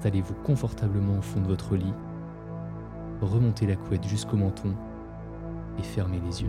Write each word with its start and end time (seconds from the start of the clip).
Installez-vous 0.00 0.32
confortablement 0.44 1.18
au 1.18 1.20
fond 1.20 1.42
de 1.42 1.46
votre 1.46 1.76
lit, 1.76 1.92
remontez 3.20 3.66
la 3.66 3.76
couette 3.76 4.08
jusqu'au 4.08 4.38
menton 4.38 4.74
et 5.78 5.82
fermez 5.82 6.18
les 6.24 6.40
yeux. 6.40 6.48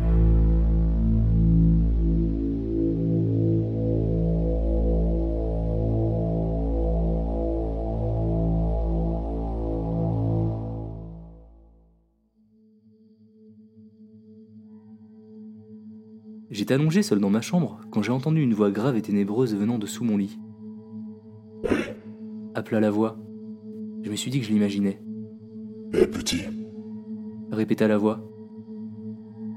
J'étais 16.50 16.76
allongé 16.76 17.04
seul 17.04 17.20
dans 17.20 17.30
ma 17.30 17.42
chambre 17.42 17.82
quand 17.92 18.02
j'ai 18.02 18.14
entendu 18.14 18.42
une 18.42 18.54
voix 18.54 18.72
grave 18.72 18.96
et 18.96 19.02
ténébreuse 19.02 19.54
venant 19.54 19.78
de 19.78 19.88
sous 19.88 20.06
mon 20.06 20.16
lit. 20.16 20.40
Appela 22.56 22.80
la 22.80 22.90
voix. 22.90 23.18
Je 24.04 24.10
me 24.10 24.16
suis 24.16 24.32
dit 24.32 24.40
que 24.40 24.46
je 24.46 24.52
l'imaginais. 24.52 25.00
Eh 25.94 26.08
petit, 26.08 26.42
Répéta 27.52 27.88
la 27.88 27.98
voix. 27.98 28.20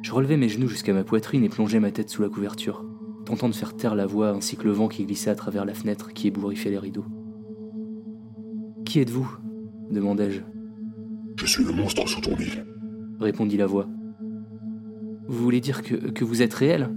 Je 0.03 0.13
relevai 0.13 0.37
mes 0.37 0.49
genoux 0.49 0.69
jusqu'à 0.69 0.93
ma 0.93 1.05
poitrine 1.05 1.45
et 1.45 1.49
plongeai 1.49 1.79
ma 1.81 1.91
tête 1.91 2.11
sous 2.11 2.23
la 2.23 2.29
couverture, 2.29 2.85
tentant 3.25 3.49
de 3.49 3.55
faire 3.55 3.75
taire 3.77 3.95
la 3.95 4.07
voix 4.07 4.31
ainsi 4.31 4.57
que 4.57 4.65
le 4.65 4.73
vent 4.73 4.89
qui 4.89 5.05
glissait 5.07 5.31
à 5.31 5.35
travers 5.35 5.65
la 5.65 5.75
fenêtre 5.75 6.13
qui 6.13 6.29
ébouriffait 6.29 6.71
les 6.71 6.79
rideaux. 6.79 7.05
Qui 8.85 9.01
êtes-vous? 9.01 9.29
demandai-je. 9.91 10.41
je 11.37 11.47
suis 11.47 11.65
le 11.65 11.73
monstre 11.73 12.07
sous 12.09 12.21
ton 12.21 12.35
lit. 12.37 12.59
Répondit 13.21 13.57
la 13.57 13.67
voix. 13.67 13.87
Vous 15.29 15.43
voulez 15.43 15.61
dire 15.61 15.83
que, 15.83 15.95
que 15.95 16.25
vous 16.25 16.43
êtes 16.43 16.53
réel? 16.55 16.91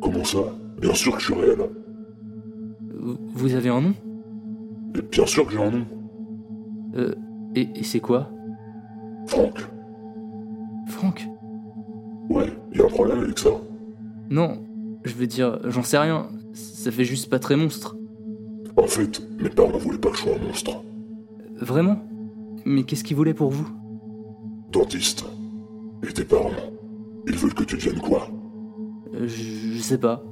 Comment 0.00 0.24
ça? 0.24 0.38
Bien 0.80 0.94
sûr 0.94 1.12
que 1.14 1.20
je 1.20 1.24
suis 1.26 1.34
réel. 1.34 1.58
Vous- 3.34 3.54
avez 3.54 3.68
un 3.70 3.80
nom? 3.80 3.94
Bien 5.10 5.26
sûr 5.26 5.46
que 5.46 5.52
j'ai 5.52 5.62
un 5.62 5.70
nom. 5.70 5.86
Euh, 6.96 7.14
et, 7.54 7.68
et 7.74 7.82
c'est 7.82 8.00
quoi 8.00 8.30
Franck. 9.26 9.66
Franck 10.88 11.26
Ouais, 12.28 12.52
y 12.74 12.80
a 12.80 12.84
un 12.84 12.88
problème 12.88 13.20
avec 13.20 13.38
ça 13.38 13.50
Non, 14.30 14.62
je 15.04 15.14
veux 15.14 15.26
dire, 15.26 15.58
j'en 15.68 15.82
sais 15.82 15.98
rien. 15.98 16.28
Ça 16.52 16.90
fait 16.90 17.04
juste 17.04 17.28
pas 17.30 17.38
très 17.38 17.56
monstre. 17.56 17.96
En 18.76 18.86
fait, 18.86 19.20
mes 19.40 19.48
parents 19.50 19.76
voulaient 19.78 19.98
pas 19.98 20.10
que 20.10 20.16
je 20.16 20.22
sois 20.22 20.36
un 20.36 20.44
monstre. 20.46 20.82
Vraiment? 21.56 21.98
Mais 22.64 22.84
qu'est-ce 22.84 23.04
qu'ils 23.04 23.16
voulaient 23.16 23.34
pour 23.34 23.50
vous? 23.50 23.68
Dentiste. 24.72 25.24
Et 26.08 26.12
tes 26.12 26.24
parents? 26.24 26.50
Ils 27.26 27.36
veulent 27.36 27.54
que 27.54 27.64
tu 27.64 27.76
deviennes 27.76 28.00
quoi? 28.00 28.28
Euh, 29.14 29.26
je, 29.26 29.74
je 29.76 29.80
sais 29.82 29.98
pas. 29.98 30.22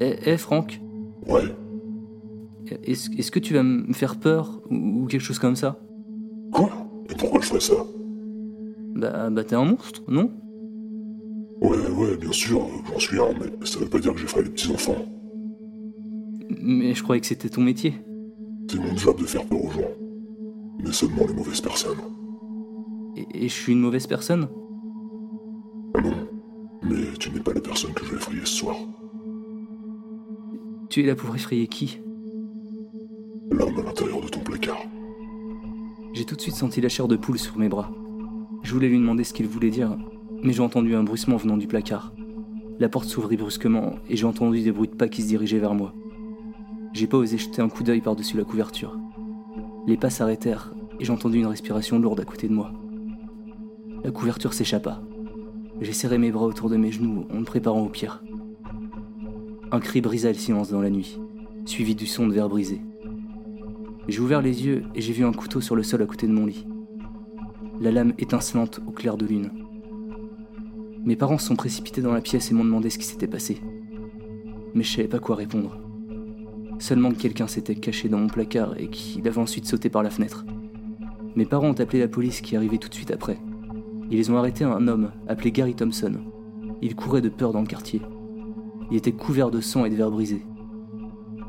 Eh, 0.00 0.16
eh, 0.26 0.36
Franck? 0.36 0.80
Ouais, 1.26 1.42
Est-ce 2.84 3.30
que 3.30 3.38
tu 3.38 3.54
vas 3.54 3.62
me 3.62 3.92
faire 3.92 4.18
peur 4.18 4.60
ou, 4.70 5.02
ou 5.02 5.06
quelque 5.06 5.22
chose 5.22 5.38
comme 5.38 5.56
ça 5.56 5.80
quoi? 6.52 6.70
Et 7.08 7.14
pourquoi 7.14 7.40
je 7.40 7.46
ferais 7.46 7.60
ça? 7.60 7.74
Bah, 8.94 9.30
bah 9.30 9.44
t'es 9.44 9.54
un 9.54 9.64
monstre, 9.64 10.02
non? 10.08 10.30
Ouais, 11.60 11.90
ouais, 11.90 12.16
bien 12.16 12.32
sûr, 12.32 12.66
j'en 12.90 12.98
suis 12.98 13.18
un, 13.18 13.32
mais 13.38 13.66
ça 13.66 13.78
veut 13.78 13.88
pas 13.88 13.98
dire 13.98 14.14
que 14.14 14.20
j'effraie 14.20 14.42
les 14.42 14.50
petits-enfants. 14.50 14.96
Mais 16.62 16.94
je 16.94 17.02
croyais 17.02 17.20
que 17.20 17.26
c'était 17.26 17.48
ton 17.48 17.62
métier. 17.62 17.94
C'est 18.70 18.78
mon 18.78 18.96
job 18.96 19.20
de 19.20 19.26
faire 19.26 19.44
peur 19.46 19.64
aux 19.64 19.70
gens. 19.70 19.90
Mais 20.82 20.92
seulement 20.92 21.26
les 21.26 21.34
mauvaises 21.34 21.60
personnes. 21.60 21.98
Et, 23.16 23.44
et 23.44 23.48
je 23.48 23.54
suis 23.54 23.72
une 23.72 23.80
mauvaise 23.80 24.06
personne? 24.06 24.48
Ah 25.94 26.00
non, 26.00 26.14
mais 26.82 27.12
tu 27.18 27.30
n'es 27.30 27.40
pas 27.40 27.52
la 27.52 27.60
personne 27.60 27.92
que 27.92 28.04
je 28.04 28.10
vais 28.10 28.16
effrayer 28.16 28.40
ce 28.40 28.54
soir. 28.54 28.76
Tu 30.88 31.02
es 31.02 31.06
là 31.06 31.14
pour 31.14 31.34
effrayer 31.34 31.66
qui? 31.66 32.00
L'homme 33.50 33.78
à 33.78 33.82
l'intérieur 33.82 34.20
de 34.20 34.28
ton 34.28 34.40
placard. 34.40 34.82
J'ai 36.12 36.24
tout 36.24 36.36
de 36.36 36.40
suite 36.40 36.54
senti 36.54 36.80
la 36.80 36.88
chair 36.88 37.08
de 37.08 37.16
poule 37.16 37.38
sur 37.38 37.58
mes 37.58 37.68
bras. 37.68 37.90
Je 38.62 38.72
voulais 38.72 38.88
lui 38.88 38.98
demander 38.98 39.24
ce 39.24 39.32
qu'il 39.32 39.48
voulait 39.48 39.70
dire, 39.70 39.96
mais 40.42 40.52
j'ai 40.52 40.62
entendu 40.62 40.94
un 40.94 41.02
bruissement 41.02 41.36
venant 41.36 41.56
du 41.56 41.66
placard. 41.66 42.12
La 42.78 42.88
porte 42.88 43.08
s'ouvrit 43.08 43.36
brusquement 43.36 43.96
et 44.08 44.16
j'ai 44.16 44.24
entendu 44.24 44.62
des 44.62 44.70
bruits 44.70 44.88
de 44.88 44.94
pas 44.94 45.08
qui 45.08 45.22
se 45.22 45.28
dirigeaient 45.28 45.58
vers 45.58 45.74
moi. 45.74 45.92
J'ai 46.92 47.06
pas 47.06 47.18
osé 47.18 47.38
jeter 47.38 47.60
un 47.60 47.68
coup 47.68 47.82
d'œil 47.82 48.00
par-dessus 48.00 48.36
la 48.36 48.44
couverture. 48.44 48.96
Les 49.86 49.96
pas 49.96 50.10
s'arrêtèrent 50.10 50.72
et 51.00 51.04
j'ai 51.04 51.12
entendu 51.12 51.38
une 51.38 51.46
respiration 51.46 51.98
lourde 51.98 52.20
à 52.20 52.24
côté 52.24 52.48
de 52.48 52.54
moi. 52.54 52.72
La 54.04 54.12
couverture 54.12 54.54
s'échappa. 54.54 55.02
J'ai 55.80 55.92
serré 55.92 56.18
mes 56.18 56.30
bras 56.30 56.46
autour 56.46 56.70
de 56.70 56.76
mes 56.76 56.92
genoux 56.92 57.26
en 57.32 57.40
me 57.40 57.44
préparant 57.44 57.82
au 57.82 57.88
pire. 57.88 58.22
Un 59.72 59.80
cri 59.80 60.00
brisa 60.00 60.28
le 60.28 60.34
silence 60.34 60.70
dans 60.70 60.80
la 60.80 60.90
nuit, 60.90 61.18
suivi 61.64 61.94
du 61.94 62.06
son 62.06 62.28
de 62.28 62.34
verre 62.34 62.48
brisé. 62.48 62.80
J'ai 64.10 64.18
ouvert 64.18 64.42
les 64.42 64.66
yeux 64.66 64.82
et 64.96 65.00
j'ai 65.00 65.12
vu 65.12 65.24
un 65.24 65.32
couteau 65.32 65.60
sur 65.60 65.76
le 65.76 65.84
sol 65.84 66.02
à 66.02 66.06
côté 66.06 66.26
de 66.26 66.32
mon 66.32 66.44
lit. 66.44 66.66
La 67.80 67.92
lame 67.92 68.12
étincelante 68.18 68.80
au 68.84 68.90
clair 68.90 69.16
de 69.16 69.24
lune. 69.24 69.52
Mes 71.04 71.14
parents 71.14 71.38
se 71.38 71.46
sont 71.46 71.54
précipités 71.54 72.02
dans 72.02 72.12
la 72.12 72.20
pièce 72.20 72.50
et 72.50 72.54
m'ont 72.54 72.64
demandé 72.64 72.90
ce 72.90 72.98
qui 72.98 73.04
s'était 73.04 73.28
passé. 73.28 73.60
Mais 74.74 74.82
je 74.82 74.96
savais 74.96 75.06
pas 75.06 75.20
quoi 75.20 75.36
répondre. 75.36 75.78
Seulement 76.80 77.12
que 77.12 77.18
quelqu'un 77.18 77.46
s'était 77.46 77.76
caché 77.76 78.08
dans 78.08 78.18
mon 78.18 78.26
placard 78.26 78.74
et 78.80 78.88
qu'il 78.88 79.28
avait 79.28 79.38
ensuite 79.38 79.66
sauté 79.66 79.90
par 79.90 80.02
la 80.02 80.10
fenêtre. 80.10 80.44
Mes 81.36 81.46
parents 81.46 81.68
ont 81.68 81.80
appelé 81.80 82.00
la 82.00 82.08
police 82.08 82.40
qui 82.40 82.56
arrivait 82.56 82.78
tout 82.78 82.88
de 82.88 82.94
suite 82.94 83.12
après. 83.12 83.38
Ils 84.10 84.32
ont 84.32 84.38
arrêté 84.38 84.64
un 84.64 84.88
homme 84.88 85.12
appelé 85.28 85.52
Gary 85.52 85.76
Thompson. 85.76 86.14
Il 86.82 86.96
courait 86.96 87.22
de 87.22 87.28
peur 87.28 87.52
dans 87.52 87.60
le 87.60 87.68
quartier. 87.68 88.02
Il 88.90 88.96
était 88.96 89.12
couvert 89.12 89.52
de 89.52 89.60
sang 89.60 89.84
et 89.84 89.90
de 89.90 89.94
verre 89.94 90.10
brisé. 90.10 90.42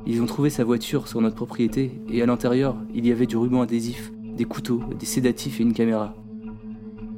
Ils 0.07 0.21
ont 0.21 0.25
trouvé 0.25 0.49
sa 0.49 0.63
voiture 0.63 1.07
sur 1.07 1.21
notre 1.21 1.35
propriété 1.35 1.91
et 2.09 2.21
à 2.21 2.25
l'intérieur, 2.25 2.75
il 2.93 3.05
y 3.05 3.11
avait 3.11 3.27
du 3.27 3.37
ruban 3.37 3.61
adhésif, 3.61 4.11
des 4.35 4.45
couteaux, 4.45 4.81
des 4.99 5.05
sédatifs 5.05 5.59
et 5.59 5.63
une 5.63 5.73
caméra. 5.73 6.15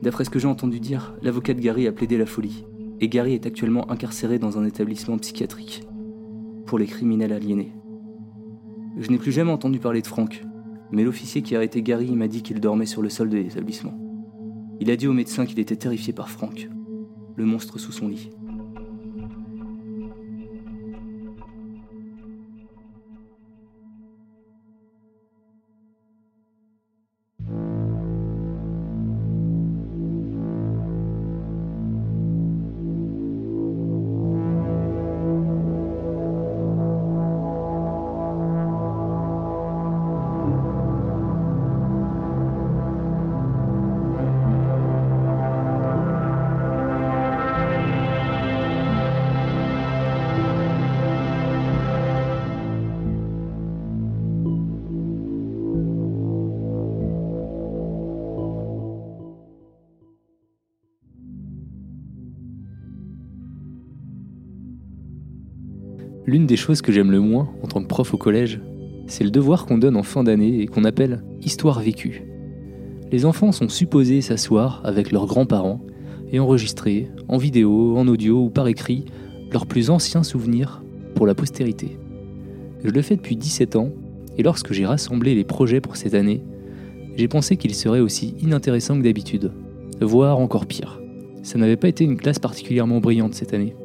D'après 0.01 0.25
ce 0.25 0.29
que 0.29 0.39
j'ai 0.39 0.47
entendu 0.47 0.81
dire, 0.81 1.13
l'avocat 1.21 1.53
de 1.53 1.61
Gary 1.61 1.87
a 1.87 1.93
plaidé 1.93 2.17
la 2.17 2.25
folie 2.25 2.65
et 2.99 3.07
Gary 3.07 3.33
est 3.33 3.45
actuellement 3.45 3.89
incarcéré 3.89 4.37
dans 4.37 4.57
un 4.57 4.65
établissement 4.65 5.17
psychiatrique 5.17 5.83
pour 6.65 6.77
les 6.77 6.85
criminels 6.85 7.31
aliénés. 7.31 7.71
Je 8.97 9.09
n'ai 9.09 9.17
plus 9.17 9.31
jamais 9.31 9.51
entendu 9.51 9.79
parler 9.79 10.01
de 10.01 10.07
Franck, 10.07 10.43
mais 10.91 11.03
l'officier 11.03 11.41
qui 11.41 11.55
a 11.55 11.59
arrêté 11.59 11.81
Gary 11.81 12.11
m'a 12.11 12.27
dit 12.27 12.43
qu'il 12.43 12.59
dormait 12.59 12.85
sur 12.85 13.01
le 13.01 13.09
sol 13.09 13.29
de 13.29 13.37
l'établissement. 13.37 13.97
Il 14.79 14.91
a 14.91 14.95
dit 14.95 15.07
au 15.07 15.13
médecin 15.13 15.45
qu'il 15.45 15.59
était 15.59 15.75
terrifié 15.75 16.13
par 16.13 16.29
Franck, 16.29 16.67
le 17.35 17.45
monstre 17.45 17.79
sous 17.79 17.91
son 17.91 18.09
lit. 18.09 18.29
L'une 66.25 66.45
des 66.45 66.55
choses 66.55 66.81
que 66.81 66.93
j'aime 66.93 67.11
le 67.11 67.19
moins 67.19 67.49
en 67.61 67.67
tant 67.67 67.81
que 67.81 67.87
prof 67.87 68.13
au 68.13 68.17
collège, 68.17 68.61
c'est 69.07 69.25
le 69.25 69.31
devoir 69.31 69.65
qu'on 69.65 69.77
donne 69.77 69.97
en 69.97 70.03
fin 70.03 70.23
d'année 70.23 70.61
et 70.61 70.67
qu'on 70.67 70.85
appelle 70.85 71.21
histoire 71.41 71.81
vécue. 71.81 72.23
Les 73.11 73.25
enfants 73.25 73.51
sont 73.51 73.67
supposés 73.67 74.21
s'asseoir 74.21 74.81
avec 74.85 75.11
leurs 75.11 75.25
grands-parents 75.25 75.81
et 76.31 76.39
enregistrer, 76.39 77.11
en 77.27 77.37
vidéo, 77.37 77.97
en 77.97 78.07
audio 78.07 78.45
ou 78.45 78.49
par 78.49 78.67
écrit, 78.67 79.05
leurs 79.51 79.65
plus 79.65 79.89
anciens 79.89 80.23
souvenirs 80.23 80.81
pour 81.13 81.27
la 81.27 81.35
postérité. 81.35 81.97
Je 82.83 82.89
le 82.89 83.01
fais 83.01 83.17
depuis 83.17 83.35
17 83.35 83.75
ans, 83.75 83.89
et 84.37 84.43
lorsque 84.43 84.71
j'ai 84.71 84.85
rassemblé 84.85 85.35
les 85.35 85.43
projets 85.43 85.81
pour 85.81 85.97
cette 85.97 86.15
année, 86.15 86.41
j'ai 87.17 87.27
pensé 87.27 87.57
qu'il 87.57 87.75
serait 87.75 87.99
aussi 87.99 88.33
inintéressant 88.41 88.97
que 88.97 89.03
d'habitude, 89.03 89.51
voire 90.01 90.39
encore 90.39 90.65
pire. 90.65 91.01
Ça 91.43 91.59
n'avait 91.59 91.77
pas 91.77 91.89
été 91.89 92.05
une 92.05 92.17
classe 92.17 92.39
particulièrement 92.39 92.99
brillante 92.99 93.35
cette 93.35 93.53
année. 93.53 93.75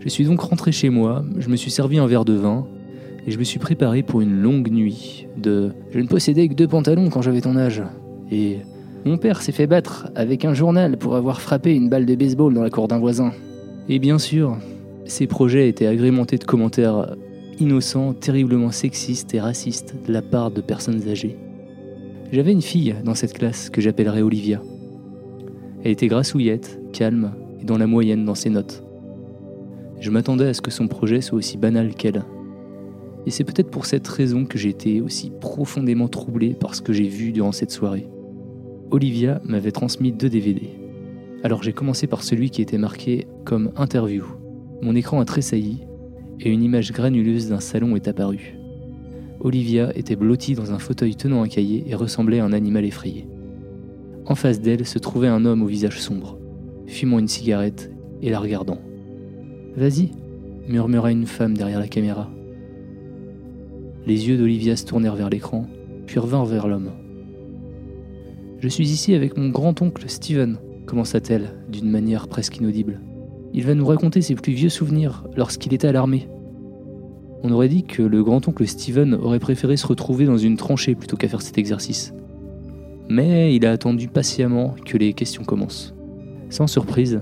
Je 0.00 0.08
suis 0.08 0.24
donc 0.24 0.40
rentré 0.40 0.70
chez 0.70 0.90
moi, 0.90 1.24
je 1.38 1.48
me 1.48 1.56
suis 1.56 1.70
servi 1.70 1.98
un 1.98 2.06
verre 2.06 2.24
de 2.24 2.34
vin, 2.34 2.66
et 3.26 3.30
je 3.30 3.38
me 3.38 3.44
suis 3.44 3.58
préparé 3.58 4.02
pour 4.02 4.20
une 4.20 4.40
longue 4.40 4.70
nuit 4.70 5.26
de 5.36 5.72
Je 5.92 5.98
ne 5.98 6.06
possédais 6.06 6.48
que 6.48 6.54
deux 6.54 6.68
pantalons 6.68 7.10
quand 7.10 7.20
j'avais 7.20 7.40
ton 7.40 7.56
âge, 7.56 7.82
et 8.30 8.58
Mon 9.04 9.16
père 9.16 9.42
s'est 9.42 9.52
fait 9.52 9.66
battre 9.66 10.08
avec 10.14 10.44
un 10.44 10.54
journal 10.54 10.98
pour 10.98 11.16
avoir 11.16 11.40
frappé 11.40 11.74
une 11.74 11.88
balle 11.88 12.06
de 12.06 12.14
baseball 12.14 12.54
dans 12.54 12.62
la 12.62 12.70
cour 12.70 12.88
d'un 12.88 12.98
voisin. 12.98 13.32
Et 13.88 13.98
bien 13.98 14.18
sûr, 14.18 14.56
ces 15.04 15.26
projets 15.26 15.68
étaient 15.68 15.86
agrémentés 15.86 16.36
de 16.36 16.44
commentaires 16.44 17.16
innocents, 17.58 18.12
terriblement 18.12 18.70
sexistes 18.70 19.34
et 19.34 19.40
racistes 19.40 19.94
de 20.06 20.12
la 20.12 20.22
part 20.22 20.50
de 20.50 20.60
personnes 20.60 21.08
âgées. 21.08 21.36
J'avais 22.32 22.52
une 22.52 22.62
fille 22.62 22.94
dans 23.04 23.14
cette 23.14 23.32
classe 23.32 23.70
que 23.70 23.80
j'appellerais 23.80 24.22
Olivia. 24.22 24.60
Elle 25.82 25.92
était 25.92 26.08
grassouillette, 26.08 26.78
calme 26.92 27.32
et 27.60 27.64
dans 27.64 27.78
la 27.78 27.86
moyenne 27.86 28.24
dans 28.24 28.34
ses 28.34 28.50
notes. 28.50 28.84
Je 30.00 30.10
m'attendais 30.10 30.46
à 30.46 30.54
ce 30.54 30.60
que 30.60 30.70
son 30.70 30.86
projet 30.86 31.20
soit 31.20 31.38
aussi 31.38 31.58
banal 31.58 31.94
qu'elle. 31.94 32.24
Et 33.26 33.30
c'est 33.30 33.44
peut-être 33.44 33.70
pour 33.70 33.86
cette 33.86 34.06
raison 34.06 34.44
que 34.44 34.56
j'ai 34.56 34.68
été 34.68 35.00
aussi 35.00 35.32
profondément 35.40 36.08
troublé 36.08 36.54
par 36.54 36.74
ce 36.74 36.82
que 36.82 36.92
j'ai 36.92 37.08
vu 37.08 37.32
durant 37.32 37.52
cette 37.52 37.72
soirée. 37.72 38.08
Olivia 38.90 39.40
m'avait 39.44 39.72
transmis 39.72 40.12
deux 40.12 40.30
DVD. 40.30 40.70
Alors 41.42 41.62
j'ai 41.62 41.72
commencé 41.72 42.06
par 42.06 42.22
celui 42.22 42.50
qui 42.50 42.62
était 42.62 42.78
marqué 42.78 43.26
comme 43.44 43.72
interview. 43.76 44.24
Mon 44.82 44.94
écran 44.94 45.20
a 45.20 45.24
tressailli 45.24 45.80
et 46.40 46.50
une 46.50 46.62
image 46.62 46.92
granuleuse 46.92 47.48
d'un 47.48 47.60
salon 47.60 47.96
est 47.96 48.08
apparue. 48.08 48.56
Olivia 49.40 49.96
était 49.96 50.16
blottie 50.16 50.54
dans 50.54 50.72
un 50.72 50.78
fauteuil 50.78 51.16
tenant 51.16 51.42
un 51.42 51.48
cahier 51.48 51.84
et 51.86 51.94
ressemblait 51.94 52.40
à 52.40 52.44
un 52.44 52.52
animal 52.52 52.84
effrayé. 52.84 53.28
En 54.26 54.34
face 54.34 54.60
d'elle 54.60 54.86
se 54.86 54.98
trouvait 54.98 55.28
un 55.28 55.44
homme 55.44 55.62
au 55.62 55.66
visage 55.66 56.00
sombre, 56.00 56.38
fumant 56.86 57.18
une 57.18 57.28
cigarette 57.28 57.90
et 58.22 58.30
la 58.30 58.40
regardant. 58.40 58.78
Vas-y, 59.78 60.10
murmura 60.66 61.12
une 61.12 61.26
femme 61.26 61.56
derrière 61.56 61.78
la 61.78 61.86
caméra. 61.86 62.28
Les 64.06 64.28
yeux 64.28 64.36
d'Olivia 64.36 64.74
se 64.74 64.84
tournèrent 64.84 65.14
vers 65.14 65.30
l'écran, 65.30 65.66
puis 66.04 66.18
revinrent 66.18 66.46
vers 66.46 66.66
l'homme. 66.66 66.90
Je 68.58 68.66
suis 68.66 68.90
ici 68.90 69.14
avec 69.14 69.36
mon 69.36 69.50
grand-oncle 69.50 70.02
Steven, 70.08 70.58
commença-t-elle 70.84 71.54
d'une 71.70 71.88
manière 71.88 72.26
presque 72.26 72.56
inaudible. 72.56 73.00
Il 73.54 73.66
va 73.66 73.76
nous 73.76 73.86
raconter 73.86 74.20
ses 74.20 74.34
plus 74.34 74.52
vieux 74.52 74.68
souvenirs 74.68 75.24
lorsqu'il 75.36 75.72
était 75.72 75.86
à 75.86 75.92
l'armée. 75.92 76.26
On 77.44 77.52
aurait 77.52 77.68
dit 77.68 77.84
que 77.84 78.02
le 78.02 78.24
grand-oncle 78.24 78.66
Steven 78.66 79.14
aurait 79.14 79.38
préféré 79.38 79.76
se 79.76 79.86
retrouver 79.86 80.26
dans 80.26 80.38
une 80.38 80.56
tranchée 80.56 80.96
plutôt 80.96 81.16
qu'à 81.16 81.28
faire 81.28 81.40
cet 81.42 81.56
exercice. 81.56 82.12
Mais 83.08 83.54
il 83.54 83.64
a 83.64 83.70
attendu 83.70 84.08
patiemment 84.08 84.74
que 84.84 84.98
les 84.98 85.12
questions 85.12 85.44
commencent. 85.44 85.94
Sans 86.50 86.66
surprise, 86.66 87.20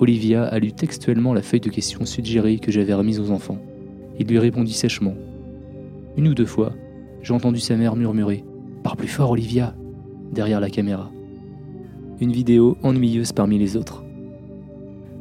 Olivia 0.00 0.44
a 0.44 0.58
lu 0.60 0.72
textuellement 0.72 1.34
la 1.34 1.42
feuille 1.42 1.60
de 1.60 1.70
questions 1.70 2.04
suggérée 2.04 2.58
que 2.58 2.70
j'avais 2.70 2.94
remise 2.94 3.18
aux 3.18 3.32
enfants. 3.32 3.58
Il 4.18 4.28
lui 4.28 4.38
répondit 4.38 4.72
sèchement. 4.72 5.14
Une 6.16 6.28
ou 6.28 6.34
deux 6.34 6.46
fois, 6.46 6.72
j'ai 7.22 7.34
entendu 7.34 7.58
sa 7.58 7.76
mère 7.76 7.96
murmurer 7.96 8.44
Parle 8.84 8.96
plus 8.96 9.08
fort, 9.08 9.30
Olivia 9.30 9.74
derrière 10.32 10.60
la 10.60 10.70
caméra. 10.70 11.10
Une 12.20 12.32
vidéo 12.32 12.76
ennuyeuse 12.82 13.32
parmi 13.32 13.58
les 13.58 13.76
autres. 13.76 14.04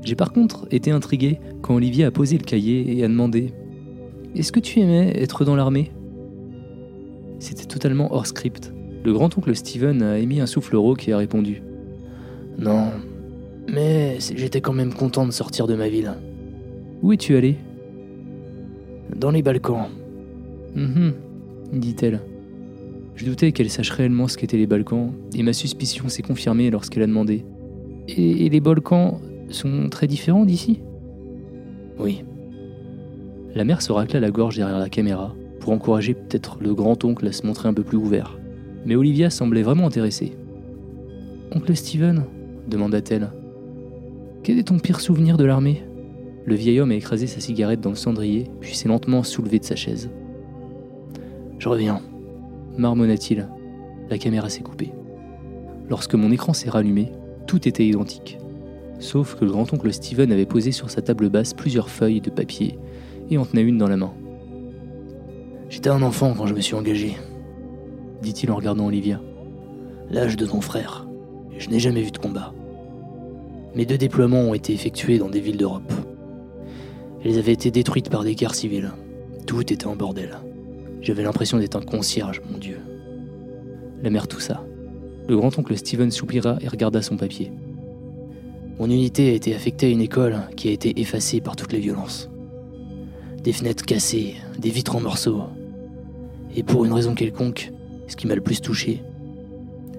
J'ai 0.03 0.15
par 0.15 0.31
contre 0.31 0.68
été 0.69 0.91
intrigué 0.91 1.39
quand 1.62 1.75
Olivia 1.75 2.07
a 2.07 2.12
posé 2.12 2.38
le 2.38 2.44
cahier 2.44 2.97
et 2.97 3.03
a 3.03 3.07
demandé 3.07 3.53
Est-ce 4.35 4.51
que 4.51 4.59
tu 4.59 4.79
aimais 4.79 5.13
être 5.15 5.44
dans 5.44 5.56
l'armée? 5.56 5.91
C'était 7.39 7.65
totalement 7.65 8.13
hors 8.13 8.27
script. 8.27 8.74
Le 9.03 9.13
grand-oncle 9.13 9.56
Steven 9.56 10.01
a 10.03 10.19
émis 10.19 10.39
un 10.39 10.45
souffle 10.45 10.75
rauque 10.75 11.07
et 11.07 11.13
a 11.13 11.18
répondu 11.18 11.62
Non, 12.57 12.91
mais 13.67 14.17
j'étais 14.19 14.61
quand 14.61 14.73
même 14.73 14.93
content 14.93 15.25
de 15.25 15.31
sortir 15.31 15.67
de 15.67 15.75
ma 15.75 15.89
ville. 15.89 16.13
Où 17.01 17.13
es-tu 17.13 17.35
allé 17.35 17.57
Dans 19.15 19.31
les 19.31 19.41
Balkans. 19.41 19.87
Hum, 20.75 21.13
dit-elle. 21.73 22.21
Je 23.15 23.25
doutais 23.25 23.51
qu'elle 23.51 23.69
sache 23.69 23.89
réellement 23.89 24.27
ce 24.27 24.37
qu'étaient 24.37 24.57
les 24.57 24.67
Balkans, 24.67 25.11
et 25.35 25.43
ma 25.43 25.53
suspicion 25.53 26.07
s'est 26.07 26.21
confirmée 26.21 26.69
lorsqu'elle 26.69 27.03
a 27.03 27.07
demandé 27.07 27.43
et, 28.07 28.49
les 28.49 28.59
Balkans 28.59 29.19
sont 29.49 29.89
très 29.89 30.07
différents 30.07 30.45
d'ici? 30.45 30.81
Oui. 31.99 32.23
La 33.55 33.63
mère 33.63 33.81
se 33.81 33.91
racla 33.91 34.19
la 34.19 34.31
gorge 34.31 34.57
derrière 34.57 34.79
la 34.79 34.89
caméra 34.89 35.35
pour 35.59 35.73
encourager 35.73 36.13
peut-être 36.13 36.57
le 36.61 36.73
grand-oncle 36.73 37.27
à 37.27 37.31
se 37.31 37.45
montrer 37.45 37.67
un 37.67 37.73
peu 37.73 37.83
plus 37.83 37.97
ouvert. 37.97 38.39
Mais 38.85 38.95
Olivia 38.95 39.29
semblait 39.29 39.63
vraiment 39.63 39.87
intéressée. 39.87 40.33
Oncle 41.51 41.75
Steven? 41.75 42.23
demanda-t-elle. 42.67 43.31
Quel 44.47 44.59
est 44.59 44.69
ton 44.69 44.79
pire 44.79 45.01
souvenir 45.01 45.35
de 45.35 45.44
l'armée? 45.44 45.83
Le 46.45 46.55
vieil 46.55 46.79
homme 46.79 46.91
a 46.91 46.95
écrasé 46.95 47.27
sa 47.27 47.41
cigarette 47.41 47.81
dans 47.81 47.89
le 47.89 47.97
cendrier, 47.97 48.49
puis 48.61 48.77
s'est 48.77 48.88
lentement 48.88 49.21
soulevé 49.21 49.59
de 49.59 49.65
sa 49.65 49.75
chaise. 49.75 50.09
Je 51.59 51.67
reviens, 51.67 52.00
marmonna-t-il. 52.77 53.50
La 54.10 54.17
caméra 54.17 54.48
s'est 54.48 54.62
coupée. 54.62 54.93
Lorsque 55.89 56.15
mon 56.15 56.31
écran 56.31 56.53
s'est 56.53 56.69
rallumé, 56.69 57.12
tout 57.45 57.67
était 57.67 57.86
identique. 57.86 58.38
Sauf 59.00 59.36
que 59.36 59.43
le 59.43 59.51
grand-oncle 59.51 59.91
Steven 59.91 60.31
avait 60.31 60.45
posé 60.45 60.72
sur 60.72 60.89
sa 60.89 61.01
table 61.01 61.27
basse 61.27 61.53
plusieurs 61.53 61.89
feuilles 61.89 62.22
de 62.22 62.29
papier 62.29 62.79
et 63.29 63.38
en 63.38 63.45
tenait 63.45 63.63
une 63.63 63.77
dans 63.77 63.89
la 63.89 63.98
main. 63.98 64.13
J'étais 65.69 65.89
un 65.89 66.01
enfant 66.01 66.33
quand 66.33 66.48
je 66.48 66.53
me 66.53 66.62
suis 66.62 66.75
engagé, 66.75 67.17
dit-il 68.22 68.50
en 68.50 68.55
regardant 68.55 68.86
Olivia. 68.86 69.19
L'âge 70.10 70.38
de 70.38 70.45
ton 70.45 70.62
frère. 70.62 71.05
Je 71.57 71.69
n'ai 71.69 71.79
jamais 71.79 72.01
vu 72.01 72.12
de 72.12 72.17
combat. 72.17 72.53
Mes 73.77 73.86
deux 73.86 74.00
déploiements 74.00 74.41
ont 74.41 74.53
été 74.55 74.74
effectués 74.74 75.19
dans 75.19 75.29
des 75.29 75.39
villes 75.39 75.57
d'Europe. 75.57 75.93
Elles 77.24 77.38
avaient 77.38 77.53
été 77.53 77.69
détruites 77.69 78.10
par 78.10 78.24
des 78.24 78.34
guerres 78.34 78.55
civiles. 78.55 78.91
Tout 79.46 79.62
était 79.62 79.86
en 79.86 79.96
bordel. 79.96 80.39
J'avais 81.03 81.22
l'impression 81.22 81.60
d'être 81.60 81.75
un 81.75 81.84
concierge, 81.84 82.41
mon 82.51 82.57
Dieu. 82.57 82.79
La 84.01 84.10
mère 84.10 84.27
toussa. 84.27 84.65
Le 85.27 85.38
grand-oncle 85.38 85.77
Steven 85.77 86.10
soupira 86.10 86.57
et 86.60 86.67
regarda 86.67 87.03
son 87.03 87.17
papier. 87.17 87.51
Mon 88.79 88.88
unité 88.88 89.29
a 89.29 89.34
été 89.34 89.53
affectée 89.53 89.86
à 89.86 89.89
une 89.89 90.01
école 90.01 90.39
qui 90.55 90.69
a 90.69 90.72
été 90.72 91.00
effacée 91.00 91.39
par 91.39 91.55
toutes 91.55 91.74
les 91.74 91.79
violences. 91.79 92.31
Des 93.43 93.53
fenêtres 93.53 93.86
cassées, 93.86 94.38
des 94.57 94.72
vitres 94.72 94.96
en 94.96 95.01
morceaux. 95.01 95.43
Et 96.55 96.63
pour 96.63 96.84
une 96.84 96.93
raison 96.93 97.13
quelconque, 97.13 97.72
ce 98.07 98.15
qui 98.15 98.25
m'a 98.25 98.34
le 98.34 98.41
plus 98.41 98.60
touché, 98.60 99.03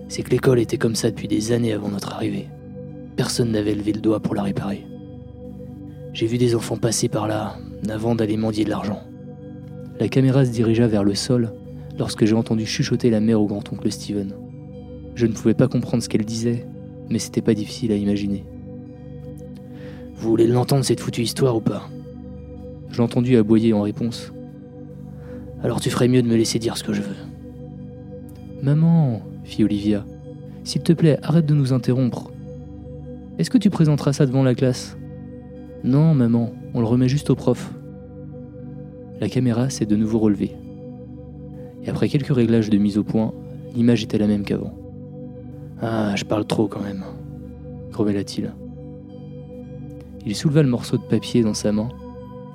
c'est 0.08 0.24
que 0.24 0.30
l'école 0.30 0.58
était 0.58 0.78
comme 0.78 0.96
ça 0.96 1.10
depuis 1.12 1.28
des 1.28 1.52
années 1.52 1.72
avant 1.72 1.90
notre 1.90 2.12
arrivée. 2.12 2.48
Personne 3.18 3.50
n'avait 3.50 3.74
levé 3.74 3.92
le 3.92 4.00
doigt 4.00 4.20
pour 4.20 4.36
la 4.36 4.44
réparer. 4.44 4.86
J'ai 6.12 6.28
vu 6.28 6.38
des 6.38 6.54
enfants 6.54 6.76
passer 6.76 7.08
par 7.08 7.26
là 7.26 7.56
avant 7.88 8.14
d'aller 8.14 8.36
mendier 8.36 8.64
de 8.64 8.70
l'argent. 8.70 9.00
La 9.98 10.06
caméra 10.06 10.44
se 10.44 10.52
dirigea 10.52 10.86
vers 10.86 11.02
le 11.02 11.16
sol 11.16 11.52
lorsque 11.98 12.24
j'ai 12.24 12.36
entendu 12.36 12.64
chuchoter 12.64 13.10
la 13.10 13.18
mère 13.18 13.40
au 13.40 13.46
grand-oncle 13.46 13.90
Steven. 13.90 14.34
Je 15.16 15.26
ne 15.26 15.32
pouvais 15.32 15.54
pas 15.54 15.66
comprendre 15.66 16.00
ce 16.00 16.08
qu'elle 16.08 16.24
disait, 16.24 16.64
mais 17.10 17.18
c'était 17.18 17.42
pas 17.42 17.54
difficile 17.54 17.90
à 17.90 17.96
imaginer. 17.96 18.44
Vous 20.14 20.28
voulez 20.30 20.46
l'entendre 20.46 20.84
cette 20.84 21.00
foutue 21.00 21.22
histoire 21.22 21.56
ou 21.56 21.60
pas? 21.60 21.90
J'ai 22.92 23.02
entendu 23.02 23.36
aboyer 23.36 23.72
en 23.72 23.82
réponse. 23.82 24.32
Alors 25.64 25.80
tu 25.80 25.90
ferais 25.90 26.06
mieux 26.06 26.22
de 26.22 26.28
me 26.28 26.36
laisser 26.36 26.60
dire 26.60 26.76
ce 26.76 26.84
que 26.84 26.92
je 26.92 27.02
veux. 27.02 27.16
Maman, 28.62 29.22
fit 29.42 29.64
Olivia, 29.64 30.06
s'il 30.62 30.82
te 30.82 30.92
plaît, 30.92 31.18
arrête 31.24 31.46
de 31.46 31.54
nous 31.54 31.72
interrompre. 31.72 32.30
Est-ce 33.38 33.50
que 33.50 33.58
tu 33.58 33.70
présenteras 33.70 34.12
ça 34.12 34.26
devant 34.26 34.42
la 34.42 34.54
classe? 34.54 34.96
Non, 35.84 36.14
maman, 36.14 36.52
on 36.74 36.80
le 36.80 36.86
remet 36.86 37.08
juste 37.08 37.30
au 37.30 37.34
prof 37.34 37.72
la 39.20 39.28
caméra 39.28 39.68
s'est 39.70 39.86
de 39.86 39.96
nouveau 39.96 40.18
relevée. 40.18 40.54
Et 41.84 41.90
après 41.90 42.08
quelques 42.08 42.34
réglages 42.34 42.70
de 42.70 42.78
mise 42.78 42.98
au 42.98 43.04
point, 43.04 43.32
l'image 43.74 44.02
était 44.02 44.18
la 44.18 44.26
même 44.26 44.44
qu'avant. 44.44 44.74
Ah, 45.80 46.14
je 46.16 46.24
parle 46.24 46.46
trop 46.46 46.68
quand 46.68 46.82
même, 46.82 47.04
grommela-t-il. 47.92 48.52
Il 50.26 50.36
souleva 50.36 50.62
le 50.62 50.68
morceau 50.68 50.98
de 50.98 51.02
papier 51.02 51.42
dans 51.42 51.54
sa 51.54 51.72
main, 51.72 51.88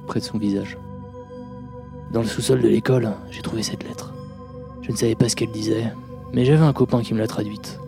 près 0.07 0.19
de 0.19 0.25
son 0.25 0.37
visage. 0.37 0.77
Dans 2.13 2.21
le 2.21 2.27
sous-sol 2.27 2.61
de 2.61 2.67
l'école, 2.67 3.09
j'ai 3.31 3.41
trouvé 3.41 3.63
cette 3.63 3.83
lettre. 3.83 4.13
Je 4.81 4.91
ne 4.91 4.97
savais 4.97 5.15
pas 5.15 5.29
ce 5.29 5.35
qu'elle 5.35 5.51
disait, 5.51 5.91
mais 6.33 6.45
j'avais 6.45 6.63
un 6.63 6.73
copain 6.73 7.01
qui 7.01 7.13
me 7.13 7.19
l'a 7.19 7.27
traduite. 7.27 7.79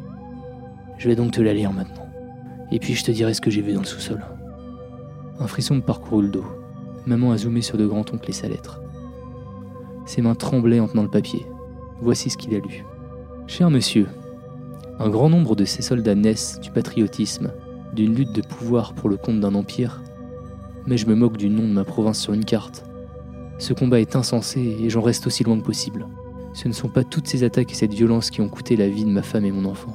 Je 0.98 1.08
vais 1.08 1.16
donc 1.16 1.32
te 1.32 1.42
la 1.42 1.54
lire 1.54 1.74
maintenant. 1.74 2.05
Et 2.72 2.80
puis 2.80 2.94
je 2.96 3.04
te 3.04 3.12
dirai 3.12 3.34
ce 3.34 3.42
que 3.42 3.52
j'ai 3.52 3.62
vu 3.62 3.74
dans 3.74 3.82
le 3.82 3.86
sous-sol. 3.86 4.24
Un 5.40 5.48
frisson 5.48 5.76
me 5.76 5.82
parcourut 5.82 6.24
le 6.24 6.30
dos. 6.30 6.46
Maman 7.06 7.32
a 7.32 7.38
zoomé 7.38 7.62
sur 7.62 7.78
de 7.78 7.86
grands-oncles 7.86 8.30
et 8.30 8.34
sa 8.34 8.48
lettre. 8.48 8.82
Ses 10.06 10.22
mains 10.22 10.36
tremblaient 10.36 10.80
en 10.80 10.88
tenant 10.88 11.04
le 11.04 11.10
papier. 11.10 11.46
Voici 12.02 12.30
ce 12.30 12.38
qu'il 12.38 12.56
a 12.56 12.60
lu. 12.60 12.86
Cher 13.48 13.70
monsieur, 13.70 14.08
un 15.00 15.10
grand 15.10 15.30
nombre 15.30 15.56
de 15.56 15.66
ces 15.66 15.82
soldats 15.82 16.16
naissent 16.16 16.60
du 16.62 16.72
patriotisme, 16.72 17.52
d'une 17.94 18.16
lutte 18.16 18.34
de 18.34 18.42
pouvoir 18.42 18.94
pour 18.94 19.10
le 19.10 19.18
compte 19.18 19.40
d'un 19.40 19.56
empire, 19.56 20.02
mais 20.88 20.98
je 20.98 21.08
me 21.08 21.16
moque 21.16 21.38
du 21.38 21.50
nom 21.50 21.64
de 21.64 21.74
ma 21.74 21.84
province 21.84 22.20
sur 22.20 22.34
une 22.34 22.46
carte. 22.46 22.86
Ce 23.58 23.74
combat 23.74 24.00
est 24.00 24.16
insensé 24.16 24.78
et 24.82 24.90
j'en 24.90 25.02
reste 25.02 25.28
aussi 25.28 25.44
loin 25.44 25.58
que 25.58 25.66
possible. 25.66 26.08
Ce 26.54 26.68
ne 26.68 26.74
sont 26.74 26.90
pas 26.90 27.04
toutes 27.04 27.28
ces 27.28 27.44
attaques 27.44 27.72
et 27.72 27.76
cette 27.76 27.94
violence 27.94 28.30
qui 28.30 28.42
ont 28.42 28.50
coûté 28.50 28.76
la 28.76 28.88
vie 28.88 29.06
de 29.06 29.10
ma 29.10 29.22
femme 29.22 29.46
et 29.46 29.52
mon 29.52 29.66
enfant. 29.66 29.94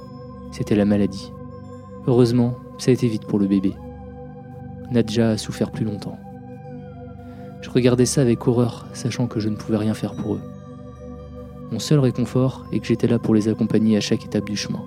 C'était 0.52 0.74
la 0.74 0.84
maladie. 0.84 1.32
Heureusement, 2.06 2.54
ça 2.78 2.90
a 2.90 2.94
été 2.94 3.08
vite 3.08 3.26
pour 3.26 3.38
le 3.38 3.46
bébé. 3.46 3.74
Nadja 4.90 5.30
a 5.30 5.36
souffert 5.36 5.70
plus 5.70 5.84
longtemps. 5.84 6.18
Je 7.60 7.70
regardais 7.70 8.06
ça 8.06 8.22
avec 8.22 8.46
horreur, 8.48 8.86
sachant 8.92 9.26
que 9.26 9.38
je 9.38 9.48
ne 9.48 9.56
pouvais 9.56 9.76
rien 9.76 9.94
faire 9.94 10.14
pour 10.14 10.34
eux. 10.34 10.40
Mon 11.70 11.78
seul 11.78 12.00
réconfort 12.00 12.66
est 12.72 12.80
que 12.80 12.86
j'étais 12.86 13.06
là 13.06 13.18
pour 13.18 13.34
les 13.34 13.48
accompagner 13.48 13.96
à 13.96 14.00
chaque 14.00 14.24
étape 14.24 14.46
du 14.46 14.56
chemin. 14.56 14.82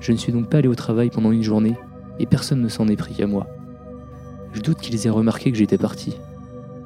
Je 0.00 0.12
ne 0.12 0.16
suis 0.16 0.32
donc 0.32 0.48
pas 0.48 0.58
allé 0.58 0.68
au 0.68 0.74
travail 0.74 1.10
pendant 1.10 1.32
une 1.32 1.42
journée 1.42 1.74
et 2.18 2.26
personne 2.26 2.60
ne 2.60 2.68
s'en 2.68 2.86
est 2.88 2.96
pris 2.96 3.20
à 3.22 3.26
moi. 3.26 3.46
Je 4.52 4.60
doute 4.60 4.78
qu'ils 4.78 5.06
aient 5.06 5.10
remarqué 5.10 5.50
que 5.50 5.58
j'étais 5.58 5.78
parti. 5.78 6.16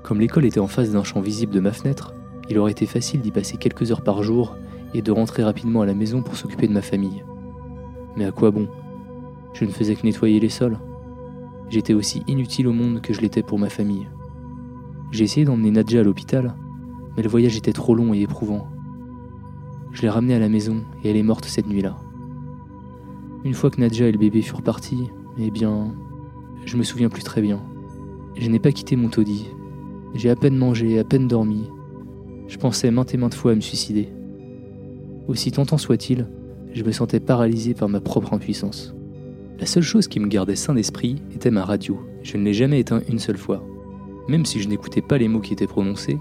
Comme 0.03 0.21
l'école 0.21 0.45
était 0.45 0.61
en 0.61 0.69
face 0.69 0.93
d'un 0.93 1.03
champ 1.03 1.21
visible 1.21 1.53
de 1.53 1.61
ma 1.61 1.73
fenêtre, 1.73 2.15
il 2.49 2.59
aurait 2.59 2.71
été 2.71 2.87
facile 2.87 3.21
d'y 3.21 3.33
passer 3.33 3.57
quelques 3.57 3.91
heures 3.91 4.03
par 4.03 4.23
jour 4.23 4.57
et 4.95 5.03
de 5.03 5.11
rentrer 5.11 5.43
rapidement 5.43 5.83
à 5.83 5.87
la 5.87 5.95
maison 5.95 6.23
pour 6.23 6.37
s'occuper 6.37 6.69
de 6.69 6.73
ma 6.73 6.83
famille. 6.83 7.25
Mais 8.17 8.25
à 8.25 8.31
quoi 8.31 8.53
bon? 8.53 8.69
Je 9.59 9.65
ne 9.65 9.71
faisais 9.71 9.95
que 9.95 10.05
nettoyer 10.05 10.39
les 10.39 10.51
sols. 10.51 10.79
J'étais 11.71 11.95
aussi 11.95 12.23
inutile 12.29 12.69
au 12.69 12.75
monde 12.75 13.01
que 13.01 13.15
je 13.15 13.23
l'étais 13.23 13.43
pour 13.43 13.59
ma 13.59 13.71
famille. 13.71 14.07
J'ai 15.13 15.25
essayé 15.25 15.47
d'emmener 15.47 15.71
Nadja 15.71 16.01
à 16.01 16.03
l'hôpital, 16.03 16.55
mais 17.17 17.23
le 17.23 17.29
voyage 17.31 17.57
était 17.57 17.73
trop 17.73 17.95
long 17.95 18.13
et 18.13 18.21
éprouvant. 18.21 18.69
Je 19.93 20.03
l'ai 20.03 20.11
ramenée 20.11 20.35
à 20.35 20.39
la 20.39 20.51
maison 20.51 20.85
et 21.03 21.09
elle 21.09 21.17
est 21.17 21.23
morte 21.23 21.47
cette 21.47 21.69
nuit-là. 21.69 21.97
Une 23.45 23.55
fois 23.55 23.71
que 23.71 23.81
Nadja 23.81 24.07
et 24.07 24.13
le 24.13 24.19
bébé 24.19 24.43
furent 24.43 24.61
partis, 24.61 25.09
eh 25.39 25.51
bien, 25.51 25.95
je 26.67 26.77
me 26.77 26.83
souviens 26.83 27.09
plus 27.09 27.23
très 27.23 27.41
bien. 27.41 27.63
Je 28.37 28.51
n'ai 28.51 28.59
pas 28.59 28.73
quitté 28.73 28.95
mon 28.95 29.09
taudis. 29.09 29.49
J'ai 30.15 30.29
à 30.29 30.37
peine 30.37 30.59
mangé, 30.59 30.99
à 30.99 31.05
peine 31.05 31.29
dormi. 31.29 31.71
Je 32.47 32.59
pensais 32.59 32.91
maintes 32.91 33.15
et 33.15 33.17
maintes 33.17 33.35
fois 33.35 33.53
à 33.53 33.55
me 33.55 33.61
suicider. 33.63 34.11
Aussi 35.29 35.51
tentant 35.51 35.79
soit-il, 35.79 36.29
je 36.75 36.85
me 36.85 36.93
sentais 36.93 37.21
paralysé 37.21 37.73
par 37.73 37.89
ma 37.89 38.01
propre 38.01 38.35
impuissance. 38.35 38.96
La 39.59 39.67
seule 39.67 39.83
chose 39.83 40.09
qui 40.09 40.21
me 40.21 40.29
gardait 40.29 40.57
sain 40.57 40.75
d'esprit 40.75 41.17
était 41.35 41.51
ma 41.51 41.65
radio. 41.65 41.99
Je 42.23 42.37
ne 42.37 42.45
l'ai 42.45 42.55
jamais 42.55 42.81
éteint 42.81 43.01
une 43.09 43.19
seule 43.19 43.39
fois. 43.39 43.65
Même 44.29 44.45
si 44.45 44.61
je 44.61 44.69
n'écoutais 44.69 45.03
pas 45.03 45.19
les 45.19 45.29
mots 45.29 45.41
qui 45.41 45.53
étaient 45.53 45.67
prononcés. 45.67 46.19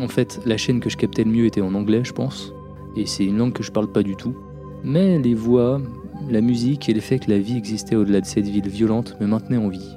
En 0.00 0.08
fait, 0.08 0.40
la 0.46 0.56
chaîne 0.56 0.80
que 0.80 0.88
je 0.88 0.96
captais 0.96 1.24
le 1.24 1.30
mieux 1.30 1.46
était 1.46 1.60
en 1.60 1.74
anglais, 1.74 2.02
je 2.04 2.12
pense 2.12 2.52
et 2.96 3.06
c'est 3.06 3.24
une 3.24 3.38
langue 3.38 3.52
que 3.52 3.62
je 3.62 3.72
parle 3.72 3.90
pas 3.90 4.02
du 4.02 4.16
tout. 4.16 4.34
Mais 4.82 5.18
les 5.18 5.34
voix, 5.34 5.80
la 6.28 6.40
musique 6.40 6.88
et 6.88 6.94
le 6.94 7.00
fait 7.00 7.18
que 7.18 7.30
la 7.30 7.38
vie 7.38 7.56
existait 7.56 7.96
au-delà 7.96 8.20
de 8.20 8.26
cette 8.26 8.46
ville 8.46 8.68
violente 8.68 9.16
me 9.20 9.26
maintenaient 9.26 9.56
en 9.56 9.68
vie. 9.68 9.94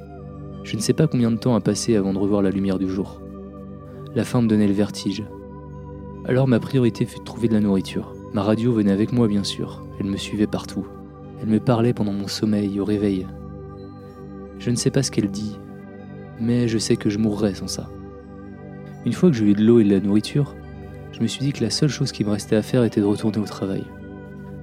Je 0.63 0.75
ne 0.75 0.81
sais 0.81 0.93
pas 0.93 1.07
combien 1.07 1.31
de 1.31 1.37
temps 1.37 1.55
a 1.55 1.61
passé 1.61 1.95
avant 1.95 2.13
de 2.13 2.19
revoir 2.19 2.41
la 2.41 2.49
lumière 2.49 2.79
du 2.79 2.89
jour. 2.89 3.21
La 4.15 4.23
faim 4.23 4.41
me 4.41 4.47
donnait 4.47 4.67
le 4.67 4.73
vertige. 4.73 5.23
Alors 6.25 6.47
ma 6.47 6.59
priorité 6.59 7.05
fut 7.05 7.19
de 7.19 7.23
trouver 7.23 7.47
de 7.47 7.53
la 7.53 7.59
nourriture. 7.59 8.13
Ma 8.33 8.43
radio 8.43 8.71
venait 8.71 8.91
avec 8.91 9.11
moi 9.11 9.27
bien 9.27 9.43
sûr, 9.43 9.83
elle 9.99 10.05
me 10.05 10.17
suivait 10.17 10.47
partout. 10.47 10.85
Elle 11.43 11.49
me 11.49 11.59
parlait 11.59 11.91
pendant 11.93 12.13
mon 12.13 12.29
sommeil, 12.29 12.79
au 12.79 12.85
réveil. 12.85 13.27
Je 14.59 14.69
ne 14.69 14.77
sais 14.77 14.91
pas 14.91 15.03
ce 15.03 15.11
qu'elle 15.11 15.29
dit, 15.29 15.59
mais 16.39 16.69
je 16.69 16.77
sais 16.77 16.95
que 16.95 17.09
je 17.09 17.17
mourrais 17.17 17.53
sans 17.53 17.67
ça. 17.67 17.89
Une 19.05 19.11
fois 19.11 19.29
que 19.29 19.35
j'ai 19.35 19.47
eu 19.47 19.53
de 19.53 19.61
l'eau 19.61 19.81
et 19.81 19.83
de 19.83 19.89
la 19.89 19.99
nourriture, 19.99 20.55
je 21.11 21.19
me 21.19 21.27
suis 21.27 21.41
dit 21.41 21.51
que 21.51 21.61
la 21.61 21.69
seule 21.69 21.89
chose 21.89 22.13
qui 22.13 22.23
me 22.23 22.29
restait 22.29 22.55
à 22.55 22.61
faire 22.61 22.85
était 22.85 23.01
de 23.01 23.05
retourner 23.05 23.39
au 23.39 23.45
travail. 23.45 23.83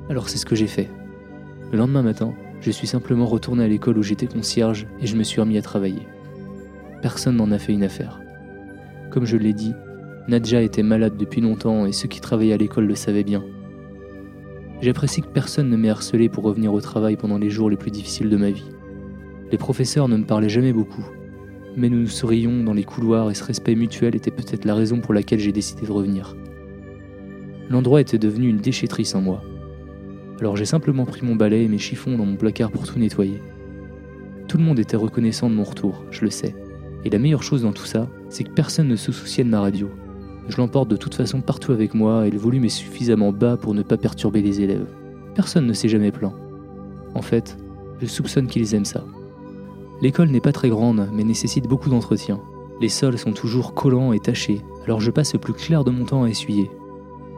Alors 0.09 0.31
c'est 0.31 0.39
ce 0.39 0.47
que 0.47 0.57
j'ai 0.57 0.67
fait. 0.67 0.89
Le 1.71 1.77
lendemain 1.77 2.01
matin, 2.01 2.33
je 2.63 2.71
suis 2.71 2.87
simplement 2.87 3.27
retourné 3.27 3.63
à 3.63 3.69
l'école 3.69 3.99
où 3.99 4.03
j'étais 4.03 4.27
concierge 4.27 4.87
et 5.03 5.07
je 5.07 5.17
me 5.17 5.23
suis 5.23 5.43
remis 5.43 5.59
à 5.59 5.63
travailler. 5.63 6.09
Personne 7.03 7.37
n'en 7.37 7.53
a 7.53 7.59
fait 7.59 7.75
une 7.75 7.85
affaire. 7.85 8.23
Comme 9.11 9.27
je 9.27 9.37
l'ai 9.37 9.53
dit, 9.53 9.75
Nadja 10.29 10.63
était 10.63 10.83
malade 10.83 11.19
depuis 11.19 11.43
longtemps 11.43 11.85
et 11.85 11.93
ceux 11.93 12.09
qui 12.09 12.23
travaillaient 12.23 12.55
à 12.55 12.57
l'école 12.57 12.87
le 12.87 12.95
savaient 12.95 13.23
bien. 13.23 13.45
J'apprécie 14.81 15.21
que 15.21 15.29
personne 15.29 15.69
ne 15.69 15.77
m'ait 15.77 15.91
harcelé 15.91 16.31
pour 16.31 16.45
revenir 16.45 16.73
au 16.73 16.81
travail 16.81 17.17
pendant 17.17 17.37
les 17.37 17.51
jours 17.51 17.69
les 17.69 17.77
plus 17.77 17.91
difficiles 17.91 18.31
de 18.31 18.37
ma 18.39 18.51
vie. 18.51 18.71
Les 19.53 19.59
professeurs 19.59 20.09
ne 20.09 20.17
me 20.17 20.25
parlaient 20.25 20.49
jamais 20.49 20.73
beaucoup, 20.73 21.05
mais 21.77 21.91
nous 21.91 22.01
nous 22.01 22.07
sourions 22.07 22.65
dans 22.65 22.73
les 22.73 22.85
couloirs 22.85 23.31
et 23.31 23.35
ce 23.35 23.45
respect 23.45 23.75
mutuel 23.75 24.17
était 24.17 24.31
peut-être 24.31 24.65
la 24.65 24.75
raison 24.75 25.01
pour 25.01 25.13
laquelle 25.13 25.39
j'ai 25.39 25.53
décidé 25.53 25.87
de 25.87 25.93
revenir. 25.93 26.35
L'endroit 27.69 28.01
était 28.01 28.19
devenu 28.19 28.49
une 28.49 28.57
déchetterie 28.57 29.05
sans 29.05 29.21
moi. 29.21 29.43
Alors 30.41 30.57
j'ai 30.57 30.65
simplement 30.65 31.05
pris 31.05 31.27
mon 31.27 31.37
balai 31.37 31.65
et 31.65 31.69
mes 31.69 31.79
chiffons 31.79 32.17
dans 32.17 32.25
mon 32.25 32.37
placard 32.37 32.71
pour 32.71 32.87
tout 32.87 32.99
nettoyer. 32.99 33.43
Tout 34.49 34.57
le 34.57 34.65
monde 34.65 34.79
était 34.79 34.97
reconnaissant 34.97 35.51
de 35.51 35.55
mon 35.55 35.65
retour, 35.65 36.05
je 36.11 36.23
le 36.25 36.31
sais. 36.31 36.57
Et 37.05 37.11
la 37.11 37.19
meilleure 37.19 37.43
chose 37.43 37.63
dans 37.63 37.73
tout 37.73 37.85
ça, 37.85 38.09
c'est 38.31 38.45
que 38.45 38.53
personne 38.53 38.89
ne 38.89 38.97
se 38.97 39.13
souciait 39.13 39.45
de 39.45 39.51
ma 39.51 39.61
radio. 39.61 39.91
Je 40.51 40.57
l'emporte 40.57 40.89
de 40.89 40.97
toute 40.97 41.15
façon 41.15 41.41
partout 41.41 41.71
avec 41.71 41.95
moi 41.95 42.27
et 42.27 42.31
le 42.31 42.39
volume 42.39 42.65
est 42.65 42.71
suffisamment 42.71 43.31
bas 43.31 43.57
pour 43.57 43.73
ne 43.73 43.83
pas 43.83 43.97
perturber 43.97 44.43
les 44.43 44.61
élèves. 44.61 44.89
Personne 45.37 45.65
ne 45.65 45.73
s'est 45.73 45.89
jamais 45.89 46.11
plaint. 46.11 46.33
En 47.15 47.23
fait, 47.23 47.57
je 48.01 48.07
soupçonne 48.07 48.49
qu'ils 48.49 48.75
aiment 48.75 48.85
ça. 48.85 49.05
L'école 50.03 50.31
n'est 50.31 50.41
pas 50.41 50.51
très 50.51 50.69
grande, 50.69 51.09
mais 51.13 51.23
nécessite 51.23 51.69
beaucoup 51.69 51.89
d'entretien. 51.89 52.41
Les 52.81 52.89
sols 52.89 53.17
sont 53.17 53.33
toujours 53.33 53.75
collants 53.75 54.13
et 54.13 54.19
tachés, 54.19 54.61
alors 54.85 55.01
je 55.01 55.13
passe 55.13 55.35
le 55.35 55.39
plus 55.39 55.53
clair 55.53 55.85
de 55.85 55.93
mon 55.93 56.05
temps 56.05 56.25
à 56.25 56.29
essuyer. 56.29 56.69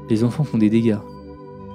Les 0.08 0.24
enfants 0.24 0.44
font 0.44 0.58
des 0.58 0.70
dégâts. 0.70 0.98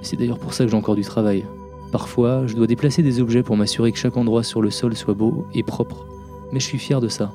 C'est 0.02 0.16
d'ailleurs 0.16 0.40
pour 0.40 0.54
ça 0.54 0.64
que 0.64 0.70
j'ai 0.72 0.76
encore 0.76 0.96
du 0.96 1.02
travail. 1.02 1.44
Parfois, 1.92 2.48
je 2.48 2.56
dois 2.56 2.66
déplacer 2.66 3.04
des 3.04 3.20
objets 3.20 3.44
pour 3.44 3.56
m'assurer 3.56 3.92
que 3.92 3.98
chaque 3.98 4.16
endroit 4.16 4.42
sur 4.42 4.60
le 4.60 4.70
sol 4.70 4.96
soit 4.96 5.14
beau 5.14 5.46
et 5.54 5.62
propre, 5.62 6.04
mais 6.52 6.58
je 6.58 6.66
suis 6.66 6.78
fier 6.78 7.00
de 7.00 7.08
ça. 7.08 7.32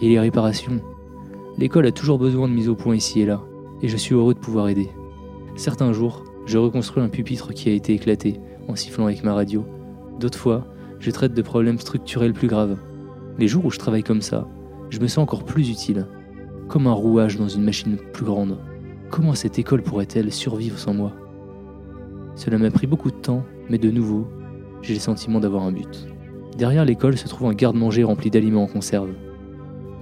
Et 0.00 0.08
les 0.08 0.18
réparations 0.18 0.80
L'école 1.58 1.86
a 1.86 1.92
toujours 1.92 2.20
besoin 2.20 2.46
de 2.46 2.52
mise 2.52 2.68
au 2.68 2.76
point 2.76 2.94
ici 2.94 3.20
et 3.20 3.26
là, 3.26 3.42
et 3.82 3.88
je 3.88 3.96
suis 3.96 4.14
heureux 4.14 4.32
de 4.32 4.38
pouvoir 4.38 4.68
aider. 4.68 4.90
Certains 5.56 5.92
jours, 5.92 6.22
je 6.46 6.56
reconstruis 6.56 7.02
un 7.02 7.08
pupitre 7.08 7.52
qui 7.52 7.68
a 7.68 7.72
été 7.72 7.92
éclaté 7.94 8.40
en 8.68 8.76
sifflant 8.76 9.06
avec 9.06 9.24
ma 9.24 9.34
radio. 9.34 9.66
D'autres 10.20 10.38
fois, 10.38 10.68
je 11.00 11.10
traite 11.10 11.34
de 11.34 11.42
problèmes 11.42 11.80
structurels 11.80 12.32
plus 12.32 12.46
graves. 12.46 12.78
Les 13.38 13.48
jours 13.48 13.64
où 13.64 13.70
je 13.72 13.78
travaille 13.78 14.04
comme 14.04 14.22
ça, 14.22 14.46
je 14.90 15.00
me 15.00 15.08
sens 15.08 15.18
encore 15.18 15.44
plus 15.44 15.68
utile, 15.68 16.06
comme 16.68 16.86
un 16.86 16.92
rouage 16.92 17.38
dans 17.38 17.48
une 17.48 17.64
machine 17.64 17.96
plus 18.12 18.24
grande. 18.24 18.58
Comment 19.10 19.34
cette 19.34 19.58
école 19.58 19.82
pourrait-elle 19.82 20.30
survivre 20.32 20.78
sans 20.78 20.94
moi? 20.94 21.12
Cela 22.36 22.58
m'a 22.58 22.70
pris 22.70 22.86
beaucoup 22.86 23.10
de 23.10 23.16
temps, 23.16 23.42
mais 23.68 23.78
de 23.78 23.90
nouveau, 23.90 24.28
j'ai 24.80 24.94
le 24.94 25.00
sentiment 25.00 25.40
d'avoir 25.40 25.64
un 25.64 25.72
but. 25.72 26.06
Derrière 26.56 26.84
l'école 26.84 27.18
se 27.18 27.26
trouve 27.26 27.48
un 27.48 27.54
garde-manger 27.54 28.04
rempli 28.04 28.30
d'aliments 28.30 28.62
en 28.62 28.68
conserve. 28.68 29.10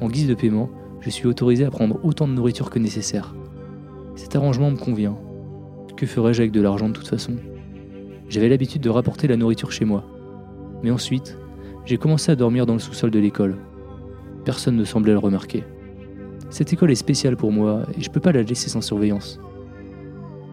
En 0.03 0.09
guise 0.09 0.29
de 0.29 0.35
paiement, 0.35 0.69
je 1.01 1.11
suis 1.11 1.27
autorisé 1.27 1.65
à 1.65 1.71
prendre 1.71 1.99
autant 2.05 2.27
de 2.27 2.33
nourriture 2.33 2.71
que 2.71 2.79
nécessaire. 2.79 3.35
Cet 4.15 4.35
arrangement 4.35 4.71
me 4.71 4.77
convient. 4.77 5.17
Que 5.97 6.07
ferais-je 6.07 6.43
avec 6.43 6.53
de 6.53 6.61
l'argent 6.61 6.89
de 6.89 6.95
toute 6.95 7.09
façon? 7.09 7.37
J'avais 8.29 8.49
l'habitude 8.49 8.83
de 8.83 8.91
rapporter 8.91 9.29
la 9.29 9.37
nourriture 9.37 9.73
chez 9.73 9.85
moi. 9.85 10.05
Mais 10.83 10.91
ensuite, 10.91 11.39
j'ai 11.85 11.97
commencé 11.97 12.33
à 12.33 12.37
dormir 12.37 12.67
dans 12.67 12.73
le 12.73 12.81
sous-sol 12.81 13.11
de 13.11 13.19
l'école. 13.19 13.57
Personne 14.45 14.77
ne 14.77 14.85
semblait 14.85 15.13
le 15.13 15.19
remarquer. 15.19 15.65
Cette 16.51 16.73
école 16.73 16.91
est 16.91 16.97
spéciale 16.97 17.37
pour 17.37 17.53
moi 17.53 17.83
et 17.97 18.03
je 18.03 18.11
peux 18.11 18.21
pas 18.21 18.33
la 18.33 18.43
laisser 18.43 18.69
sans 18.69 18.81
surveillance. 18.81 19.41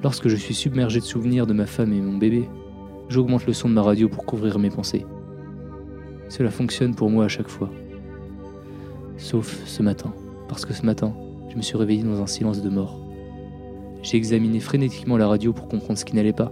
Lorsque 0.04 0.28
je 0.28 0.36
suis 0.36 0.54
submergé 0.54 1.00
de 1.00 1.06
souvenirs 1.06 1.48
de 1.48 1.54
ma 1.54 1.66
femme 1.66 1.94
et 1.94 2.02
mon 2.02 2.18
bébé, 2.18 2.50
j'augmente 3.10 3.46
le 3.46 3.54
son 3.54 3.70
de 3.70 3.74
ma 3.74 3.82
radio 3.82 4.10
pour 4.10 4.26
couvrir 4.26 4.60
mes 4.60 4.70
pensées. 4.70 5.06
Cela 6.30 6.52
fonctionne 6.52 6.96
pour 6.96 7.10
moi 7.10 7.26
à 7.26 7.30
chaque 7.30 7.48
fois. 7.48 7.70
Sauf 9.18 9.62
ce 9.66 9.84
matin, 9.84 10.14
parce 10.54 10.66
que 10.66 10.74
ce 10.74 10.86
matin, 10.86 11.16
je 11.50 11.58
me 11.58 11.64
suis 11.64 11.78
réveillé 11.78 12.04
dans 12.04 12.22
un 12.22 12.28
silence 12.28 12.62
de 12.62 12.70
mort. 12.70 13.00
J'ai 14.04 14.18
examiné 14.18 14.60
frénétiquement 14.60 15.18
la 15.18 15.28
radio 15.28 15.52
pour 15.52 15.68
comprendre 15.68 15.98
ce 15.98 16.06
qui 16.06 16.16
n'allait 16.16 16.32
pas. 16.32 16.52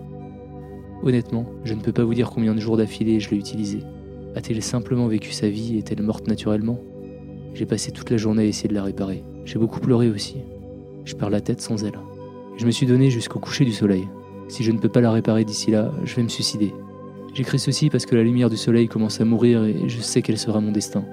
Honnêtement, 1.03 1.45
je 1.65 1.75
ne 1.75 1.81
peux 1.81 1.91
pas 1.91 2.03
vous 2.03 2.15
dire 2.15 2.31
combien 2.31 2.55
de 2.55 2.59
jours 2.59 2.77
d'affilée 2.77 3.19
je 3.19 3.29
l'ai 3.29 3.37
utilisée. 3.37 3.83
A-t-elle 4.35 4.63
simplement 4.63 5.05
vécu 5.05 5.31
sa 5.33 5.49
vie 5.49 5.77
Est-elle 5.77 6.01
morte 6.01 6.27
naturellement? 6.27 6.79
J'ai 7.53 7.67
passé 7.67 7.91
toute 7.91 8.09
la 8.09 8.17
journée 8.17 8.41
à 8.41 8.45
essayer 8.45 8.69
de 8.69 8.73
la 8.73 8.81
réparer. 8.81 9.23
J'ai 9.45 9.59
beaucoup 9.59 9.79
pleuré 9.79 10.09
aussi. 10.09 10.37
Je 11.05 11.13
perds 11.13 11.29
la 11.29 11.41
tête 11.41 11.61
sans 11.61 11.83
elle. 11.83 11.99
Je 12.57 12.65
me 12.65 12.71
suis 12.71 12.87
donné 12.87 13.11
jusqu'au 13.11 13.37
coucher 13.37 13.65
du 13.65 13.71
soleil. 13.71 14.07
Si 14.47 14.63
je 14.63 14.71
ne 14.71 14.79
peux 14.79 14.89
pas 14.89 15.01
la 15.01 15.11
réparer 15.11 15.45
d'ici 15.45 15.69
là, 15.69 15.91
je 16.05 16.15
vais 16.15 16.23
me 16.23 16.27
suicider. 16.27 16.73
J'écris 17.35 17.59
ceci 17.59 17.91
parce 17.91 18.07
que 18.07 18.15
la 18.15 18.23
lumière 18.23 18.49
du 18.49 18.57
soleil 18.57 18.87
commence 18.87 19.21
à 19.21 19.25
mourir 19.25 19.63
et 19.63 19.87
je 19.87 20.01
sais 20.01 20.23
quel 20.23 20.39
sera 20.39 20.59
mon 20.59 20.71
destin. 20.71 21.05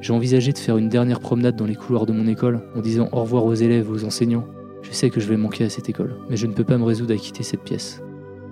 J'ai 0.00 0.12
envisagé 0.12 0.52
de 0.52 0.58
faire 0.58 0.78
une 0.78 0.88
dernière 0.88 1.18
promenade 1.18 1.56
dans 1.56 1.66
les 1.66 1.74
couloirs 1.74 2.06
de 2.06 2.12
mon 2.12 2.28
école 2.28 2.60
en 2.76 2.80
disant 2.80 3.08
au 3.12 3.20
revoir 3.20 3.44
aux 3.44 3.54
élèves, 3.54 3.90
aux 3.90 4.04
enseignants. 4.04 4.46
Je 4.82 4.92
sais 4.92 5.10
que 5.10 5.20
je 5.20 5.28
vais 5.28 5.36
manquer 5.36 5.64
à 5.64 5.70
cette 5.70 5.88
école, 5.88 6.16
mais 6.30 6.36
je 6.36 6.46
ne 6.46 6.52
peux 6.52 6.64
pas 6.64 6.78
me 6.78 6.84
résoudre 6.84 7.14
à 7.14 7.16
quitter 7.16 7.42
cette 7.42 7.62
pièce. 7.62 8.00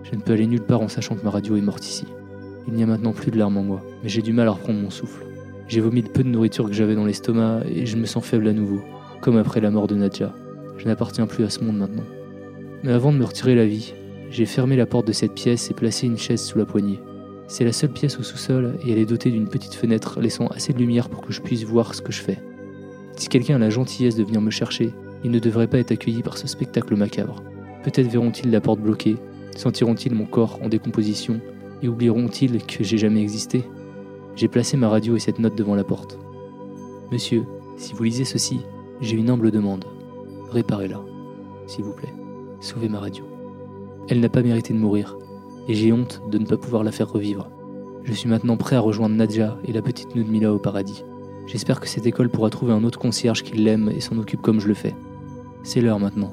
Je 0.03 0.17
ne 0.17 0.21
peux 0.21 0.33
aller 0.33 0.47
nulle 0.47 0.63
part 0.63 0.81
en 0.81 0.89
sachant 0.89 1.15
que 1.15 1.25
ma 1.25 1.31
radio 1.31 1.57
est 1.57 1.61
morte 1.61 1.87
ici. 1.87 2.05
Il 2.67 2.75
n'y 2.75 2.83
a 2.83 2.87
maintenant 2.87 3.13
plus 3.13 3.31
de 3.31 3.39
larmes 3.39 3.57
en 3.59 3.63
moi, 3.63 3.83
mais 4.03 4.09
j'ai 4.09 4.23
du 4.23 4.33
mal 4.33 4.49
à 4.49 4.53
reprendre 4.53 4.81
mon 4.81 4.91
souffle. 4.91 5.25
J'ai 5.69 5.81
vomi 5.81 6.03
le 6.03 6.09
peu 6.09 6.25
de 6.25 6.29
nourriture 6.29 6.67
que 6.67 6.73
j'avais 6.73 6.97
dans 6.97 7.05
l'estomac 7.05 7.61
et 7.69 7.87
je 7.87 7.97
me 7.97 8.07
sens 8.07 8.25
faible 8.25 8.49
à 8.49 8.53
nouveau, 8.53 8.81
comme 9.21 9.37
après 9.37 9.61
la 9.61 9.71
mort 9.71 9.87
de 9.87 9.95
Nadja. 9.95 10.33
Je 10.79 10.87
n'appartiens 10.87 11.27
plus 11.27 11.45
à 11.45 11.51
ce 11.51 11.63
monde 11.63 11.79
maintenant. 11.79 12.05
Mais 12.83 12.93
avant 12.93 13.13
de 13.13 13.19
me 13.19 13.25
retirer 13.25 13.55
la 13.55 13.67
vie, 13.67 13.95
j'ai 14.31 14.47
fermé 14.47 14.77
la 14.77 14.87
porte 14.87 15.07
de 15.07 15.13
cette 15.13 15.35
pièce 15.35 15.71
et 15.71 15.75
placé 15.75 16.07
une 16.07 16.19
chaise 16.19 16.43
sous 16.43 16.59
la 16.59 16.67
poignée. 16.67 17.01
C'est 17.49 17.65
la 17.65 17.73
seule 17.73 17.91
pièce 17.91 18.19
au 18.19 18.23
sous-sol 18.23 18.77
et 18.85 18.93
elle 18.93 18.99
est 18.99 19.07
dotée 19.07 19.31
d'une 19.31 19.49
petite 19.49 19.75
fenêtre 19.75 20.21
laissant 20.21 20.49
assez 20.49 20.73
de 20.73 20.79
lumière 20.79 21.09
pour 21.09 21.25
que 21.25 21.33
je 21.33 21.41
puisse 21.41 21.65
voir 21.65 21.95
ce 21.95 22.03
que 22.03 22.13
je 22.13 22.23
fais. 22.23 22.39
Si 23.17 23.29
quelqu'un 23.29 23.57
a 23.57 23.59
la 23.59 23.71
gentillesse 23.71 24.17
de 24.17 24.25
venir 24.25 24.41
me 24.41 24.51
chercher, 24.51 24.93
il 25.25 25.31
ne 25.31 25.39
devrait 25.39 25.69
pas 25.69 25.79
être 25.79 25.93
accueilli 25.93 26.23
par 26.23 26.39
ce 26.39 26.49
spectacle 26.49 26.97
macabre. 26.97 27.43
Peut-être 27.85 28.11
verront-ils 28.11 28.51
la 28.51 28.61
porte 28.61 28.81
bloquée, 28.81 29.17
sentiront-ils 29.57 30.15
mon 30.15 30.27
corps 30.27 30.59
en 30.63 30.69
décomposition 30.69 31.41
et 31.83 31.89
oublieront-ils 31.89 32.65
que 32.65 32.83
j'ai 32.83 32.99
jamais 32.99 33.23
existé 33.23 33.63
J'ai 34.35 34.49
placé 34.49 34.77
ma 34.77 34.89
radio 34.89 35.17
et 35.17 35.21
cette 35.21 35.39
note 35.39 35.57
devant 35.57 35.77
la 35.77 35.85
porte. 35.85 36.19
Monsieur, 37.13 37.45
si 37.77 37.95
vous 37.95 38.03
lisez 38.03 38.25
ceci, 38.25 38.61
j'ai 39.01 39.17
une 39.17 39.31
humble 39.31 39.51
demande. 39.51 39.85
Réparez-la, 40.51 41.01
s'il 41.67 41.85
vous 41.85 41.95
plaît. 41.95 42.13
Sauvez 42.61 42.89
ma 42.89 42.99
radio. 42.99 43.25
Elle 44.09 44.21
n'a 44.21 44.29
pas 44.29 44.43
mérité 44.43 44.73
de 44.73 44.79
mourir, 44.79 45.17
et 45.69 45.75
j'ai 45.75 45.93
honte 45.93 46.23
de 46.31 46.39
ne 46.39 46.47
pas 46.47 46.57
pouvoir 46.57 46.85
la 46.85 46.93
faire 46.93 47.11
revivre. 47.11 47.49
Je 48.05 48.13
suis 48.13 48.29
maintenant 48.29 48.57
prêt 48.57 48.77
à 48.77 48.81
rejoindre 48.81 49.17
Nadja 49.17 49.59
et 49.65 49.73
la 49.73 49.83
petite 49.83 50.15
Nudmila 50.15 50.53
au 50.53 50.59
paradis. 50.59 51.05
J'espère 51.47 51.81
que 51.81 51.89
cette 51.89 52.07
école 52.07 52.29
pourra 52.29 52.51
trouver 52.51 52.73
un 52.73 52.85
autre 52.85 52.99
concierge 52.99 53.43
qui 53.43 53.57
l'aime 53.57 53.91
et 53.95 54.01
s'en 54.01 54.19
occupe 54.19 54.43
comme 54.43 54.61
je 54.61 54.69
le 54.69 54.75
fais. 54.75 54.95
C'est 55.63 55.81
l'heure 55.81 56.01
maintenant. 56.01 56.33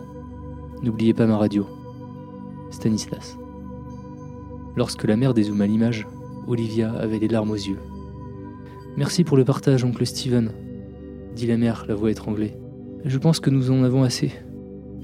N'oubliez 0.82 1.14
pas 1.14 1.26
ma 1.26 1.38
radio. 1.38 1.66
Stanislas. 2.70 3.38
Lorsque 4.76 5.04
la 5.04 5.16
mère 5.16 5.34
dézooma 5.34 5.68
l'image, 5.68 6.08
Olivia 6.48 6.92
avait 6.94 7.20
les 7.20 7.28
larmes 7.28 7.52
aux 7.52 7.56
yeux. 7.56 7.80
Merci 8.98 9.24
pour 9.24 9.38
le 9.38 9.46
partage, 9.46 9.84
oncle 9.84 10.06
Steven, 10.06 10.52
dit 11.36 11.48
la 11.48 11.58
mère, 11.58 11.86
la 11.88 11.96
voix 11.96 12.12
étranglée. 12.12 12.54
Je 13.06 13.18
pense 13.18 13.40
que 13.40 13.50
nous 13.50 13.72
en 13.72 13.84
avons 13.84 14.04
assez. 14.04 14.32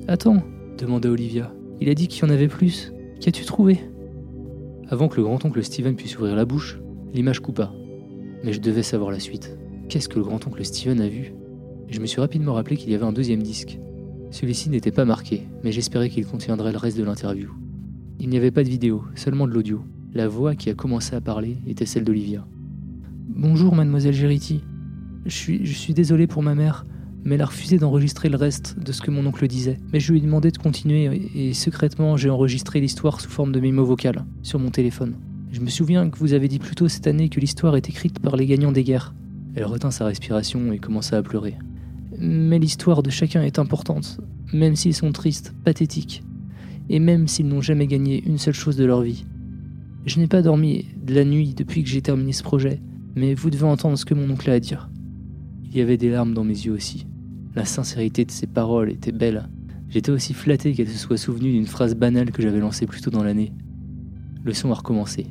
Attends, 0.08 0.44
demanda 0.78 1.10
Olivia. 1.10 1.54
Il 1.82 1.90
a 1.90 1.94
dit 1.94 2.08
qu'il 2.08 2.24
y 2.24 2.28
en 2.30 2.34
avait 2.34 2.48
plus. 2.48 2.94
Qu'as-tu 3.20 3.46
trouvé? 3.46 3.80
Avant 4.92 5.08
que 5.08 5.18
le 5.18 5.24
grand-oncle 5.24 5.64
Steven 5.64 5.96
puisse 5.96 6.18
ouvrir 6.18 6.36
la 6.36 6.46
bouche, 6.46 6.80
l'image 7.14 7.42
coupa. 7.42 7.72
Mais 8.44 8.54
je 8.54 8.60
devais 8.60 8.82
savoir 8.82 9.12
la 9.12 9.20
suite. 9.20 9.56
Qu'est-ce 9.88 10.10
que 10.10 10.18
le 10.18 10.26
grand-oncle 10.26 10.66
Steven 10.66 11.00
a 11.00 11.08
vu? 11.08 11.32
Je 11.90 12.00
me 12.00 12.08
suis 12.08 12.20
rapidement 12.20 12.54
rappelé 12.54 12.76
qu'il 12.76 12.90
y 12.90 12.96
avait 12.96 13.06
un 13.06 13.12
deuxième 13.12 13.44
disque. 13.44 13.78
Celui-ci 14.32 14.72
n'était 14.72 14.92
pas 14.92 15.06
marqué, 15.06 15.44
mais 15.64 15.72
j'espérais 15.72 16.10
qu'il 16.10 16.26
contiendrait 16.26 16.72
le 16.72 16.80
reste 16.80 16.98
de 16.98 17.04
l'interview. 17.04 17.52
Il 18.20 18.30
n'y 18.30 18.38
avait 18.38 18.50
pas 18.50 18.64
de 18.64 18.70
vidéo, 18.70 19.04
seulement 19.14 19.48
de 19.48 19.54
l'audio. 19.54 19.84
La 20.16 20.28
voix 20.28 20.56
qui 20.56 20.72
a 20.72 20.74
commencé 20.74 21.16
à 21.16 21.22
parler 21.22 21.58
était 21.68 21.86
celle 21.86 22.04
d'Olivia. 22.04 22.48
Bonjour, 23.28 23.76
mademoiselle 23.76 24.16
Geriti. 24.16 24.64
Je 25.28 25.36
suis, 25.36 25.66
je 25.68 25.74
suis 25.78 25.94
désolé 25.94 26.26
pour 26.26 26.42
ma 26.42 26.56
mère, 26.56 26.88
mais 27.24 27.36
elle 27.36 27.42
a 27.42 27.46
refusé 27.46 27.78
d'enregistrer 27.78 28.30
le 28.30 28.38
reste 28.38 28.78
de 28.80 28.92
ce 28.92 29.02
que 29.02 29.12
mon 29.12 29.26
oncle 29.26 29.48
disait. 29.48 29.78
Mais 29.92 30.00
je 30.00 30.12
lui 30.12 30.20
ai 30.20 30.22
demandé 30.22 30.52
de 30.52 30.58
continuer, 30.58 31.30
et 31.36 31.54
secrètement, 31.54 32.18
j'ai 32.18 32.30
enregistré 32.30 32.80
l'histoire 32.80 33.22
sous 33.22 33.30
forme 33.30 33.52
de 33.52 33.60
mémo 33.60 33.86
vocal 33.86 34.26
sur 34.42 34.60
mon 34.60 34.72
téléphone. 34.72 35.16
Je 35.52 35.62
me 35.62 35.70
souviens 35.70 36.10
que 36.10 36.20
vous 36.20 36.34
avez 36.34 36.48
dit 36.48 36.60
plus 36.60 36.76
tôt 36.76 36.88
cette 36.88 37.08
année 37.08 37.30
que 37.30 37.40
l'histoire 37.40 37.76
est 37.76 37.90
écrite 37.90 38.20
par 38.20 38.36
les 38.36 38.46
gagnants 38.46 38.72
des 38.72 38.84
guerres. 38.84 39.14
Elle 39.56 39.66
retint 39.66 39.92
sa 39.92 40.06
respiration 40.06 40.72
et 40.72 40.78
commença 40.78 41.18
à 41.18 41.24
pleurer. 41.24 41.56
Mais 42.18 42.60
l'histoire 42.60 43.02
de 43.02 43.10
chacun 43.10 43.42
est 43.42 43.60
importante, 43.60 44.20
même 44.54 44.76
s'ils 44.76 44.94
sont 44.94 45.12
tristes, 45.12 45.54
pathétiques, 45.64 46.24
et 46.90 47.00
même 47.00 47.28
s'ils 47.28 47.48
n'ont 47.48 47.62
jamais 47.62 47.88
gagné 47.88 48.24
une 48.26 48.38
seule 48.38 48.54
chose 48.54 48.78
de 48.78 48.86
leur 48.86 49.02
vie. 49.02 49.26
Je 50.06 50.20
n'ai 50.20 50.28
pas 50.28 50.42
dormi 50.42 50.86
de 51.04 51.14
la 51.14 51.26
nuit 51.26 51.54
depuis 51.54 51.84
que 51.84 51.90
j'ai 51.90 52.02
terminé 52.02 52.32
ce 52.32 52.44
projet, 52.44 52.80
mais 53.16 53.34
vous 53.34 53.50
devez 53.50 53.66
entendre 53.66 53.98
ce 53.98 54.06
que 54.06 54.14
mon 54.14 54.30
oncle 54.30 54.50
a 54.50 54.54
à 54.54 54.60
dire. 54.60 54.90
Il 55.72 55.78
y 55.78 55.82
avait 55.82 55.98
des 55.98 56.10
larmes 56.10 56.34
dans 56.34 56.44
mes 56.44 56.54
yeux 56.54 56.74
aussi. 56.74 57.08
La 57.56 57.66
sincérité 57.66 58.26
de 58.26 58.32
ses 58.32 58.48
paroles 58.48 58.92
était 58.92 59.12
belle. 59.12 59.50
J'étais 59.88 60.12
aussi 60.12 60.34
flatté 60.34 60.74
qu'elle 60.74 60.90
se 60.90 60.98
soit 60.98 61.18
souvenue 61.18 61.52
d'une 61.52 61.66
phrase 61.66 61.96
banale 61.96 62.32
que 62.32 62.42
j'avais 62.42 62.60
lancée 62.60 62.86
plus 62.86 63.02
tôt 63.02 63.12
dans 63.12 63.24
l'année. 63.24 63.54
Le 64.44 64.54
son 64.54 64.72
a 64.72 64.76
recommencé. 64.76 65.28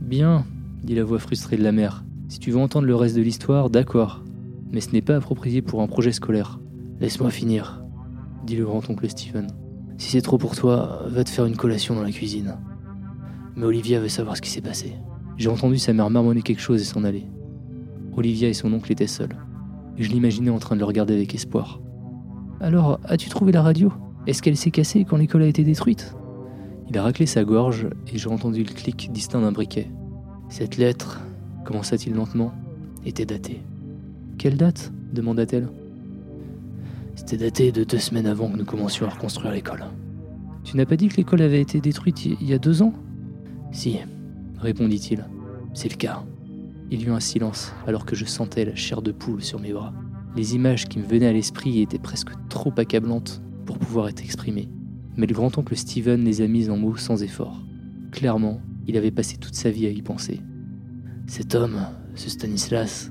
Bien, 0.00 0.44
dit 0.82 0.94
la 0.94 1.04
voix 1.04 1.18
frustrée 1.18 1.56
de 1.56 1.62
la 1.62 1.72
mère. 1.72 2.04
Si 2.28 2.38
tu 2.38 2.50
veux 2.50 2.58
entendre 2.58 2.86
le 2.86 2.94
reste 2.94 3.16
de 3.16 3.22
l'histoire, 3.22 3.70
d'accord 3.70 4.24
mais 4.74 4.80
ce 4.80 4.90
n'est 4.90 5.02
pas 5.02 5.14
approprié 5.14 5.62
pour 5.62 5.82
un 5.82 5.86
projet 5.86 6.10
scolaire. 6.10 6.58
Laisse-moi 6.98 7.30
finir, 7.30 7.84
dit 8.44 8.56
le 8.56 8.64
grand-oncle 8.64 9.08
Stephen. 9.08 9.46
Si 9.98 10.10
c'est 10.10 10.20
trop 10.20 10.36
pour 10.36 10.56
toi, 10.56 11.04
va 11.06 11.22
te 11.22 11.30
faire 11.30 11.46
une 11.46 11.56
collation 11.56 11.94
dans 11.94 12.02
la 12.02 12.10
cuisine. 12.10 12.56
Mais 13.54 13.66
Olivia 13.66 14.00
veut 14.00 14.08
savoir 14.08 14.36
ce 14.36 14.42
qui 14.42 14.50
s'est 14.50 14.60
passé. 14.60 14.94
J'ai 15.36 15.48
entendu 15.48 15.78
sa 15.78 15.92
mère 15.92 16.10
marmonner 16.10 16.42
quelque 16.42 16.60
chose 16.60 16.80
et 16.80 16.84
s'en 16.84 17.04
aller. 17.04 17.24
Olivia 18.16 18.48
et 18.48 18.52
son 18.52 18.72
oncle 18.72 18.90
étaient 18.90 19.06
seuls. 19.06 19.36
Je 19.98 20.08
l'imaginais 20.08 20.50
en 20.50 20.58
train 20.58 20.74
de 20.74 20.80
le 20.80 20.86
regarder 20.86 21.14
avec 21.14 21.34
espoir. 21.34 21.80
Alors, 22.60 23.00
as-tu 23.04 23.28
trouvé 23.28 23.52
la 23.52 23.62
radio? 23.62 23.92
Est-ce 24.26 24.42
qu'elle 24.42 24.56
s'est 24.56 24.70
cassée 24.70 25.04
quand 25.04 25.16
l'école 25.16 25.42
a 25.42 25.46
été 25.46 25.64
détruite? 25.64 26.14
Il 26.88 26.98
a 26.98 27.02
raclé 27.02 27.26
sa 27.26 27.44
gorge 27.44 27.88
et 28.12 28.18
j'ai 28.18 28.28
entendu 28.28 28.62
le 28.62 28.72
clic 28.72 29.10
distinct 29.12 29.40
d'un 29.40 29.52
briquet. 29.52 29.90
Cette 30.48 30.76
lettre, 30.76 31.20
commença-t-il 31.64 32.14
lentement, 32.14 32.52
était 33.04 33.26
datée. 33.26 33.60
Quelle 34.38 34.56
date? 34.56 34.92
demanda-t-elle. 35.12 35.68
C'était 37.14 37.36
daté 37.36 37.70
de 37.70 37.84
deux 37.84 37.98
semaines 37.98 38.26
avant 38.26 38.48
que 38.48 38.56
nous 38.56 38.64
commencions 38.64 39.06
à 39.06 39.10
reconstruire 39.10 39.52
l'école. 39.52 39.84
Tu 40.64 40.76
n'as 40.76 40.86
pas 40.86 40.96
dit 40.96 41.08
que 41.08 41.16
l'école 41.16 41.42
avait 41.42 41.60
été 41.60 41.80
détruite 41.80 42.24
il 42.24 42.42
y 42.42 42.52
a 42.52 42.58
deux 42.58 42.82
ans? 42.82 42.92
Si, 43.70 43.98
répondit-il. 44.58 45.24
C'est 45.72 45.90
le 45.90 45.96
cas. 45.96 46.24
Il 46.94 47.02
y 47.02 47.06
eut 47.06 47.10
un 47.10 47.18
silence 47.18 47.72
alors 47.88 48.06
que 48.06 48.14
je 48.14 48.24
sentais 48.24 48.64
la 48.64 48.76
chair 48.76 49.02
de 49.02 49.10
poule 49.10 49.42
sur 49.42 49.58
mes 49.58 49.72
bras. 49.72 49.92
Les 50.36 50.54
images 50.54 50.84
qui 50.84 51.00
me 51.00 51.04
venaient 51.04 51.26
à 51.26 51.32
l'esprit 51.32 51.82
étaient 51.82 51.98
presque 51.98 52.30
trop 52.48 52.72
accablantes 52.76 53.42
pour 53.66 53.80
pouvoir 53.80 54.08
être 54.08 54.22
exprimées. 54.22 54.68
Mais 55.16 55.26
le 55.26 55.34
grand-oncle 55.34 55.76
Steven 55.76 56.24
les 56.24 56.40
a 56.40 56.46
mises 56.46 56.70
en 56.70 56.76
mots 56.76 56.94
sans 56.94 57.24
effort. 57.24 57.60
Clairement, 58.12 58.60
il 58.86 58.96
avait 58.96 59.10
passé 59.10 59.38
toute 59.38 59.56
sa 59.56 59.72
vie 59.72 59.86
à 59.86 59.90
y 59.90 60.02
penser. 60.02 60.38
Cet 61.26 61.56
homme, 61.56 61.80
ce 62.14 62.30
Stanislas, 62.30 63.10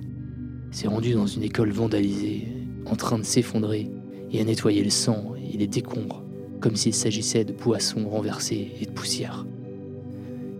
s'est 0.71 0.87
rendu 0.87 1.11
dans 1.11 1.27
une 1.27 1.43
école 1.43 1.71
vandalisée, 1.71 2.47
en 2.85 2.95
train 2.95 3.19
de 3.19 3.23
s'effondrer, 3.23 3.91
et 4.31 4.39
a 4.39 4.45
nettoyé 4.45 4.81
le 4.81 4.91
sang 4.91 5.33
et 5.35 5.57
les 5.57 5.67
décombres, 5.67 6.23
comme 6.61 6.77
s'il 6.77 6.93
s'agissait 6.93 7.43
de 7.43 7.51
poissons 7.51 8.07
renversés 8.07 8.71
et 8.79 8.85
de 8.85 8.91
poussière. 8.91 9.45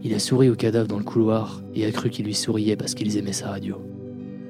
Il 0.06 0.14
a 0.14 0.20
souri 0.20 0.50
aux 0.50 0.56
cadavres 0.56 0.90
dans 0.90 0.98
le 0.98 1.06
couloir 1.06 1.64
et 1.74 1.86
a 1.86 1.92
cru 1.92 2.10
qu'ils 2.10 2.26
lui 2.26 2.34
souriaient 2.34 2.76
parce 2.76 2.94
qu'ils 2.94 3.16
aimaient 3.16 3.32
sa 3.32 3.48
radio. 3.48 3.78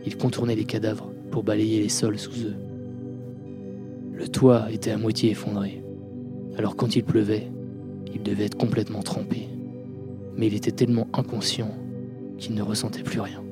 Il 0.03 0.17
contournait 0.17 0.55
les 0.55 0.65
cadavres 0.65 1.11
pour 1.29 1.43
balayer 1.43 1.79
les 1.79 1.89
sols 1.89 2.17
sous 2.17 2.47
eux. 2.47 2.55
Le 4.13 4.27
toit 4.27 4.71
était 4.71 4.89
à 4.89 4.97
moitié 4.97 5.29
effondré. 5.29 5.83
Alors 6.57 6.75
quand 6.75 6.95
il 6.95 7.03
pleuvait, 7.03 7.51
il 8.15 8.23
devait 8.23 8.45
être 8.45 8.57
complètement 8.57 9.03
trempé. 9.03 9.47
Mais 10.35 10.47
il 10.47 10.55
était 10.55 10.71
tellement 10.71 11.07
inconscient 11.13 11.77
qu'il 12.39 12.55
ne 12.55 12.63
ressentait 12.63 13.03
plus 13.03 13.19
rien. 13.19 13.43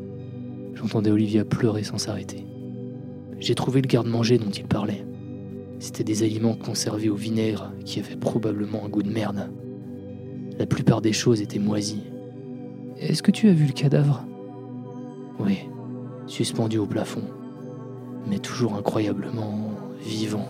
J'entendais 0.73 1.11
Olivia 1.11 1.45
pleurer 1.45 1.83
sans 1.83 1.99
s'arrêter. 1.99 2.47
J'ai 3.39 3.53
trouvé 3.53 3.79
le 3.79 3.87
garde-manger 3.87 4.39
dont 4.39 4.49
il 4.49 4.65
parlait. 4.65 5.05
C'était 5.77 6.03
des 6.03 6.23
aliments 6.23 6.55
conservés 6.55 7.09
au 7.09 7.15
vinaigre 7.15 7.71
qui 7.85 7.99
avaient 7.99 8.15
probablement 8.15 8.85
un 8.85 8.89
goût 8.89 9.03
de 9.03 9.11
merde. 9.11 9.51
La 10.59 10.65
plupart 10.65 11.01
des 11.01 11.13
choses 11.13 11.41
étaient 11.41 11.59
moisies. 11.59 12.03
Est-ce 12.97 13.23
que 13.23 13.31
tu 13.31 13.49
as 13.49 13.53
vu 13.53 13.65
le 13.65 13.73
cadavre? 13.73 14.25
Oui, 15.39 15.59
suspendu 16.27 16.77
au 16.77 16.85
plafond. 16.85 17.23
Mais 18.29 18.39
toujours 18.39 18.75
incroyablement 18.75 19.71
vivant. 20.03 20.47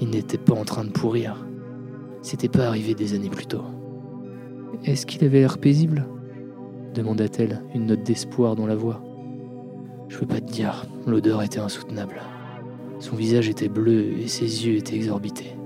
Il 0.00 0.10
n'était 0.10 0.38
pas 0.38 0.54
en 0.54 0.64
train 0.64 0.84
de 0.84 0.90
pourrir. 0.90 1.44
C'était 2.22 2.48
pas 2.48 2.66
arrivé 2.66 2.94
des 2.94 3.14
années 3.14 3.30
plus 3.30 3.46
tôt. 3.46 3.64
Est-ce 4.84 5.06
qu'il 5.06 5.24
avait 5.24 5.40
l'air 5.40 5.58
paisible? 5.58 6.06
demanda-t-elle, 6.94 7.62
une 7.74 7.86
note 7.86 8.02
d'espoir 8.02 8.56
dans 8.56 8.66
la 8.66 8.74
voix. 8.74 9.00
Je 10.08 10.18
peux 10.18 10.26
pas 10.26 10.40
te 10.40 10.50
dire, 10.50 10.86
l'odeur 11.06 11.42
était 11.42 11.60
insoutenable. 11.60 12.20
Son 12.98 13.14
visage 13.14 13.48
était 13.48 13.68
bleu 13.68 14.18
et 14.18 14.26
ses 14.26 14.66
yeux 14.66 14.76
étaient 14.76 14.96
exorbités. 14.96 15.56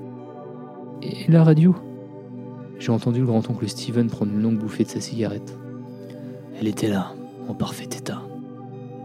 Et 1.00 1.30
la 1.30 1.44
radio? 1.44 1.74
J'ai 2.78 2.90
entendu 2.90 3.20
le 3.20 3.26
grand-oncle 3.26 3.68
Steven 3.68 4.08
prendre 4.08 4.32
une 4.32 4.42
longue 4.42 4.58
bouffée 4.58 4.84
de 4.84 4.88
sa 4.88 5.00
cigarette. 5.00 5.56
Elle 6.58 6.68
était 6.68 6.88
là, 6.88 7.14
en 7.48 7.54
parfait 7.54 7.84
état, 7.84 8.22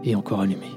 et 0.04 0.14
encore 0.14 0.40
allumée. 0.40 0.72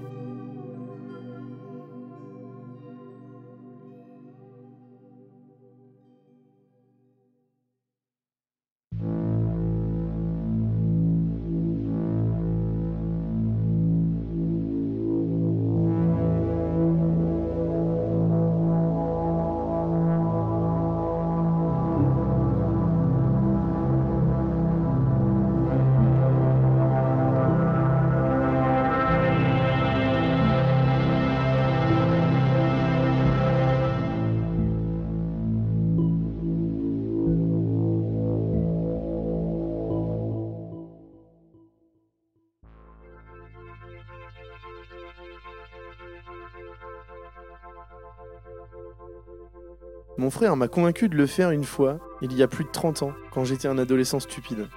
Mon 50.22 50.30
frère 50.30 50.56
m'a 50.56 50.68
convaincu 50.68 51.10
de 51.10 51.18
le 51.18 51.26
faire 51.26 51.50
une 51.50 51.64
fois, 51.64 51.98
il 52.22 52.32
y 52.34 52.44
a 52.44 52.48
plus 52.48 52.64
de 52.64 52.70
30 52.70 53.02
ans, 53.02 53.14
quand 53.32 53.44
j'étais 53.44 53.68
un 53.68 53.80
adolescent 53.80 54.20
stupide. 54.20 54.68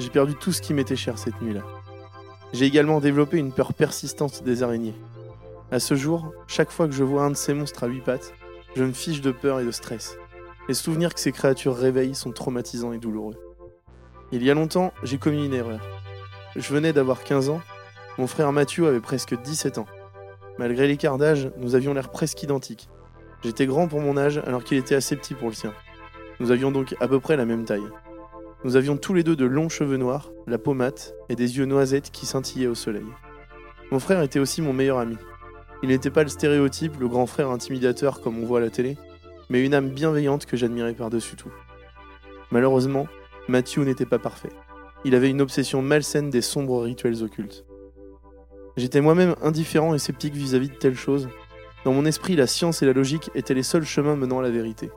J'ai 0.00 0.10
perdu 0.10 0.34
tout 0.34 0.50
ce 0.50 0.60
qui 0.60 0.74
m'était 0.74 0.96
cher 0.96 1.16
cette 1.16 1.40
nuit-là. 1.40 1.62
J'ai 2.52 2.64
également 2.64 2.98
développé 2.98 3.38
une 3.38 3.52
peur 3.52 3.72
persistante 3.72 4.42
des 4.42 4.64
araignées. 4.64 4.96
À 5.70 5.78
ce 5.78 5.94
jour, 5.94 6.32
chaque 6.48 6.72
fois 6.72 6.88
que 6.88 6.92
je 6.92 7.04
vois 7.04 7.22
un 7.22 7.30
de 7.30 7.36
ces 7.36 7.54
monstres 7.54 7.84
à 7.84 7.86
huit 7.86 8.00
pattes, 8.00 8.34
je 8.74 8.82
me 8.82 8.90
fiche 8.90 9.20
de 9.20 9.30
peur 9.30 9.60
et 9.60 9.64
de 9.64 9.70
stress. 9.70 10.18
Les 10.66 10.74
souvenirs 10.74 11.14
que 11.14 11.20
ces 11.20 11.30
créatures 11.30 11.76
réveillent 11.76 12.16
sont 12.16 12.32
traumatisants 12.32 12.92
et 12.92 12.98
douloureux. 12.98 13.36
Il 14.32 14.42
y 14.42 14.50
a 14.50 14.54
longtemps, 14.54 14.92
j'ai 15.04 15.18
commis 15.18 15.46
une 15.46 15.54
erreur. 15.54 15.78
Je 16.56 16.74
venais 16.74 16.92
d'avoir 16.92 17.22
15 17.22 17.48
ans, 17.48 17.60
mon 18.18 18.26
frère 18.26 18.50
Mathieu 18.50 18.88
avait 18.88 18.98
presque 18.98 19.40
17 19.40 19.78
ans. 19.78 19.86
Malgré 20.58 20.88
l'écart 20.88 21.16
d'âge, 21.16 21.52
nous 21.58 21.76
avions 21.76 21.94
l'air 21.94 22.10
presque 22.10 22.42
identiques. 22.42 22.88
J'étais 23.42 23.66
grand 23.66 23.88
pour 23.88 24.00
mon 24.00 24.16
âge 24.16 24.42
alors 24.46 24.64
qu'il 24.64 24.76
était 24.76 24.94
assez 24.94 25.16
petit 25.16 25.34
pour 25.34 25.48
le 25.48 25.54
sien. 25.54 25.72
Nous 26.40 26.50
avions 26.50 26.70
donc 26.70 26.94
à 27.00 27.08
peu 27.08 27.20
près 27.20 27.36
la 27.36 27.44
même 27.44 27.64
taille. 27.64 27.88
Nous 28.64 28.76
avions 28.76 28.96
tous 28.96 29.14
les 29.14 29.22
deux 29.22 29.36
de 29.36 29.46
longs 29.46 29.70
cheveux 29.70 29.96
noirs, 29.96 30.30
la 30.46 30.58
peau 30.58 30.74
mate 30.74 31.14
et 31.30 31.36
des 31.36 31.56
yeux 31.56 31.64
noisettes 31.64 32.10
qui 32.10 32.26
scintillaient 32.26 32.66
au 32.66 32.74
soleil. 32.74 33.06
Mon 33.90 33.98
frère 33.98 34.22
était 34.22 34.38
aussi 34.38 34.60
mon 34.60 34.72
meilleur 34.72 34.98
ami. 34.98 35.16
Il 35.82 35.88
n'était 35.88 36.10
pas 36.10 36.22
le 36.22 36.28
stéréotype, 36.28 37.00
le 37.00 37.08
grand 37.08 37.26
frère 37.26 37.50
intimidateur 37.50 38.20
comme 38.20 38.38
on 38.38 38.44
voit 38.44 38.58
à 38.58 38.62
la 38.62 38.70
télé, 38.70 38.98
mais 39.48 39.64
une 39.64 39.72
âme 39.72 39.88
bienveillante 39.88 40.44
que 40.44 40.58
j'admirais 40.58 40.92
par-dessus 40.92 41.36
tout. 41.36 41.52
Malheureusement, 42.50 43.06
Matthew 43.48 43.78
n'était 43.78 44.06
pas 44.06 44.18
parfait. 44.18 44.52
Il 45.04 45.14
avait 45.14 45.30
une 45.30 45.40
obsession 45.40 45.80
malsaine 45.80 46.28
des 46.28 46.42
sombres 46.42 46.82
rituels 46.82 47.22
occultes. 47.22 47.64
J'étais 48.76 49.00
moi-même 49.00 49.34
indifférent 49.40 49.94
et 49.94 49.98
sceptique 49.98 50.34
vis-à-vis 50.34 50.68
de 50.68 50.74
telles 50.74 50.96
choses. 50.96 51.28
Dans 51.84 51.92
mon 51.92 52.04
esprit, 52.04 52.36
la 52.36 52.46
science 52.46 52.82
et 52.82 52.86
la 52.86 52.92
logique 52.92 53.30
étaient 53.34 53.54
les 53.54 53.62
seuls 53.62 53.84
chemins 53.84 54.16
menant 54.16 54.40
à 54.40 54.42
la 54.42 54.50
vérité. 54.50 54.90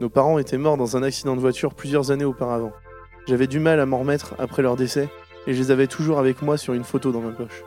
Nos 0.00 0.08
parents 0.08 0.38
étaient 0.38 0.58
morts 0.58 0.76
dans 0.76 0.96
un 0.96 1.02
accident 1.02 1.36
de 1.36 1.40
voiture 1.40 1.74
plusieurs 1.74 2.10
années 2.10 2.24
auparavant. 2.24 2.72
J'avais 3.26 3.46
du 3.46 3.60
mal 3.60 3.78
à 3.78 3.86
m'en 3.86 3.98
remettre 3.98 4.34
après 4.38 4.62
leur 4.62 4.76
décès 4.76 5.08
et 5.46 5.54
je 5.54 5.58
les 5.58 5.70
avais 5.70 5.86
toujours 5.86 6.18
avec 6.18 6.42
moi 6.42 6.56
sur 6.56 6.74
une 6.74 6.84
photo 6.84 7.12
dans 7.12 7.20
ma 7.20 7.30
poche. 7.30 7.62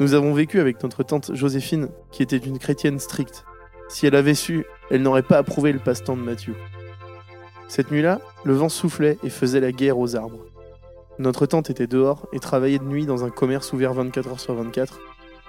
Nous 0.00 0.14
avons 0.14 0.32
vécu 0.32 0.58
avec 0.58 0.82
notre 0.82 1.02
tante 1.02 1.34
Joséphine, 1.34 1.88
qui 2.10 2.22
était 2.22 2.36
une 2.36 2.58
chrétienne 2.58 2.98
stricte. 2.98 3.44
Si 3.88 4.06
elle 4.06 4.16
avait 4.16 4.34
su, 4.34 4.64
elle 4.90 5.02
n'aurait 5.02 5.22
pas 5.22 5.38
approuvé 5.38 5.72
le 5.72 5.78
passe-temps 5.78 6.16
de 6.16 6.22
Mathieu. 6.22 6.54
Cette 7.68 7.90
nuit-là, 7.90 8.20
le 8.44 8.54
vent 8.54 8.68
soufflait 8.68 9.18
et 9.22 9.30
faisait 9.30 9.60
la 9.60 9.72
guerre 9.72 9.98
aux 9.98 10.16
arbres. 10.16 10.44
Notre 11.18 11.46
tante 11.46 11.70
était 11.70 11.86
dehors 11.86 12.26
et 12.32 12.38
travaillait 12.38 12.78
de 12.78 12.84
nuit 12.84 13.06
dans 13.06 13.24
un 13.24 13.30
commerce 13.30 13.72
ouvert 13.72 13.92
24 13.92 14.28
heures 14.28 14.40
sur 14.40 14.54
24, 14.54 14.98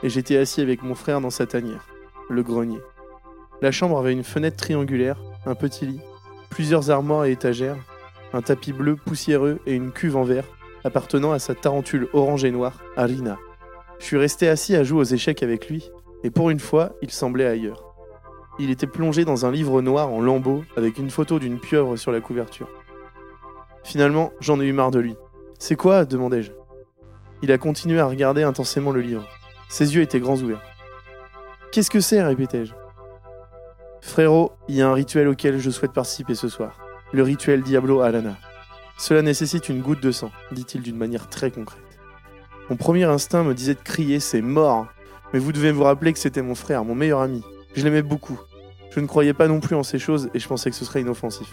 et 0.03 0.09
j'étais 0.09 0.37
assis 0.37 0.61
avec 0.61 0.83
mon 0.83 0.95
frère 0.95 1.21
dans 1.21 1.29
sa 1.29 1.45
tanière, 1.45 1.87
le 2.29 2.43
grenier. 2.43 2.81
La 3.61 3.71
chambre 3.71 3.97
avait 3.97 4.13
une 4.13 4.23
fenêtre 4.23 4.57
triangulaire 4.57 5.17
un 5.45 5.55
petit 5.55 5.85
lit, 5.85 6.01
plusieurs 6.49 6.89
armoires 6.89 7.25
et 7.25 7.31
étagères, 7.31 7.77
un 8.33 8.41
tapis 8.41 8.73
bleu 8.73 8.95
poussiéreux 8.95 9.59
et 9.65 9.73
une 9.73 9.91
cuve 9.91 10.15
en 10.15 10.23
verre 10.23 10.47
appartenant 10.83 11.31
à 11.31 11.39
sa 11.39 11.55
tarentule 11.55 12.09
orange 12.13 12.43
et 12.43 12.51
noire, 12.51 12.79
Arina. 12.97 13.37
Je 13.99 14.05
suis 14.05 14.17
resté 14.17 14.49
assis 14.49 14.75
à 14.75 14.83
jouer 14.83 14.99
aux 14.99 15.03
échecs 15.03 15.43
avec 15.43 15.69
lui, 15.69 15.89
et 16.23 16.29
pour 16.29 16.49
une 16.49 16.59
fois, 16.59 16.93
il 17.01 17.11
semblait 17.11 17.45
ailleurs. 17.45 17.95
Il 18.59 18.69
était 18.69 18.87
plongé 18.87 19.25
dans 19.25 19.45
un 19.45 19.51
livre 19.51 19.81
noir 19.81 20.09
en 20.09 20.21
lambeaux 20.21 20.63
avec 20.75 20.97
une 20.97 21.09
photo 21.09 21.39
d'une 21.39 21.59
pieuvre 21.59 21.95
sur 21.95 22.11
la 22.11 22.19
couverture. 22.19 22.69
Finalement, 23.83 24.31
j'en 24.39 24.59
ai 24.59 24.65
eu 24.65 24.73
marre 24.73 24.91
de 24.91 24.99
lui. 24.99 25.15
C'est 25.57 25.75
quoi? 25.75 26.05
demandai-je. 26.05 26.51
Il 27.41 27.51
a 27.51 27.57
continué 27.57 27.99
à 27.99 28.05
regarder 28.05 28.43
intensément 28.43 28.91
le 28.91 29.01
livre. 29.01 29.27
Ses 29.73 29.95
yeux 29.95 30.03
étaient 30.03 30.19
grands 30.19 30.37
ouverts. 30.37 30.61
Qu'est-ce 31.71 31.89
que 31.89 31.99
c'est 31.99 32.21
répétai-je. 32.21 32.73
Frérot, 34.01 34.51
il 34.67 34.75
y 34.75 34.83
a 34.83 34.87
un 34.87 34.93
rituel 34.93 35.27
auquel 35.27 35.57
je 35.57 35.71
souhaite 35.71 35.93
participer 35.93 36.35
ce 36.35 36.47
soir. 36.47 36.77
Le 37.11 37.23
rituel 37.23 37.63
Diablo 37.63 38.01
Alana. 38.01 38.37
Cela 38.99 39.23
nécessite 39.23 39.69
une 39.69 39.81
goutte 39.81 40.03
de 40.03 40.11
sang, 40.11 40.29
dit-il 40.51 40.83
d'une 40.83 40.95
manière 40.95 41.27
très 41.27 41.49
concrète. 41.49 41.81
Mon 42.69 42.75
premier 42.75 43.05
instinct 43.05 43.43
me 43.43 43.55
disait 43.55 43.73
de 43.73 43.79
crier 43.79 44.19
c'est 44.19 44.43
mort, 44.43 44.85
mais 45.33 45.39
vous 45.39 45.51
devez 45.51 45.71
vous 45.71 45.85
rappeler 45.85 46.13
que 46.13 46.19
c'était 46.19 46.43
mon 46.43 46.53
frère, 46.53 46.85
mon 46.85 46.93
meilleur 46.93 47.21
ami. 47.21 47.41
Je 47.75 47.83
l'aimais 47.83 48.03
beaucoup. 48.03 48.39
Je 48.91 48.99
ne 48.99 49.07
croyais 49.07 49.33
pas 49.33 49.47
non 49.47 49.59
plus 49.59 49.75
en 49.75 49.81
ces 49.81 49.97
choses 49.97 50.29
et 50.35 50.39
je 50.39 50.47
pensais 50.47 50.69
que 50.69 50.75
ce 50.75 50.85
serait 50.85 51.01
inoffensif. 51.01 51.51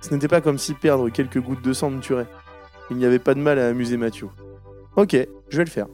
Ce 0.00 0.14
n'était 0.14 0.26
pas 0.26 0.40
comme 0.40 0.56
si 0.56 0.72
perdre 0.72 1.10
quelques 1.10 1.38
gouttes 1.38 1.62
de 1.62 1.74
sang 1.74 1.90
me 1.90 2.00
tuerait. 2.00 2.28
Il 2.90 2.96
n'y 2.96 3.04
avait 3.04 3.18
pas 3.18 3.34
de 3.34 3.40
mal 3.40 3.58
à 3.58 3.68
amuser 3.68 3.98
Mathieu. 3.98 4.28
Ok, 4.96 5.14
je 5.50 5.56
vais 5.58 5.64
le 5.64 5.70
faire. 5.70 5.86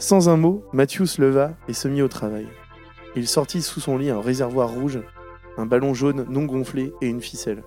Sans 0.00 0.30
un 0.30 0.38
mot, 0.38 0.64
Mathieu 0.72 1.04
se 1.04 1.20
leva 1.20 1.52
et 1.68 1.74
se 1.74 1.86
mit 1.86 2.00
au 2.00 2.08
travail. 2.08 2.48
Il 3.16 3.28
sortit 3.28 3.60
sous 3.60 3.80
son 3.80 3.98
lit 3.98 4.08
un 4.08 4.22
réservoir 4.22 4.70
rouge 4.70 4.98
un 5.58 5.66
ballon 5.66 5.92
jaune 5.92 6.24
non 6.30 6.46
gonflé 6.46 6.94
et 7.02 7.06
une 7.06 7.20
ficelle. 7.20 7.62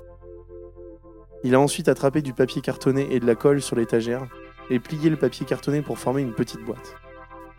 Il 1.44 1.54
a 1.54 1.60
ensuite 1.60 1.90
attrapé 1.90 2.24
du 2.24 2.34
papier 2.34 2.60
cartonné 2.62 3.08
et 3.12 3.20
de 3.20 3.28
la 3.28 3.36
colle 3.36 3.62
sur 3.62 3.76
l'étagère 3.76 4.26
et 4.72 4.80
plié 4.80 5.12
le 5.12 5.16
papier 5.16 5.46
cartonné 5.46 5.84
pour 5.84 6.00
former 6.00 6.24
une 6.24 6.34
petite 6.34 6.66
boîte. 6.66 6.96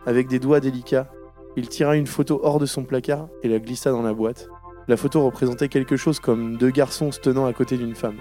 Avec 0.05 0.27
des 0.27 0.39
doigts 0.39 0.59
délicats, 0.59 1.09
il 1.55 1.69
tira 1.69 1.95
une 1.95 2.07
photo 2.07 2.41
hors 2.43 2.59
de 2.59 2.65
son 2.65 2.83
placard 2.83 3.29
et 3.43 3.47
la 3.47 3.59
glissa 3.59 3.91
dans 3.91 4.01
la 4.01 4.13
boîte. 4.13 4.49
La 4.89 4.97
photo 4.97 5.23
représentait 5.23 5.69
quelque 5.69 5.95
chose 5.95 6.19
comme 6.19 6.57
deux 6.57 6.71
garçons 6.71 7.13
se 7.13 7.21
tenant 7.21 7.45
à 7.45 7.53
côté 7.53 7.77
d'une 7.77 7.95
femme. 7.95 8.17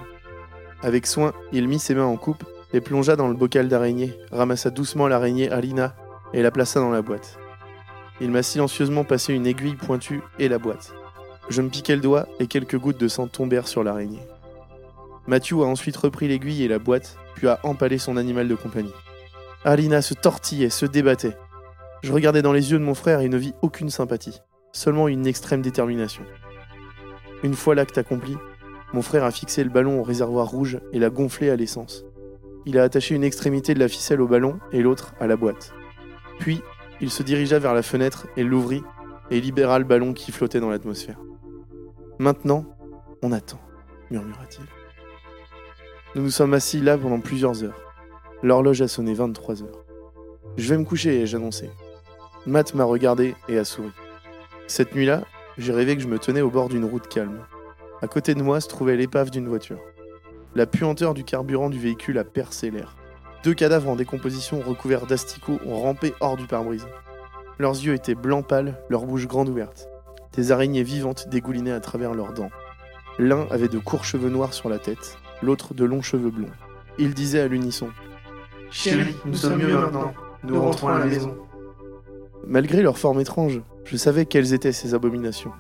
Avec 0.83 1.09
soin, 1.09 1.33
il 1.51 1.67
mit 1.67 1.81
ses 1.81 1.97
mains 1.97 2.05
en 2.05 2.17
coupe 2.17 2.45
et 2.73 2.81
plongea 2.81 3.17
dans 3.17 3.29
le 3.29 3.35
bocal 3.35 3.67
d'araignée, 3.67 4.15
ramassa 4.31 4.71
doucement 4.71 5.09
l'araignée 5.09 5.51
Alina 5.51 5.97
et 6.35 6.43
la 6.43 6.51
plaça 6.51 6.81
dans 6.81 6.91
la 6.91 7.01
boîte. 7.01 7.39
Il 8.21 8.31
m'a 8.31 8.43
silencieusement 8.43 9.05
passé 9.05 9.33
une 9.33 9.47
aiguille 9.47 9.77
pointue 9.77 10.21
et 10.39 10.49
la 10.49 10.59
boîte. 10.59 10.93
Je 11.49 11.63
me 11.63 11.69
piquai 11.69 11.95
le 11.95 12.03
doigt 12.03 12.27
et 12.39 12.47
quelques 12.47 12.79
gouttes 12.79 13.01
de 13.01 13.09
sang 13.09 13.29
tombèrent 13.29 13.69
sur 13.69 13.83
l'araignée. 13.83 14.23
Mathieu 15.27 15.63
a 15.63 15.67
ensuite 15.67 15.97
repris 15.97 16.29
l'aiguille 16.29 16.63
et 16.63 16.69
la 16.69 16.79
boîte, 16.79 17.17
puis 17.35 17.49
a 17.49 17.61
empalé 17.63 17.99
son 17.99 18.17
animal 18.17 18.49
de 18.49 18.55
compagnie. 18.55 18.93
Alina 19.65 20.03
se 20.03 20.13
tortillait, 20.13 20.69
se 20.69 20.85
débattait. 20.85 21.37
Je 22.03 22.13
regardais 22.13 22.43
dans 22.43 22.53
les 22.53 22.73
yeux 22.73 22.79
de 22.79 22.85
mon 22.85 22.95
frère 22.95 23.21
et 23.21 23.29
ne 23.29 23.39
vis 23.39 23.55
aucune 23.63 23.89
sympathie, 23.89 24.41
seulement 24.73 25.09
une 25.09 25.27
extrême 25.27 25.63
détermination. 25.63 26.25
Une 27.43 27.55
fois 27.55 27.75
l'acte 27.75 27.97
accompli, 27.97 28.37
mon 28.93 29.03
frère 29.03 29.25
a 29.25 29.31
fixé 29.31 29.65
le 29.65 29.71
ballon 29.71 30.01
au 30.01 30.03
réservoir 30.03 30.49
rouge 30.49 30.79
et 30.93 30.99
l'a 30.99 31.11
gonflé 31.11 31.51
à 31.51 31.57
l'essence. 31.57 32.05
Il 32.67 32.79
a 32.79 32.83
attaché 32.83 33.15
une 33.15 33.25
extrémité 33.25 33.75
de 33.75 33.81
la 33.81 33.89
ficelle 33.89 34.21
au 34.21 34.29
ballon 34.29 34.59
et 34.73 34.83
l'autre 34.83 35.15
à 35.21 35.27
la 35.27 35.37
boîte. 35.37 35.73
Puis, 36.39 36.63
il 37.01 37.11
se 37.11 37.23
dirigea 37.23 37.59
vers 37.59 37.75
la 37.75 37.83
fenêtre 37.83 38.27
et 38.37 38.45
l'ouvrit 38.45 38.83
et 39.31 39.41
libéra 39.41 39.79
le 39.79 39.85
ballon 39.85 40.13
qui 40.13 40.33
flottait 40.33 40.61
dans 40.61 40.71
l'atmosphère. 40.71 41.19
Maintenant, 42.19 42.65
on 43.23 43.33
attend, 43.33 43.61
murmura-t-il. 44.11 44.65
Nous 46.15 46.23
nous 46.23 46.31
sommes 46.31 46.55
assis 46.55 46.81
là 46.81 46.97
pendant 46.97 47.21
plusieurs 47.21 47.65
heures. 47.65 47.81
L'horloge 48.43 48.83
a 48.83 48.89
sonné 48.89 49.15
23 49.15 49.63
heures. 49.63 49.85
Je 50.57 50.69
vais 50.69 50.79
me 50.79 50.85
coucher, 50.85 51.23
ai-je 51.23 51.37
annoncé. 51.37 51.71
Matt 52.47 52.75
m'a 52.75 52.85
regardé 52.85 53.35
et 53.49 53.59
a 53.59 53.65
souri. 53.65 53.91
Cette 54.67 54.95
nuit-là, 54.95 55.25
j'ai 55.59 55.73
rêvé 55.73 55.97
que 55.97 56.03
je 56.03 56.09
me 56.09 56.19
tenais 56.19 56.43
au 56.43 56.51
bord 56.51 56.69
d'une 56.69 56.85
route 56.85 57.09
calme. 57.09 57.41
À 58.03 58.07
côté 58.07 58.35
de 58.35 58.43
moi 58.43 58.61
se 58.61 58.69
trouvait 58.69 58.97
l'épave 58.97 59.31
d'une 59.31 59.49
voiture. 59.49 59.81
La 60.55 60.67
puanteur 60.67 61.15
du 61.15 61.25
carburant 61.25 61.71
du 61.71 61.79
véhicule 61.79 62.19
a 62.19 62.25
percé 62.25 62.71
l'air. 62.71 62.97
Deux 63.45 63.53
cadavres 63.53 63.91
en 63.91 63.97
décomposition 63.97 64.61
recouverts 64.61 65.05
d'asticots 65.05 65.61
ont 65.67 65.79
rampé 65.79 66.15
hors 66.21 66.39
du 66.39 66.47
pare-brise. 66.47 66.87
Leurs 67.59 67.75
yeux 67.75 67.93
étaient 67.93 68.15
blancs 68.15 68.47
pâles, 68.47 68.81
leur 68.89 69.05
bouche 69.05 69.27
grande 69.27 69.51
ouverte. 69.51 69.87
Des 70.33 70.51
araignées 70.51 70.83
vivantes 70.83 71.29
dégoulinaient 71.29 71.71
à 71.73 71.81
travers 71.81 72.15
leurs 72.15 72.33
dents. 72.33 72.51
L'un 73.19 73.47
avait 73.51 73.69
de 73.69 73.79
courts 73.79 74.07
cheveux 74.07 74.31
noirs 74.31 74.55
sur 74.55 74.71
la 74.71 74.79
tête, 74.79 75.19
l'autre 75.43 75.75
de 75.75 75.85
longs 75.85 76.01
cheveux 76.01 76.31
blonds. 76.31 76.51
Ils 76.97 77.13
disaient 77.13 77.41
à 77.41 77.47
l'unisson 77.47 77.91
Chérie, 78.71 79.15
nous 79.27 79.35
sommes 79.35 79.59
mieux 79.59 79.79
maintenant. 79.79 80.15
Nous 80.43 80.61
rentrons 80.61 80.89
à 80.89 81.01
la 81.01 81.05
maison. 81.05 81.37
Malgré 82.47 82.81
leur 82.81 82.97
forme 82.97 83.21
étrange, 83.21 83.61
je 83.85 83.97
savais 83.99 84.25
quelles 84.25 84.55
étaient 84.55 84.73
ces 84.73 84.95
abominations. 84.95 85.53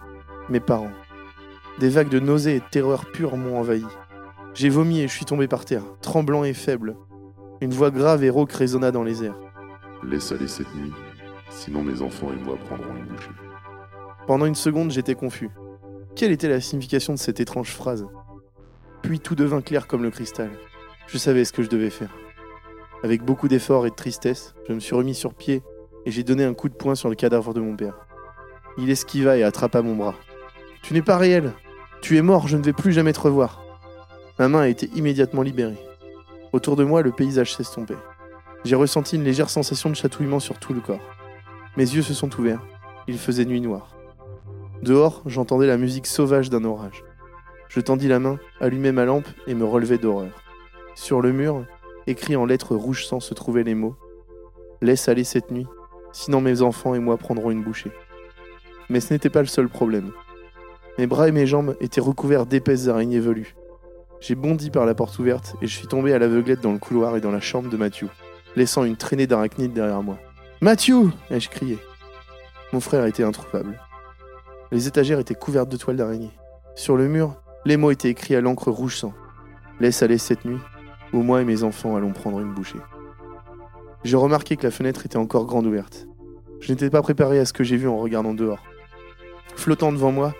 Mes 0.48 0.60
parents. 0.60 0.92
Des 1.80 1.90
vagues 1.90 2.08
de 2.08 2.18
nausées 2.18 2.56
et 2.56 2.60
de 2.60 2.64
terreur 2.70 3.04
pure 3.12 3.36
m'ont 3.36 3.58
envahi. 3.58 3.84
J'ai 4.54 4.70
vomi 4.70 5.00
et 5.00 5.08
je 5.08 5.12
suis 5.12 5.26
tombé 5.26 5.48
par 5.48 5.66
terre, 5.66 5.82
tremblant 6.00 6.44
et 6.44 6.54
faible. 6.54 6.96
Une 7.64 7.72
voix 7.72 7.90
grave 7.90 8.22
et 8.22 8.28
rauque 8.28 8.52
résonna 8.52 8.90
dans 8.90 9.04
les 9.04 9.24
airs. 9.24 9.38
Laisse 10.02 10.32
aller 10.32 10.48
cette 10.48 10.74
nuit, 10.74 10.92
sinon 11.48 11.82
mes 11.82 12.02
enfants 12.02 12.30
et 12.30 12.44
moi 12.44 12.58
prendrons 12.66 12.94
une 12.94 13.06
bouchée. 13.06 13.30
Pendant 14.26 14.44
une 14.44 14.54
seconde, 14.54 14.90
j'étais 14.90 15.14
confus. 15.14 15.48
Quelle 16.14 16.30
était 16.30 16.50
la 16.50 16.60
signification 16.60 17.14
de 17.14 17.18
cette 17.18 17.40
étrange 17.40 17.70
phrase? 17.70 18.06
Puis 19.00 19.18
tout 19.18 19.34
devint 19.34 19.62
clair 19.62 19.86
comme 19.86 20.02
le 20.02 20.10
cristal. 20.10 20.50
Je 21.06 21.16
savais 21.16 21.46
ce 21.46 21.54
que 21.54 21.62
je 21.62 21.70
devais 21.70 21.88
faire. 21.88 22.14
Avec 23.02 23.22
beaucoup 23.22 23.48
d'efforts 23.48 23.86
et 23.86 23.90
de 23.90 23.94
tristesse, 23.94 24.54
je 24.68 24.74
me 24.74 24.80
suis 24.80 24.94
remis 24.94 25.14
sur 25.14 25.32
pied 25.32 25.62
et 26.04 26.10
j'ai 26.10 26.22
donné 26.22 26.44
un 26.44 26.52
coup 26.52 26.68
de 26.68 26.74
poing 26.74 26.94
sur 26.94 27.08
le 27.08 27.14
cadavre 27.14 27.54
de 27.54 27.62
mon 27.62 27.76
père. 27.76 27.96
Il 28.76 28.90
esquiva 28.90 29.38
et 29.38 29.42
attrapa 29.42 29.80
mon 29.80 29.96
bras. 29.96 30.16
Tu 30.82 30.92
n'es 30.92 31.00
pas 31.00 31.16
réel. 31.16 31.54
Tu 32.02 32.18
es 32.18 32.22
mort, 32.22 32.46
je 32.46 32.58
ne 32.58 32.62
vais 32.62 32.74
plus 32.74 32.92
jamais 32.92 33.14
te 33.14 33.20
revoir. 33.20 33.64
Ma 34.38 34.48
main 34.48 34.60
a 34.60 34.68
été 34.68 34.90
immédiatement 34.94 35.40
libérée. 35.40 35.78
Autour 36.54 36.76
de 36.76 36.84
moi, 36.84 37.02
le 37.02 37.10
paysage 37.10 37.52
s'estompait. 37.56 37.98
J'ai 38.64 38.76
ressenti 38.76 39.16
une 39.16 39.24
légère 39.24 39.50
sensation 39.50 39.90
de 39.90 39.96
chatouillement 39.96 40.38
sur 40.38 40.60
tout 40.60 40.72
le 40.72 40.80
corps. 40.80 41.02
Mes 41.76 41.82
yeux 41.82 42.02
se 42.02 42.14
sont 42.14 42.30
ouverts. 42.38 42.64
Il 43.08 43.18
faisait 43.18 43.44
nuit 43.44 43.60
noire. 43.60 43.96
Dehors, 44.80 45.24
j'entendais 45.26 45.66
la 45.66 45.78
musique 45.78 46.06
sauvage 46.06 46.50
d'un 46.50 46.62
orage. 46.62 47.02
Je 47.68 47.80
tendis 47.80 48.06
la 48.06 48.20
main, 48.20 48.38
allumai 48.60 48.92
ma 48.92 49.04
lampe 49.04 49.26
et 49.48 49.54
me 49.54 49.64
relevai 49.64 49.98
d'horreur. 49.98 50.30
Sur 50.94 51.20
le 51.20 51.32
mur, 51.32 51.64
écrit 52.06 52.36
en 52.36 52.46
lettres 52.46 52.76
rouges 52.76 53.04
sang, 53.04 53.18
se 53.18 53.34
trouvaient 53.34 53.64
les 53.64 53.74
mots 53.74 53.96
Laisse 54.80 55.08
aller 55.08 55.24
cette 55.24 55.50
nuit, 55.50 55.66
sinon 56.12 56.40
mes 56.40 56.62
enfants 56.62 56.94
et 56.94 57.00
moi 57.00 57.16
prendrons 57.16 57.50
une 57.50 57.64
bouchée. 57.64 57.90
Mais 58.88 59.00
ce 59.00 59.12
n'était 59.12 59.28
pas 59.28 59.40
le 59.40 59.46
seul 59.46 59.68
problème. 59.68 60.12
Mes 60.98 61.08
bras 61.08 61.26
et 61.26 61.32
mes 61.32 61.48
jambes 61.48 61.76
étaient 61.80 62.00
recouverts 62.00 62.46
d'épaisses 62.46 62.86
araignées 62.86 63.18
velues. 63.18 63.56
J'ai 64.26 64.36
bondi 64.36 64.70
par 64.70 64.86
la 64.86 64.94
porte 64.94 65.18
ouverte 65.18 65.54
et 65.60 65.66
je 65.66 65.76
suis 65.76 65.86
tombé 65.86 66.14
à 66.14 66.18
l'aveuglette 66.18 66.62
dans 66.62 66.72
le 66.72 66.78
couloir 66.78 67.14
et 67.14 67.20
dans 67.20 67.30
la 67.30 67.40
chambre 67.40 67.68
de 67.68 67.76
Mathieu, 67.76 68.08
laissant 68.56 68.84
une 68.84 68.96
traînée 68.96 69.26
d'arachnides 69.26 69.74
derrière 69.74 70.02
moi. 70.02 70.18
Mathieu 70.62 71.10
ai-je 71.30 71.50
crié. 71.50 71.76
Mon 72.72 72.80
frère 72.80 73.04
était 73.04 73.22
introuvable. 73.22 73.78
Les 74.72 74.88
étagères 74.88 75.18
étaient 75.18 75.34
couvertes 75.34 75.68
de 75.68 75.76
toiles 75.76 75.98
d'araignée. 75.98 76.30
Sur 76.74 76.96
le 76.96 77.06
mur, 77.06 77.36
les 77.66 77.76
mots 77.76 77.90
étaient 77.90 78.08
écrits 78.08 78.34
à 78.34 78.40
l'encre 78.40 78.70
rouge 78.70 78.96
sang. 78.96 79.12
Laisse 79.78 80.02
aller 80.02 80.16
cette 80.16 80.46
nuit, 80.46 80.60
ou 81.12 81.20
moi 81.20 81.42
et 81.42 81.44
mes 81.44 81.62
enfants 81.62 81.94
allons 81.94 82.14
prendre 82.14 82.40
une 82.40 82.54
bouchée. 82.54 82.80
J'ai 84.04 84.16
remarqué 84.16 84.56
que 84.56 84.62
la 84.62 84.70
fenêtre 84.70 85.04
était 85.04 85.18
encore 85.18 85.44
grande 85.44 85.66
ouverte. 85.66 86.08
Je 86.60 86.72
n'étais 86.72 86.88
pas 86.88 87.02
préparé 87.02 87.40
à 87.40 87.44
ce 87.44 87.52
que 87.52 87.62
j'ai 87.62 87.76
vu 87.76 87.88
en 87.88 87.98
regardant 87.98 88.32
dehors. 88.32 88.64
Flottant 89.54 89.92
devant 89.92 90.12
moi, 90.12 90.32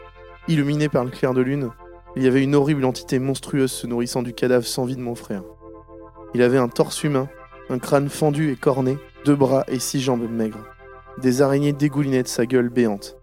illuminé 0.49 0.89
par 0.89 1.05
le 1.05 1.11
clair 1.11 1.35
de 1.35 1.43
lune, 1.43 1.69
il 2.17 2.23
y 2.23 2.29
avait 2.29 2.43
une 2.43 2.55
horrible 2.55 2.85
entité 2.85 3.19
monstrueuse 3.19 3.73
se 3.73 3.87
nourrissant 3.87 4.23
du 4.23 4.33
cadavre 4.33 4.67
sans 4.67 4.85
vie 4.85 4.97
de 4.97 5.01
mon 5.01 5.15
frère. 5.15 5.43
Il 6.35 6.43
avait 6.43 6.59
un 6.59 6.69
torse 6.69 7.03
humain, 7.03 7.29
un 7.71 7.79
crâne 7.79 8.09
fendu 8.09 8.53
et 8.53 8.57
corné, 8.57 8.99
deux 9.25 9.35
bras 9.35 9.65
et 9.69 9.79
six 9.79 10.01
jambes 10.01 10.29
maigres. 10.31 10.65
Des 11.19 11.43
araignées 11.43 11.73
dégoulinaient 11.73 12.23
de 12.23 12.29
sa 12.29 12.47
gueule 12.47 12.69
béante. 12.69 13.17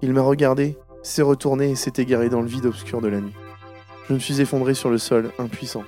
Il 0.00 0.12
m'a 0.12 0.22
regardé, 0.22 0.76
s'est 1.02 1.22
retourné 1.22 1.70
et 1.70 1.74
s'est 1.76 1.92
égaré 1.98 2.28
dans 2.28 2.40
le 2.40 2.48
vide 2.48 2.66
obscur 2.66 3.00
de 3.00 3.08
la 3.08 3.20
nuit. 3.20 3.34
Je 4.08 4.14
me 4.14 4.18
suis 4.18 4.40
effondré 4.40 4.74
sur 4.74 4.90
le 4.90 4.98
sol, 4.98 5.30
impuissant. 5.38 5.84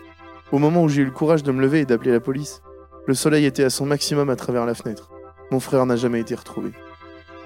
Au 0.52 0.58
moment 0.58 0.84
où 0.84 0.88
j'ai 0.88 1.02
eu 1.02 1.06
le 1.06 1.10
courage 1.10 1.42
de 1.42 1.50
me 1.50 1.60
lever 1.60 1.80
et 1.80 1.86
d'appeler 1.86 2.12
la 2.12 2.20
police, 2.20 2.62
le 3.06 3.14
soleil 3.14 3.44
était 3.44 3.64
à 3.64 3.70
son 3.70 3.86
maximum 3.86 4.30
à 4.30 4.36
travers 4.36 4.66
la 4.66 4.74
fenêtre. 4.74 5.10
Mon 5.50 5.60
frère 5.60 5.86
n'a 5.86 5.96
jamais 5.96 6.20
été 6.20 6.34
retrouvé. 6.34 6.70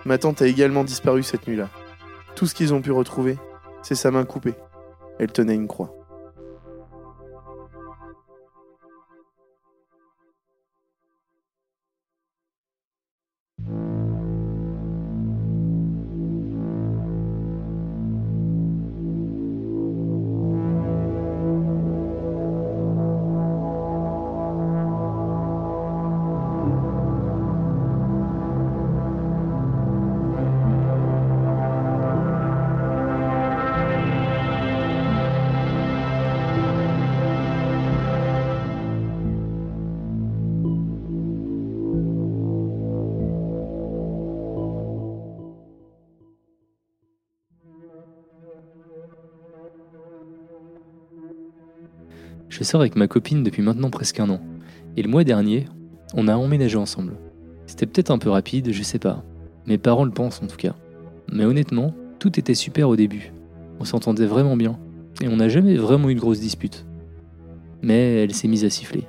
Ma 0.04 0.18
tante 0.18 0.42
a 0.42 0.46
également 0.46 0.84
disparu 0.84 1.22
cette 1.22 1.46
nuit-là. 1.46 1.68
Tout 2.34 2.46
ce 2.46 2.54
qu'ils 2.54 2.74
ont 2.74 2.82
pu 2.82 2.92
retrouver, 2.92 3.38
c'est 3.82 3.94
sa 3.94 4.10
main 4.10 4.24
coupée. 4.24 4.54
Elle 5.18 5.33
tenait 5.33 5.54
une 5.54 5.66
croix. 5.66 5.97
Je 52.58 52.64
sors 52.64 52.80
avec 52.80 52.96
ma 52.96 53.06
copine 53.06 53.44
depuis 53.44 53.62
maintenant 53.62 53.88
presque 53.88 54.18
un 54.18 54.30
an. 54.30 54.40
Et 54.96 55.02
le 55.02 55.08
mois 55.08 55.22
dernier, 55.22 55.66
on 56.14 56.26
a 56.26 56.34
emménagé 56.34 56.76
ensemble. 56.76 57.12
C'était 57.68 57.86
peut-être 57.86 58.10
un 58.10 58.18
peu 58.18 58.30
rapide, 58.30 58.72
je 58.72 58.82
sais 58.82 58.98
pas. 58.98 59.22
Mes 59.66 59.78
parents 59.78 60.04
le 60.04 60.10
pensent 60.10 60.42
en 60.42 60.48
tout 60.48 60.56
cas. 60.56 60.74
Mais 61.30 61.44
honnêtement, 61.44 61.94
tout 62.18 62.36
était 62.36 62.56
super 62.56 62.88
au 62.88 62.96
début. 62.96 63.32
On 63.78 63.84
s'entendait 63.84 64.26
vraiment 64.26 64.56
bien. 64.56 64.76
Et 65.20 65.28
on 65.28 65.36
n'a 65.36 65.48
jamais 65.48 65.76
vraiment 65.76 66.10
eu 66.10 66.16
de 66.16 66.20
grosses 66.20 66.40
disputes. 66.40 66.84
Mais 67.80 68.24
elle 68.24 68.34
s'est 68.34 68.48
mise 68.48 68.64
à 68.64 68.70
siffler. 68.70 69.04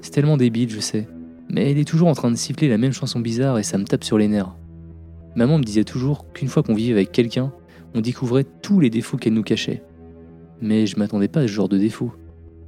C'est 0.00 0.12
tellement 0.12 0.38
débile, 0.38 0.70
je 0.70 0.80
sais. 0.80 1.08
Mais 1.50 1.70
elle 1.70 1.78
est 1.78 1.88
toujours 1.88 2.08
en 2.08 2.14
train 2.14 2.30
de 2.30 2.36
siffler 2.36 2.70
la 2.70 2.78
même 2.78 2.92
chanson 2.92 3.20
bizarre 3.20 3.58
et 3.58 3.62
ça 3.62 3.76
me 3.76 3.84
tape 3.84 4.04
sur 4.04 4.16
les 4.16 4.28
nerfs. 4.28 4.56
Maman 5.36 5.58
me 5.58 5.64
disait 5.64 5.84
toujours 5.84 6.32
qu'une 6.32 6.48
fois 6.48 6.62
qu'on 6.62 6.74
vivait 6.74 6.94
avec 6.94 7.12
quelqu'un, 7.12 7.52
on 7.94 8.00
découvrait 8.00 8.46
tous 8.62 8.80
les 8.80 8.88
défauts 8.88 9.18
qu'elle 9.18 9.34
nous 9.34 9.42
cachait. 9.42 9.82
Mais 10.62 10.86
je 10.86 10.98
m'attendais 10.98 11.28
pas 11.28 11.40
à 11.40 11.42
ce 11.42 11.52
genre 11.52 11.68
de 11.68 11.76
défauts. 11.76 12.12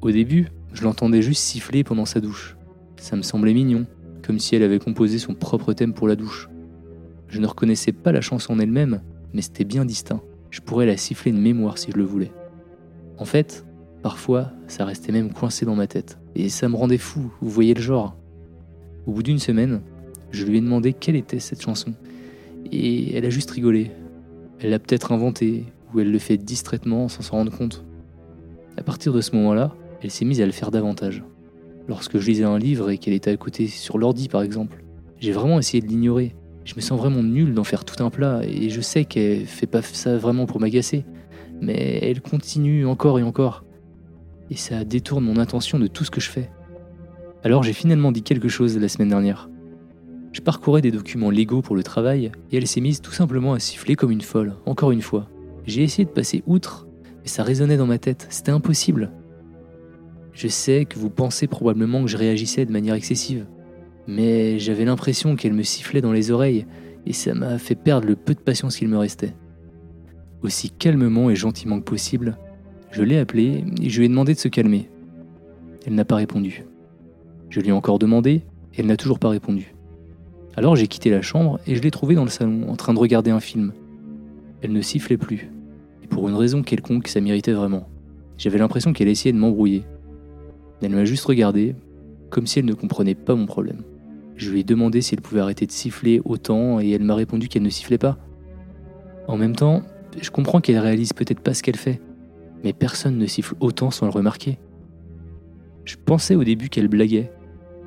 Au 0.05 0.11
début, 0.11 0.49
je 0.75 0.83
l'entendais 0.83 1.23
juste 1.23 1.41
siffler 1.41 1.83
pendant 1.83 2.05
sa 2.05 2.21
douche. 2.21 2.59
Ça 2.99 3.17
me 3.17 3.23
semblait 3.23 3.55
mignon, 3.55 3.87
comme 4.23 4.39
si 4.39 4.55
elle 4.55 4.63
avait 4.63 4.79
composé 4.79 5.19
son 5.19 5.33
propre 5.33 5.73
thème 5.73 5.95
pour 5.95 6.09
la 6.09 6.15
douche. 6.15 6.51
Je 7.27 7.41
ne 7.41 7.47
reconnaissais 7.47 7.93
pas 7.93 8.13
la 8.13 8.21
chanson 8.21 8.53
en 8.53 8.59
elle-même, 8.59 9.01
mais 9.33 9.41
c'était 9.41 9.65
bien 9.65 9.87
distinct. 9.87 10.21
Je 10.51 10.61
pourrais 10.61 10.85
la 10.85 10.99
siffler 10.99 11.33
de 11.33 11.39
mémoire 11.39 11.79
si 11.79 11.91
je 11.91 11.97
le 11.97 12.05
voulais. 12.05 12.33
En 13.17 13.25
fait, 13.25 13.65
parfois, 14.03 14.53
ça 14.67 14.85
restait 14.85 15.11
même 15.11 15.33
coincé 15.33 15.65
dans 15.65 15.75
ma 15.75 15.87
tête. 15.87 16.19
Et 16.35 16.51
ça 16.51 16.69
me 16.69 16.77
rendait 16.77 16.99
fou, 16.99 17.33
vous 17.41 17.49
voyez 17.49 17.73
le 17.73 17.81
genre. 17.81 18.15
Au 19.07 19.13
bout 19.13 19.23
d'une 19.23 19.39
semaine, 19.39 19.81
je 20.33 20.45
lui 20.45 20.59
ai 20.59 20.61
demandé 20.61 20.93
quelle 20.93 21.17
était 21.17 21.41
cette 21.41 21.63
chanson. 21.63 21.95
Et 22.71 23.17
elle 23.17 23.25
a 23.25 23.31
juste 23.31 23.53
rigolé. 23.53 23.91
Elle 24.61 24.69
l'a 24.69 24.79
peut-être 24.79 25.13
inventée, 25.13 25.65
ou 25.95 26.01
elle 26.01 26.13
le 26.13 26.19
fait 26.19 26.37
distraitement 26.37 27.09
sans 27.09 27.23
s'en 27.23 27.37
rendre 27.37 27.57
compte. 27.57 27.87
À 28.77 28.83
partir 28.83 29.15
de 29.15 29.23
ce 29.23 29.35
moment-là, 29.35 29.75
elle 30.05 30.11
s'est 30.11 30.27
mise 30.27 30.43
à 30.43 30.47
le 30.47 30.53
faire 30.53 30.71
davantage. 30.71 31.25
Lorsque 31.89 32.19
je 32.19 32.27
lisais 32.27 32.45
un 32.45 32.59
livre 32.59 32.91
et 32.91 32.99
qu'elle 32.99 33.15
était 33.15 33.31
à 33.31 33.37
côté 33.39 33.67
sur 33.69 33.97
l'ordi 33.97 34.29
par 34.29 34.43
exemple, 34.43 34.85
j'ai 35.19 35.33
vraiment 35.33 35.59
essayé 35.59 35.81
de 35.81 35.87
l'ignorer. 35.87 36.37
Je 36.67 36.75
me 36.77 36.83
sens 36.83 36.99
vraiment 36.99 37.23
nul 37.23 37.55
d'en 37.55 37.65
faire 37.65 37.87
tout 37.87 38.05
un 38.05 38.11
plat 38.11 38.43
et 38.45 38.69
je 38.69 38.83
sais 38.83 39.07
qu'elle 39.07 39.47
fait 39.47 39.67
pas 39.67 39.81
ça 39.81 40.19
vraiment 40.19 40.45
pour 40.45 40.61
m'agacer, 40.61 41.07
mais 41.63 42.01
elle 42.03 42.21
continue 42.21 42.85
encore 42.85 43.19
et 43.19 43.23
encore. 43.23 43.65
Et 44.51 44.57
ça 44.57 44.85
détourne 44.85 45.25
mon 45.25 45.39
attention 45.39 45.79
de 45.79 45.87
tout 45.87 46.05
ce 46.05 46.11
que 46.11 46.21
je 46.21 46.29
fais. 46.29 46.51
Alors 47.43 47.63
j'ai 47.63 47.73
finalement 47.73 48.13
dit 48.13 48.23
quelque 48.23 48.49
chose 48.49 48.77
la 48.77 48.89
semaine 48.89 49.09
dernière. 49.09 49.49
Je 50.33 50.43
parcourais 50.43 50.83
des 50.83 50.91
documents 50.91 51.31
légaux 51.31 51.63
pour 51.63 51.77
le 51.77 51.83
travail 51.83 52.31
et 52.53 52.59
elle 52.59 52.67
s'est 52.67 52.83
mise 52.83 53.01
tout 53.01 53.13
simplement 53.13 53.55
à 53.55 53.59
siffler 53.59 53.97
comme 53.97 54.11
une 54.11 54.21
folle, 54.21 54.57
encore 54.67 54.91
une 54.91 55.01
fois. 55.01 55.31
J'ai 55.65 55.83
essayé 55.83 56.05
de 56.05 56.11
passer 56.11 56.43
outre, 56.47 56.87
mais 57.23 57.29
ça 57.29 57.43
résonnait 57.43 57.79
dans 57.79 57.87
ma 57.87 57.97
tête, 57.97 58.27
c'était 58.29 58.53
impossible. 58.53 59.11
Je 60.35 60.49
sais 60.49 60.85
que 60.85 60.99
vous 60.99 61.11
pensez 61.11 61.47
probablement 61.47 62.03
que 62.03 62.11
je 62.11 62.17
réagissais 62.17 62.67
de 62.67 62.73
manière 62.73 62.97
excessive, 62.97 63.47
mais 64.09 64.59
j'avais 64.59 64.85
l'impression 64.85 65.37
qu'elle 65.37 65.53
me 65.53 65.63
sifflait 65.63 66.01
dans 66.01 66.13
les 66.13 66.33
oreilles 66.33 66.67
et 67.07 67.13
ça 67.13 67.35
m'a 67.35 67.57
fait 67.59 67.77
perdre 67.77 68.09
le 68.09 68.17
peu 68.17 68.35
de 68.35 68.41
patience 68.41 68.77
qu'il 68.77 68.89
me 68.89 68.99
restait. 68.99 69.35
Aussi 70.43 70.71
calmement 70.71 71.31
et 71.31 71.37
gentiment 71.37 71.79
que 71.79 71.85
possible, 71.85 72.37
je 72.91 73.03
l'ai 73.03 73.19
appelée 73.19 73.65
et 73.81 73.89
je 73.89 73.99
lui 73.99 74.07
ai 74.07 74.09
demandé 74.09 74.35
de 74.35 74.39
se 74.39 74.49
calmer. 74.49 74.91
Elle 75.87 75.95
n'a 75.95 76.05
pas 76.05 76.17
répondu. 76.17 76.65
Je 77.49 77.61
lui 77.61 77.69
ai 77.69 77.73
encore 77.73 78.01
demandé 78.01 78.43
et 78.75 78.81
elle 78.81 78.87
n'a 78.87 78.97
toujours 78.97 79.21
pas 79.21 79.29
répondu. 79.29 79.73
Alors 80.57 80.75
j'ai 80.75 80.89
quitté 80.89 81.11
la 81.11 81.23
chambre 81.23 81.61
et 81.67 81.77
je 81.77 81.83
l'ai 81.83 81.91
trouvée 81.93 82.17
dans 82.17 82.25
le 82.25 82.31
salon 82.31 82.69
en 82.69 82.75
train 82.75 82.93
de 82.93 82.99
regarder 82.99 83.31
un 83.31 83.41
film. 83.41 83.73
Elle 84.63 84.73
ne 84.73 84.83
sifflait 84.83 85.17
plus. 85.17 85.51
Et 86.03 86.09
pour 86.09 86.29
une 86.29 86.35
raison 86.35 86.63
quelconque, 86.63 87.07
ça 87.07 87.21
m'irritait 87.21 87.53
vraiment. 87.53 87.89
J'avais 88.37 88.59
l'impression 88.59 88.93
qu'elle 88.93 89.09
essayait 89.09 89.33
de 89.33 89.39
m'embrouiller. 89.39 89.85
Elle 90.83 90.95
m'a 90.95 91.05
juste 91.05 91.25
regardé, 91.25 91.75
comme 92.31 92.47
si 92.47 92.59
elle 92.59 92.65
ne 92.65 92.75
comprenait 92.75 93.15
pas 93.15 93.35
mon 93.35 93.47
problème. 93.47 93.83
Je 94.37 94.51
lui 94.51 94.61
ai 94.61 94.65
demandé 94.65 95.01
si 95.01 95.15
elle 95.15 95.21
pouvait 95.21 95.41
arrêter 95.41 95.67
de 95.67 95.73
siffler 95.73 96.21
autant 96.25 96.81
et 96.81 96.91
elle 96.91 97.05
m'a 97.05 97.15
répondu 97.15 97.49
qu'elle 97.49 97.63
ne 97.63 97.71
sifflait 97.71 97.99
pas. 97.99 98.19
En 99.29 99.37
même 99.37 99.55
temps, 99.55 99.83
je 100.21 100.31
comprends 100.31 100.61
qu'elle 100.61 100.79
réalise 100.79 101.13
peut-être 101.13 101.41
pas 101.41 101.55
ce 101.55 101.63
qu'elle 101.63 101.77
fait, 101.77 102.01
mais 102.63 102.73
personne 102.73 103.19
ne 103.19 103.27
siffle 103.27 103.55
autant 103.61 103.91
sans 103.91 104.07
le 104.07 104.13
remarquer. 104.13 104.59
Je 105.85 105.97
pensais 106.05 106.35
au 106.35 106.45
début 106.45 106.69
qu'elle 106.69 106.89
blaguait, 106.89 107.31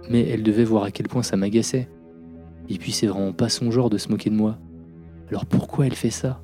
mais 0.10 0.28
elle 0.28 0.44
devait 0.44 0.64
voir 0.64 0.84
à 0.84 0.92
quel 0.92 1.08
point 1.08 1.24
ça 1.24 1.36
m'agaçait. 1.36 1.90
Et 2.70 2.78
puis 2.78 2.92
c'est 2.92 3.08
vraiment 3.08 3.34
pas 3.34 3.50
son 3.50 3.72
genre 3.72 3.90
de 3.90 3.98
se 3.98 4.10
moquer 4.10 4.30
de 4.30 4.36
moi. 4.36 4.58
Alors 5.30 5.46
pourquoi 5.46 5.88
elle 5.88 5.96
fait 5.96 6.10
ça? 6.10 6.42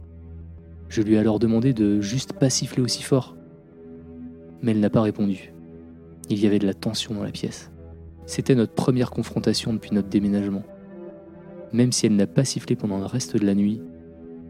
Je 0.90 1.02
lui 1.02 1.16
ai 1.16 1.18
alors 1.18 1.40
demandé 1.40 1.74
de 1.74 2.02
juste 2.02 2.34
pas 2.34 2.50
siffler 2.50 2.84
aussi 2.84 3.04
fort. 3.04 3.36
Mais 4.62 4.72
elle 4.72 4.80
n'a 4.80 4.90
pas 4.90 5.02
répondu. 5.02 5.53
Il 6.30 6.40
y 6.40 6.48
avait 6.48 6.60
de 6.60 6.66
la 6.66 6.74
tension 6.74 7.14
dans 7.14 7.24
la 7.24 7.32
pièce. 7.32 7.72
C'était 8.26 8.56
notre 8.56 8.74
première 8.74 9.12
confrontation 9.12 9.74
depuis 9.74 9.92
notre 9.94 10.08
déménagement. 10.08 10.64
Même 11.74 11.92
si 11.92 12.06
elle 12.06 12.16
n'a 12.16 12.28
pas 12.28 12.46
sifflé 12.46 12.76
pendant 12.76 12.98
le 12.98 13.06
reste 13.06 13.36
de 13.36 13.46
la 13.46 13.56
nuit, 13.56 13.82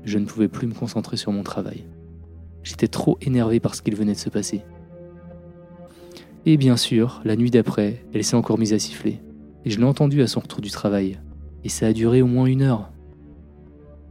je 0.03 0.19
ne 0.19 0.25
pouvais 0.25 0.47
plus 0.47 0.67
me 0.67 0.73
concentrer 0.73 1.17
sur 1.17 1.31
mon 1.31 1.43
travail. 1.43 1.85
J'étais 2.63 2.87
trop 2.87 3.17
énervé 3.21 3.59
par 3.59 3.75
ce 3.75 3.81
qu'il 3.81 3.95
venait 3.95 4.13
de 4.13 4.17
se 4.17 4.29
passer. 4.29 4.61
Et 6.45 6.57
bien 6.57 6.77
sûr, 6.77 7.21
la 7.23 7.35
nuit 7.35 7.51
d'après, 7.51 8.05
elle 8.13 8.23
s'est 8.23 8.35
encore 8.35 8.59
mise 8.59 8.73
à 8.73 8.79
siffler. 8.79 9.21
Et 9.65 9.69
je 9.69 9.79
l'ai 9.79 9.85
entendue 9.85 10.21
à 10.21 10.27
son 10.27 10.41
retour 10.41 10.61
du 10.61 10.69
travail. 10.69 11.19
Et 11.63 11.69
ça 11.69 11.87
a 11.87 11.93
duré 11.93 12.21
au 12.21 12.27
moins 12.27 12.45
une 12.45 12.61
heure. 12.61 12.91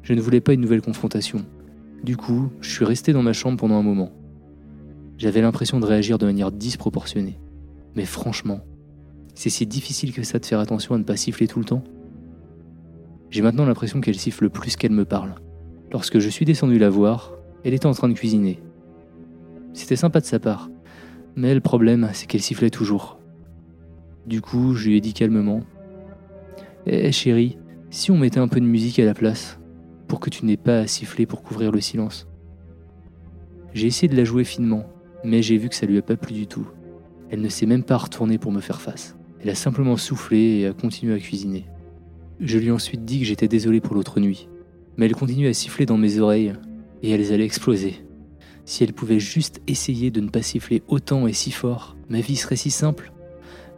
Je 0.03 0.15
ne 0.15 0.21
voulais 0.21 0.41
pas 0.41 0.55
une 0.55 0.63
nouvelle 0.63 0.83
confrontation. 0.83 1.45
Du 2.03 2.17
coup, 2.17 2.51
je 2.61 2.71
suis 2.71 2.85
resté 2.85 3.13
dans 3.13 3.23
ma 3.23 3.35
chambre 3.35 3.59
pendant 3.59 3.77
un 3.77 3.83
moment. 3.83 4.11
J'avais 5.19 5.43
l'impression 5.43 5.79
de 5.79 5.87
réagir 5.87 6.19
de 6.19 6.27
manière 6.27 6.51
disproportionnée. 6.51 7.39
Mais 7.95 8.05
franchement, 8.05 8.61
c'est 9.35 9.51
si 9.51 9.67
difficile 9.67 10.13
que 10.13 10.23
ça 10.23 10.39
de 10.39 10.47
faire 10.47 10.61
attention 10.61 10.95
à 10.95 10.99
ne 10.99 11.05
pas 11.05 11.17
siffler 11.17 11.47
tout 11.47 11.59
le 11.59 11.65
temps. 11.65 11.85
J'ai 13.31 13.43
maintenant 13.43 13.65
l'impression 13.65 14.01
qu'elle 14.01 14.19
siffle 14.19 14.51
plus 14.51 14.77
qu'elle 14.77 14.93
me 14.93 15.05
parle. 15.05 15.35
Lorsque 15.91 16.19
je 16.19 16.29
suis 16.29 16.45
descendu 16.45 16.79
la 16.79 16.91
voir, 16.91 17.33
elle 17.65 17.75
était 17.75 17.87
en 17.87 17.93
train 17.93 18.09
de 18.09 18.15
cuisiner. 18.15 18.63
C'était 19.73 19.97
sympa 19.97 20.21
de 20.21 20.27
sa 20.27 20.39
part, 20.39 20.71
mais 21.37 21.55
le 21.55 21.61
problème, 21.61 22.11
c'est 22.13 22.27
qu'elle 22.27 22.43
sifflait 22.43 22.71
toujours. 22.71 23.19
Du 24.27 24.41
coup, 24.41 24.75
je 24.75 24.89
lui 24.89 24.97
ai 24.97 25.01
dit 25.01 25.15
calmement 25.15 25.61
Eh 26.87 27.11
chérie, 27.11 27.59
si 27.91 28.11
on 28.11 28.19
mettait 28.19 28.41
un 28.41 28.49
peu 28.49 28.61
de 28.61 28.67
musique 28.67 28.99
à 28.99 29.05
la 29.05 29.15
place, 29.15 29.59
pour 30.09 30.21
que 30.21 30.31
tu 30.31 30.45
n'aies 30.45 30.59
pas 30.59 30.81
à 30.81 30.87
siffler 30.87 31.25
pour 31.25 31.43
couvrir 31.43 31.73
le 31.73 31.81
silence. 31.81 32.29
J'ai 33.73 33.87
essayé 33.87 34.09
de 34.09 34.17
la 34.17 34.25
jouer 34.25 34.45
finement, 34.45 34.85
mais 35.25 35.41
j'ai 35.41 35.57
vu 35.57 35.71
que 35.71 35.75
ça 35.75 35.87
lui 35.87 35.97
a 35.97 36.03
pas 36.03 36.17
plu 36.17 36.35
du 36.35 36.47
tout. 36.47 36.69
Elle 37.33 37.41
ne 37.41 37.49
s'est 37.49 37.65
même 37.65 37.83
pas 37.83 37.97
retournée 37.97 38.37
pour 38.37 38.53
me 38.53 38.61
faire 38.61 38.83
face. 38.83 39.17
Elle 39.41 39.49
a 39.49 39.55
simplement 39.55 39.97
soufflé 39.97 40.59
et 40.59 40.67
a 40.67 40.75
continué 40.75 41.15
à 41.15 41.19
cuisiner. 41.19 41.65
Je 42.41 42.59
lui 42.59 42.67
ai 42.67 42.71
ensuite 42.71 43.07
dit 43.07 43.21
que 43.21 43.25
j'étais 43.25 43.49
désolé 43.49 43.81
pour 43.81 43.95
l'autre 43.95 44.21
nuit, 44.21 44.51
mais 44.99 45.07
elle 45.07 45.15
continue 45.15 45.49
à 45.49 45.55
siffler 45.55 45.87
dans 45.87 45.97
mes 45.97 46.19
oreilles 46.19 46.53
et 47.03 47.11
elles 47.11 47.33
allaient 47.33 47.47
exploser. 47.47 48.05
Si 48.67 48.85
elle 48.85 48.93
pouvait 48.93 49.19
juste 49.19 49.63
essayer 49.67 50.11
de 50.11 50.21
ne 50.21 50.29
pas 50.29 50.43
siffler 50.43 50.83
autant 50.89 51.27
et 51.27 51.33
si 51.33 51.53
fort, 51.53 51.97
ma 52.11 52.21
vie 52.21 52.37
serait 52.37 52.57
si 52.57 52.71
simple. 52.71 53.13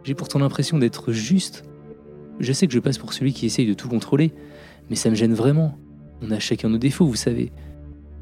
J'ai 0.02 0.14
pourtant 0.14 0.40
l'impression 0.40 0.76
d'être 0.78 1.12
juste. 1.12 1.64
Je 2.40 2.52
sais 2.52 2.66
que 2.66 2.72
je 2.72 2.80
passe 2.80 2.98
pour 2.98 3.12
celui 3.12 3.32
qui 3.32 3.46
essaye 3.46 3.68
de 3.68 3.74
tout 3.74 3.88
contrôler, 3.88 4.32
mais 4.90 4.96
ça 4.96 5.10
me 5.10 5.14
gêne 5.14 5.32
vraiment. 5.32 5.78
On 6.22 6.32
a 6.32 6.40
chacun 6.40 6.70
nos 6.70 6.78
défauts, 6.78 7.06
vous 7.06 7.14
savez. 7.14 7.52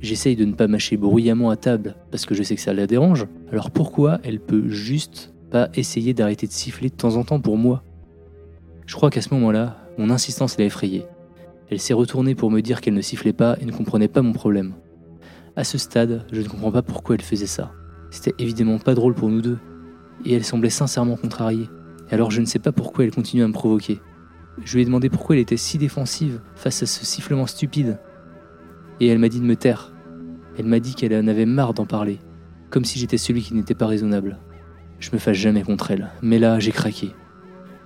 J'essaye 0.03 0.35
de 0.35 0.45
ne 0.45 0.53
pas 0.53 0.67
mâcher 0.67 0.97
bruyamment 0.97 1.51
à 1.51 1.57
table 1.57 1.95
parce 2.11 2.27
que 2.27 2.35
je 2.35 2.43
sais 2.43 2.57
que 2.57 2.61
ça 2.61 2.75
la 2.75 2.89
dérange. 2.89 3.29
Alors 3.53 3.71
pourquoi 3.71 4.19
elle 4.25 4.41
peut 4.41 4.69
juste 4.69 5.33
pas 5.51 5.69
essayer 5.75 6.13
d'arrêter 6.13 6.49
de 6.49 6.53
siffler 6.53 6.89
de 6.89 6.95
temps 6.95 7.15
en 7.15 7.23
temps 7.23 7.39
pour 7.39 7.57
moi? 7.57 7.85
Je 8.85 8.97
crois 8.97 9.11
qu'à 9.11 9.23
ce 9.23 9.33
moment-là, 9.33 9.79
mon 9.99 10.11
insistance 10.11 10.59
l'a 10.59 10.65
effrayée. 10.65 11.07
Elle 11.71 11.79
s'est 11.79 11.95
retournée 11.95 12.35
pour 12.35 12.51
me 12.51 12.61
dire 12.61 12.81
qu'elle 12.81 12.95
ne 12.95 13.01
sifflait 13.01 13.33
pas 13.33 13.57
et 13.61 13.65
ne 13.65 13.71
comprenait 13.71 14.09
pas 14.09 14.23
mon 14.23 14.33
problème. 14.33 14.75
À 15.55 15.63
ce 15.63 15.79
stade, 15.79 16.27
je 16.33 16.41
ne 16.41 16.49
comprends 16.49 16.73
pas 16.73 16.83
pourquoi 16.83 17.15
elle 17.15 17.23
faisait 17.23 17.47
ça. 17.47 17.73
C'était 18.11 18.35
évidemment 18.43 18.79
pas 18.79 18.95
drôle 18.95 19.15
pour 19.15 19.29
nous 19.29 19.41
deux. 19.41 19.59
Et 20.25 20.35
elle 20.35 20.45
semblait 20.45 20.71
sincèrement 20.71 21.17
contrariée. 21.17 21.69
alors 22.11 22.33
je 22.33 22.41
ne 22.41 22.47
sais 22.47 22.59
pas 22.59 22.73
pourquoi 22.73 23.05
elle 23.05 23.15
continue 23.15 23.45
à 23.45 23.49
me 23.49 23.53
provoquer. 23.53 24.01
Je 24.65 24.75
lui 24.75 24.83
ai 24.83 24.85
demandé 24.85 25.09
pourquoi 25.09 25.37
elle 25.37 25.43
était 25.43 25.57
si 25.57 25.79
défensive 25.79 26.41
face 26.57 26.83
à 26.83 26.87
ce 26.87 27.05
sifflement 27.07 27.47
stupide. 27.47 28.01
Et 28.99 29.07
elle 29.07 29.19
m'a 29.19 29.29
dit 29.29 29.41
de 29.41 29.47
me 29.47 29.57
taire. 29.57 29.92
Elle 30.59 30.67
m'a 30.67 30.81
dit 30.81 30.95
qu'elle 30.95 31.15
en 31.15 31.29
avait 31.29 31.47
marre 31.47 31.73
d'en 31.73 31.87
parler, 31.87 32.19
comme 32.71 32.85
si 32.85 32.99
j'étais 32.99 33.17
celui 33.17 33.43
qui 33.43 33.55
n'était 33.55 33.75
pas 33.75 33.87
raisonnable. 33.87 34.39
Je 35.01 35.11
me 35.13 35.19
fâche 35.19 35.39
jamais 35.39 35.63
contre 35.63 35.91
elle, 35.91 36.11
mais 36.21 36.39
là, 36.39 36.59
j'ai 36.59 36.73
craqué. 36.73 37.15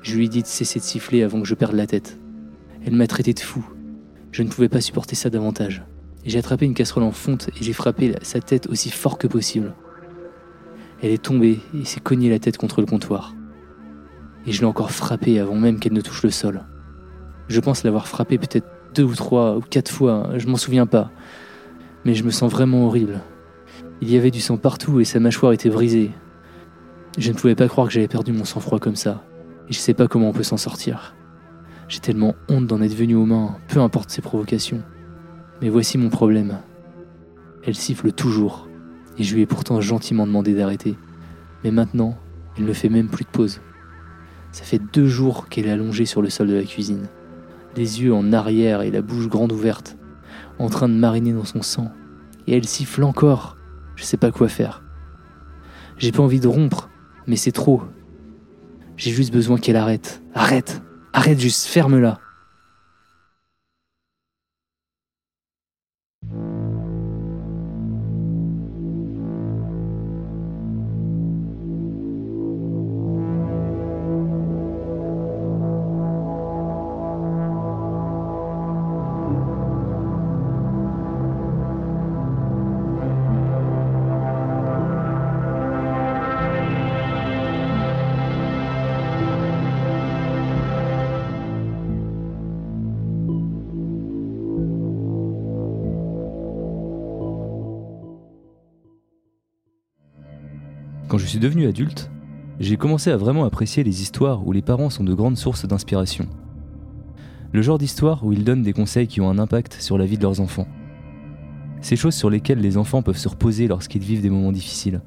Je 0.03 0.17
lui 0.17 0.27
ai 0.27 0.29
dit 0.29 0.43
de 0.43 0.47
cesser 0.47 0.81
de 0.81 0.85
siffler 0.85 1.23
avant 1.23 1.41
que 1.41 1.47
je 1.47 1.55
perde 1.55 1.75
la 1.75 1.87
tête. 1.87 2.19
Elle 2.85 2.95
m'a 2.95 3.07
traité 3.07 3.33
de 3.33 3.41
fou. 3.41 3.65
Je 4.33 4.43
ne 4.43 4.49
pouvais 4.49 4.69
pas 4.69 4.81
supporter 4.81 5.15
ça 5.15 5.31
davantage. 5.31 5.85
J'ai 6.25 6.39
attrapé 6.39 6.67
une 6.67 6.75
casserole 6.75 7.05
en 7.05 7.13
fonte 7.13 7.49
et 7.49 7.63
j'ai 7.65 7.73
frappé 7.73 8.15
sa 8.23 8.41
tête 8.41 8.67
aussi 8.69 8.91
fort 8.91 9.17
que 9.17 9.29
possible. 9.29 9.75
Elle 11.03 11.13
est 11.13 11.23
tombée 11.23 11.61
et 11.75 11.85
s'est 11.85 12.01
cognée 12.01 12.31
la 12.31 12.41
tête 12.41 12.57
contre 12.57 12.81
le 12.81 12.87
comptoir. 12.87 13.35
Et 14.45 14.53
je 14.53 14.61
l'ai 14.61 14.67
encore 14.67 14.91
frappée 14.91 15.39
avant 15.39 15.55
même 15.55 15.79
qu'elle 15.79 15.93
ne 15.93 16.01
touche 16.01 16.25
le 16.25 16.31
sol. 16.31 16.65
Je 17.49 17.61
pense 17.61 17.85
l'avoir 17.85 18.09
frappée 18.09 18.39
peut-être 18.39 18.67
deux 18.95 19.05
ou 19.05 19.15
trois 19.15 19.57
ou 19.57 19.61
quatre 19.61 19.91
fois, 19.91 20.31
je 20.37 20.47
m'en 20.49 20.57
souviens 20.57 20.87
pas 20.87 21.11
mais 22.07 22.15
je 22.15 22.23
me 22.23 22.31
sens 22.31 22.53
vraiment 22.53 22.87
horrible. 22.87 23.21
Il 24.01 24.09
y 24.09 24.17
avait 24.17 24.31
du 24.31 24.41
sang 24.41 24.59
partout 24.59 25.01
et 25.01 25.05
sa 25.05 25.19
mâchoire 25.19 25.53
était 25.53 25.69
brisée. 25.69 26.13
Je 27.19 27.33
ne 27.33 27.37
pouvais 27.37 27.57
pas 27.57 27.67
croire 27.67 27.89
que 27.89 27.93
j'avais 27.93 28.07
perdu 28.07 28.33
mon 28.33 28.45
sang-froid 28.45 28.79
comme 28.79 28.95
ça, 28.95 29.25
et 29.69 29.73
je 29.73 29.79
sais 29.79 29.93
pas 29.93 30.07
comment 30.07 30.29
on 30.29 30.33
peut 30.33 30.45
s'en 30.45 30.57
sortir. 30.57 31.17
J'ai 31.89 31.99
tellement 31.99 32.37
honte 32.49 32.69
d'en 32.69 32.81
être 32.81 32.95
venu 32.95 33.17
aux 33.17 33.27
mains, 33.27 33.57
peu 33.67 33.81
importe 33.81 34.11
ses 34.11 34.23
provocations. 34.23 34.85
Mais 35.61 35.69
voici 35.69 35.99
mon 35.99 36.09
problème. 36.09 36.59
Elle 37.65 37.75
siffle 37.75 38.13
toujours, 38.13 38.69
et 39.19 39.25
je 39.25 39.35
lui 39.35 39.43
ai 39.43 39.47
pourtant 39.47 39.81
gentiment 39.81 40.29
demandé 40.29 40.55
d'arrêter. 40.55 40.97
Mais 41.65 41.73
maintenant, 41.73 42.17
elle 42.57 42.67
ne 42.67 42.73
fait 42.73 42.89
même 42.89 43.09
plus 43.09 43.25
de 43.25 43.31
pause. 43.31 43.61
Ça 44.53 44.63
fait 44.63 44.81
deux 44.93 45.09
jours 45.09 45.49
qu'elle 45.49 45.67
est 45.67 45.73
allongée 45.73 46.07
sur 46.07 46.23
le 46.23 46.31
sol 46.31 46.47
de 46.47 46.55
la 46.55 46.63
cuisine, 46.63 47.09
les 47.77 48.01
yeux 48.01 48.15
en 48.15 48.33
arrière 48.33 48.83
et 48.83 48.93
la 48.93 49.03
bouche 49.03 49.29
grande 49.29 49.51
ouverte 49.51 49.97
en 50.59 50.69
train 50.69 50.89
de 50.89 50.95
mariner 50.95 51.33
dans 51.33 51.45
son 51.45 51.63
sang. 51.63 51.91
Et 52.47 52.57
elle 52.57 52.67
siffle 52.67 53.05
encore. 53.05 53.57
Je 53.97 54.05
sais 54.05 54.17
pas 54.17 54.31
quoi 54.31 54.49
faire. 54.49 54.83
J'ai 55.99 56.13
pas 56.13 56.23
envie 56.23 56.41
de 56.41 56.49
rompre, 56.49 56.91
mais 57.27 57.37
c'est 57.37 57.53
trop. 57.53 57.83
J'ai 58.97 59.11
juste 59.11 59.33
besoin 59.33 59.59
qu'elle 59.59 59.77
arrête. 59.77 60.23
Arrête 60.35 60.83
Arrête 61.13 61.41
juste, 61.41 61.67
ferme-la. 61.67 62.21
Je 101.27 101.31
suis 101.33 101.41
devenu 101.41 101.67
adulte, 101.67 102.09
j'ai 102.61 102.77
commencé 102.77 103.11
à 103.11 103.17
vraiment 103.17 103.45
apprécier 103.45 103.83
les 103.83 104.01
histoires 104.01 104.47
où 104.47 104.53
les 104.53 104.63
parents 104.63 104.91
sont 104.91 105.03
de 105.03 105.13
grandes 105.13 105.37
sources 105.37 105.67
d'inspiration. 105.67 106.29
Le 107.53 107.63
genre 107.63 107.79
d'histoire 107.79 108.25
où 108.25 108.33
ils 108.33 108.45
donnent 108.45 108.63
des 108.63 108.73
conseils 108.73 109.09
qui 109.09 109.21
ont 109.21 109.29
un 109.29 109.41
impact 109.41 109.77
sur 109.81 109.99
la 109.99 110.07
vie 110.07 110.19
de 110.19 110.23
leurs 110.23 110.41
enfants. 110.41 110.69
Ces 111.81 111.97
choses 111.97 112.15
sur 112.15 112.31
lesquelles 112.31 112.61
les 112.61 112.77
enfants 112.77 113.03
peuvent 113.03 113.17
se 113.17 113.29
reposer 113.29 113.67
lorsqu'ils 113.67 114.05
vivent 114.05 114.23
des 114.23 114.31
moments 114.31 114.53
difficiles. 114.53 115.03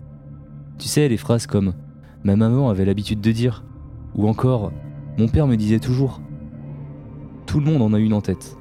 Tu 0.78 0.90
sais, 0.90 1.08
les 1.08 1.16
phrases 1.16 1.48
comme 1.48 1.74
Ma 2.26 2.36
maman 2.36 2.70
avait 2.70 2.84
l'habitude 2.84 3.22
de 3.22 3.32
dire, 3.32 3.64
ou 4.14 4.28
encore 4.28 4.74
Mon 5.18 5.30
père 5.30 5.48
me 5.48 5.56
disait 5.56 5.80
toujours. 5.80 6.20
Tout 7.46 7.62
le 7.62 7.66
monde 7.66 7.82
en 7.82 7.94
a 7.94 8.00
une 8.00 8.14
en 8.14 8.20
tête. 8.20 8.58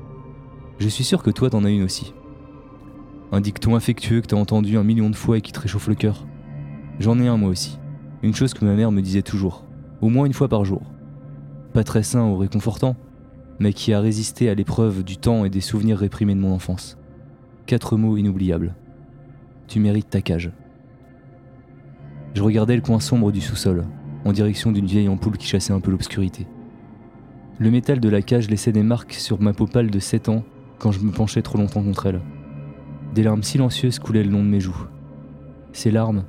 Je 0.78 0.88
suis 0.88 1.02
sûr 1.02 1.24
que 1.24 1.30
toi 1.30 1.50
t'en 1.50 1.64
as 1.64 1.70
une 1.70 1.82
aussi. 1.82 2.14
Un 3.32 3.40
dicton 3.40 3.74
affectueux 3.74 4.20
que 4.20 4.28
t'as 4.28 4.36
entendu 4.36 4.78
un 4.78 4.84
million 4.84 5.10
de 5.10 5.16
fois 5.16 5.38
et 5.38 5.40
qui 5.40 5.50
te 5.50 5.58
réchauffe 5.58 5.88
le 5.88 5.96
cœur. 5.96 6.24
J'en 7.00 7.18
ai 7.20 7.28
un 7.28 7.36
moi 7.36 7.50
aussi. 7.50 7.78
Une 8.22 8.34
chose 8.34 8.54
que 8.54 8.64
ma 8.64 8.74
mère 8.74 8.90
me 8.90 9.02
disait 9.02 9.22
toujours, 9.22 9.64
au 10.00 10.08
moins 10.08 10.26
une 10.26 10.32
fois 10.32 10.48
par 10.48 10.64
jour. 10.64 10.82
Pas 11.72 11.84
très 11.84 12.02
sain 12.02 12.24
ou 12.24 12.36
réconfortant, 12.36 12.96
mais 13.60 13.72
qui 13.72 13.92
a 13.92 14.00
résisté 14.00 14.48
à 14.48 14.54
l'épreuve 14.54 15.04
du 15.04 15.16
temps 15.16 15.44
et 15.44 15.50
des 15.50 15.60
souvenirs 15.60 15.98
réprimés 15.98 16.34
de 16.34 16.40
mon 16.40 16.52
enfance. 16.52 16.98
Quatre 17.66 17.96
mots 17.96 18.16
inoubliables. 18.16 18.74
Tu 19.68 19.78
mérites 19.78 20.10
ta 20.10 20.22
cage. 20.22 20.50
Je 22.34 22.42
regardais 22.42 22.76
le 22.76 22.82
coin 22.82 23.00
sombre 23.00 23.30
du 23.30 23.40
sous-sol, 23.40 23.84
en 24.24 24.32
direction 24.32 24.72
d'une 24.72 24.86
vieille 24.86 25.08
ampoule 25.08 25.36
qui 25.36 25.46
chassait 25.46 25.72
un 25.72 25.80
peu 25.80 25.90
l'obscurité. 25.90 26.46
Le 27.58 27.70
métal 27.70 28.00
de 28.00 28.08
la 28.08 28.22
cage 28.22 28.48
laissait 28.50 28.72
des 28.72 28.82
marques 28.82 29.14
sur 29.14 29.40
ma 29.40 29.52
peau 29.52 29.66
pâle 29.66 29.90
de 29.90 29.98
7 29.98 30.28
ans 30.28 30.44
quand 30.78 30.92
je 30.92 31.00
me 31.00 31.10
penchais 31.10 31.42
trop 31.42 31.58
longtemps 31.58 31.82
contre 31.82 32.06
elle. 32.06 32.20
Des 33.14 33.22
larmes 33.22 33.42
silencieuses 33.42 33.98
coulaient 33.98 34.22
le 34.22 34.30
long 34.30 34.42
de 34.42 34.48
mes 34.48 34.60
joues. 34.60 34.86
Ces 35.72 35.90
larmes, 35.90 36.24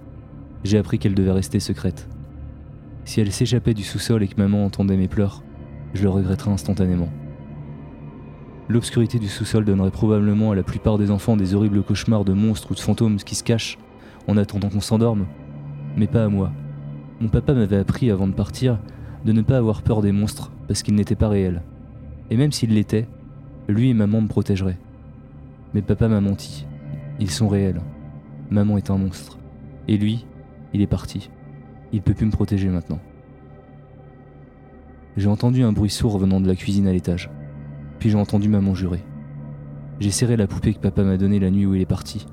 j'ai 0.64 0.78
appris 0.78 1.00
qu'elle 1.00 1.16
devait 1.16 1.32
rester 1.32 1.60
secrète. 1.60 2.08
Si 3.06 3.22
elle 3.22 3.32
s'échappait 3.32 3.74
du 3.74 3.84
sous-sol 3.84 4.24
et 4.24 4.28
que 4.28 4.40
maman 4.40 4.66
entendait 4.66 4.98
mes 4.98 5.08
pleurs, 5.08 5.44
je 5.94 6.04
le 6.04 6.10
regretterais 6.10 6.52
instantanément. 6.52 7.10
L'obscurité 8.68 9.18
du 9.18 9.28
sous-sol 9.28 9.66
donnerait 9.66 9.90
probablement 9.90 10.52
à 10.52 10.56
la 10.56 10.64
plupart 10.64 10.98
des 10.98 11.10
enfants 11.10 11.36
des 11.36 11.56
horribles 11.56 11.82
cauchemars 11.82 12.24
de 12.24 12.34
monstres 12.34 12.72
ou 12.72 12.76
de 12.76 12.80
fantômes 12.80 13.18
qui 13.18 13.36
se 13.36 13.44
cachent 13.44 13.80
en 14.28 14.38
attendant 14.38 14.70
qu'on 14.70 14.82
s'endorme, 14.82 15.26
mais 15.98 16.06
pas 16.06 16.26
à 16.26 16.30
moi. 16.30 16.52
Mon 17.20 17.30
papa 17.30 17.54
m'avait 17.54 17.78
appris 17.78 18.12
avant 18.12 18.28
de 18.28 18.34
partir 18.34 18.78
de 19.26 19.32
ne 19.32 19.42
pas 19.42 19.58
avoir 19.58 19.82
peur 19.82 20.02
des 20.02 20.12
monstres 20.12 20.52
parce 20.68 20.84
qu'ils 20.84 20.96
n'étaient 20.96 21.16
pas 21.16 21.30
réels. 21.30 21.64
Et 22.30 22.38
même 22.38 22.52
s'ils 22.52 22.74
l'étaient, 22.74 23.08
lui 23.68 23.90
et 23.90 23.94
maman 23.94 24.22
me 24.22 24.28
protégeraient. 24.28 24.78
Mais 25.74 25.82
papa 25.82 26.08
m'a 26.08 26.22
menti. 26.22 26.66
Ils 27.20 27.32
sont 27.32 27.48
réels. 27.48 27.82
Maman 28.52 28.78
est 28.78 28.92
un 28.92 28.98
monstre. 28.98 29.40
Et 29.88 29.98
lui, 29.98 30.26
il 30.74 30.82
est 30.82 30.88
parti. 30.88 31.30
Il 31.92 32.02
peut 32.02 32.14
plus 32.14 32.26
me 32.26 32.32
protéger 32.32 32.70
maintenant. 32.70 33.00
J'ai 35.18 35.28
entendu 35.28 35.64
un 35.64 35.72
bruit 35.72 35.90
sourd 35.90 36.18
venant 36.18 36.40
de 36.40 36.48
la 36.48 36.56
cuisine 36.56 36.88
à 36.88 36.94
l'étage. 36.94 37.30
Puis 38.00 38.10
j'ai 38.10 38.18
entendu 38.18 38.48
maman 38.48 38.76
jurer. 38.76 39.04
J'ai 40.00 40.12
serré 40.12 40.38
la 40.38 40.48
poupée 40.48 40.74
que 40.74 40.80
papa 40.80 41.04
m'a 41.04 41.18
donnée 41.18 41.40
la 41.40 41.50
nuit 41.50 41.66
où 41.66 41.76
il 41.76 41.82
est 41.82 41.86
parti. 41.86 42.26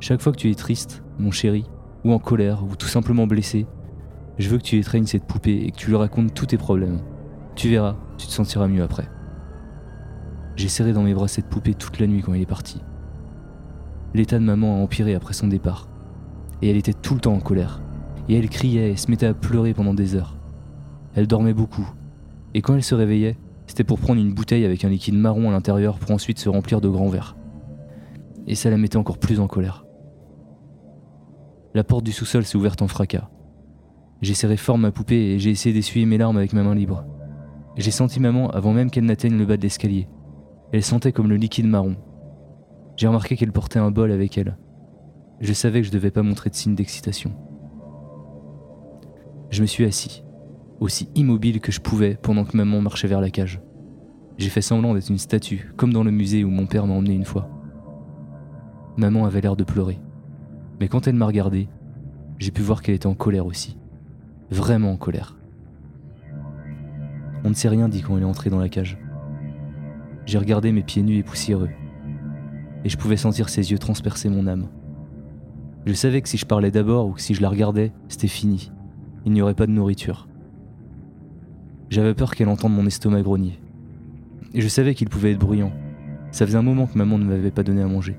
Chaque 0.00 0.20
fois 0.20 0.32
que 0.32 0.38
tu 0.38 0.50
es 0.50 0.54
triste, 0.54 1.02
mon 1.18 1.30
chéri, 1.30 1.64
ou 2.04 2.12
en 2.12 2.18
colère, 2.18 2.64
ou 2.64 2.76
tout 2.76 2.88
simplement 2.88 3.26
blessé, 3.26 3.66
je 4.38 4.48
veux 4.48 4.58
que 4.58 4.62
tu 4.62 4.78
étreignes 4.78 5.06
cette 5.06 5.26
poupée 5.26 5.64
et 5.64 5.70
que 5.70 5.76
tu 5.76 5.88
lui 5.88 5.96
racontes 5.96 6.34
tous 6.34 6.46
tes 6.46 6.56
problèmes. 6.56 7.00
Tu 7.54 7.68
verras, 7.68 7.96
tu 8.16 8.26
te 8.26 8.32
sentiras 8.32 8.68
mieux 8.68 8.82
après. 8.82 9.08
J'ai 10.56 10.68
serré 10.68 10.92
dans 10.92 11.02
mes 11.02 11.14
bras 11.14 11.28
cette 11.28 11.48
poupée 11.48 11.74
toute 11.74 12.00
la 12.00 12.06
nuit 12.06 12.22
quand 12.22 12.32
il 12.34 12.42
est 12.42 12.46
parti. 12.46 12.82
L'état 14.14 14.38
de 14.38 14.44
maman 14.44 14.76
a 14.76 14.82
empiré 14.82 15.14
après 15.14 15.34
son 15.34 15.46
départ. 15.46 15.89
Et 16.62 16.70
elle 16.70 16.76
était 16.76 16.92
tout 16.92 17.14
le 17.14 17.20
temps 17.20 17.34
en 17.34 17.40
colère. 17.40 17.80
Et 18.28 18.36
elle 18.36 18.48
criait 18.48 18.92
et 18.92 18.96
se 18.96 19.10
mettait 19.10 19.26
à 19.26 19.34
pleurer 19.34 19.74
pendant 19.74 19.94
des 19.94 20.14
heures. 20.14 20.36
Elle 21.14 21.26
dormait 21.26 21.54
beaucoup. 21.54 21.88
Et 22.54 22.62
quand 22.62 22.74
elle 22.74 22.84
se 22.84 22.94
réveillait, 22.94 23.36
c'était 23.66 23.84
pour 23.84 24.00
prendre 24.00 24.20
une 24.20 24.34
bouteille 24.34 24.64
avec 24.64 24.84
un 24.84 24.88
liquide 24.88 25.14
marron 25.14 25.48
à 25.48 25.52
l'intérieur 25.52 25.98
pour 25.98 26.10
ensuite 26.10 26.38
se 26.38 26.48
remplir 26.48 26.80
de 26.80 26.88
grands 26.88 27.08
verres. 27.08 27.36
Et 28.46 28.54
ça 28.54 28.70
la 28.70 28.76
mettait 28.76 28.96
encore 28.96 29.18
plus 29.18 29.40
en 29.40 29.46
colère. 29.46 29.84
La 31.72 31.84
porte 31.84 32.04
du 32.04 32.12
sous-sol 32.12 32.44
s'est 32.44 32.56
ouverte 32.56 32.82
en 32.82 32.88
fracas. 32.88 33.30
J'ai 34.22 34.34
serré 34.34 34.56
fort 34.56 34.76
ma 34.76 34.90
poupée 34.90 35.34
et 35.34 35.38
j'ai 35.38 35.50
essayé 35.50 35.72
d'essuyer 35.72 36.04
mes 36.04 36.18
larmes 36.18 36.36
avec 36.36 36.52
ma 36.52 36.62
main 36.62 36.74
libre. 36.74 37.04
J'ai 37.76 37.92
senti 37.92 38.18
maman 38.18 38.50
avant 38.50 38.72
même 38.72 38.90
qu'elle 38.90 39.04
n'atteigne 39.04 39.38
le 39.38 39.46
bas 39.46 39.56
de 39.56 39.62
l'escalier. 39.62 40.08
Elle 40.72 40.82
sentait 40.82 41.12
comme 41.12 41.28
le 41.28 41.36
liquide 41.36 41.66
marron. 41.66 41.96
J'ai 42.96 43.06
remarqué 43.06 43.36
qu'elle 43.36 43.52
portait 43.52 43.78
un 43.78 43.90
bol 43.90 44.10
avec 44.10 44.36
elle. 44.36 44.58
Je 45.40 45.54
savais 45.54 45.80
que 45.80 45.86
je 45.86 45.92
devais 45.92 46.10
pas 46.10 46.22
montrer 46.22 46.50
de 46.50 46.54
signe 46.54 46.74
d'excitation. 46.74 47.32
Je 49.48 49.62
me 49.62 49.66
suis 49.66 49.86
assis, 49.86 50.22
aussi 50.80 51.08
immobile 51.14 51.60
que 51.60 51.72
je 51.72 51.80
pouvais 51.80 52.18
pendant 52.20 52.44
que 52.44 52.56
maman 52.56 52.82
marchait 52.82 53.08
vers 53.08 53.22
la 53.22 53.30
cage. 53.30 53.62
J'ai 54.36 54.50
fait 54.50 54.60
semblant 54.60 54.92
d'être 54.92 55.08
une 55.08 55.18
statue, 55.18 55.72
comme 55.76 55.94
dans 55.94 56.04
le 56.04 56.10
musée 56.10 56.44
où 56.44 56.50
mon 56.50 56.66
père 56.66 56.86
m'a 56.86 56.92
emmené 56.92 57.14
une 57.14 57.24
fois. 57.24 57.48
Maman 58.98 59.24
avait 59.24 59.40
l'air 59.40 59.56
de 59.56 59.64
pleurer. 59.64 59.98
Mais 60.78 60.88
quand 60.88 61.06
elle 61.06 61.14
m'a 61.14 61.26
regardé, 61.26 61.68
j'ai 62.38 62.50
pu 62.50 62.60
voir 62.60 62.82
qu'elle 62.82 62.94
était 62.94 63.06
en 63.06 63.14
colère 63.14 63.46
aussi. 63.46 63.78
Vraiment 64.50 64.92
en 64.92 64.96
colère. 64.96 65.38
On 67.44 67.48
ne 67.48 67.54
s'est 67.54 67.68
rien 67.68 67.88
dit 67.88 68.02
quand 68.02 68.16
elle 68.16 68.24
est 68.24 68.26
entrée 68.26 68.50
dans 68.50 68.58
la 68.58 68.68
cage. 68.68 68.98
J'ai 70.26 70.38
regardé 70.38 70.70
mes 70.70 70.82
pieds 70.82 71.02
nus 71.02 71.16
et 71.16 71.22
poussiéreux. 71.22 71.70
Et 72.84 72.90
je 72.90 72.98
pouvais 72.98 73.16
sentir 73.16 73.48
ses 73.48 73.70
yeux 73.70 73.78
transpercer 73.78 74.28
mon 74.28 74.46
âme. 74.46 74.68
Je 75.86 75.92
savais 75.94 76.20
que 76.20 76.28
si 76.28 76.36
je 76.36 76.46
parlais 76.46 76.70
d'abord 76.70 77.06
ou 77.06 77.12
que 77.12 77.20
si 77.20 77.34
je 77.34 77.42
la 77.42 77.48
regardais, 77.48 77.92
c'était 78.08 78.28
fini. 78.28 78.70
Il 79.24 79.32
n'y 79.32 79.42
aurait 79.42 79.54
pas 79.54 79.66
de 79.66 79.72
nourriture. 79.72 80.28
J'avais 81.88 82.14
peur 82.14 82.34
qu'elle 82.34 82.48
entende 82.48 82.74
mon 82.74 82.86
estomac 82.86 83.22
grogner. 83.22 83.58
Et 84.54 84.60
je 84.60 84.68
savais 84.68 84.94
qu'il 84.94 85.08
pouvait 85.08 85.32
être 85.32 85.38
bruyant. 85.38 85.72
Ça 86.30 86.46
faisait 86.46 86.58
un 86.58 86.62
moment 86.62 86.86
que 86.86 86.98
maman 86.98 87.18
ne 87.18 87.24
m'avait 87.24 87.50
pas 87.50 87.62
donné 87.62 87.82
à 87.82 87.86
manger. 87.86 88.16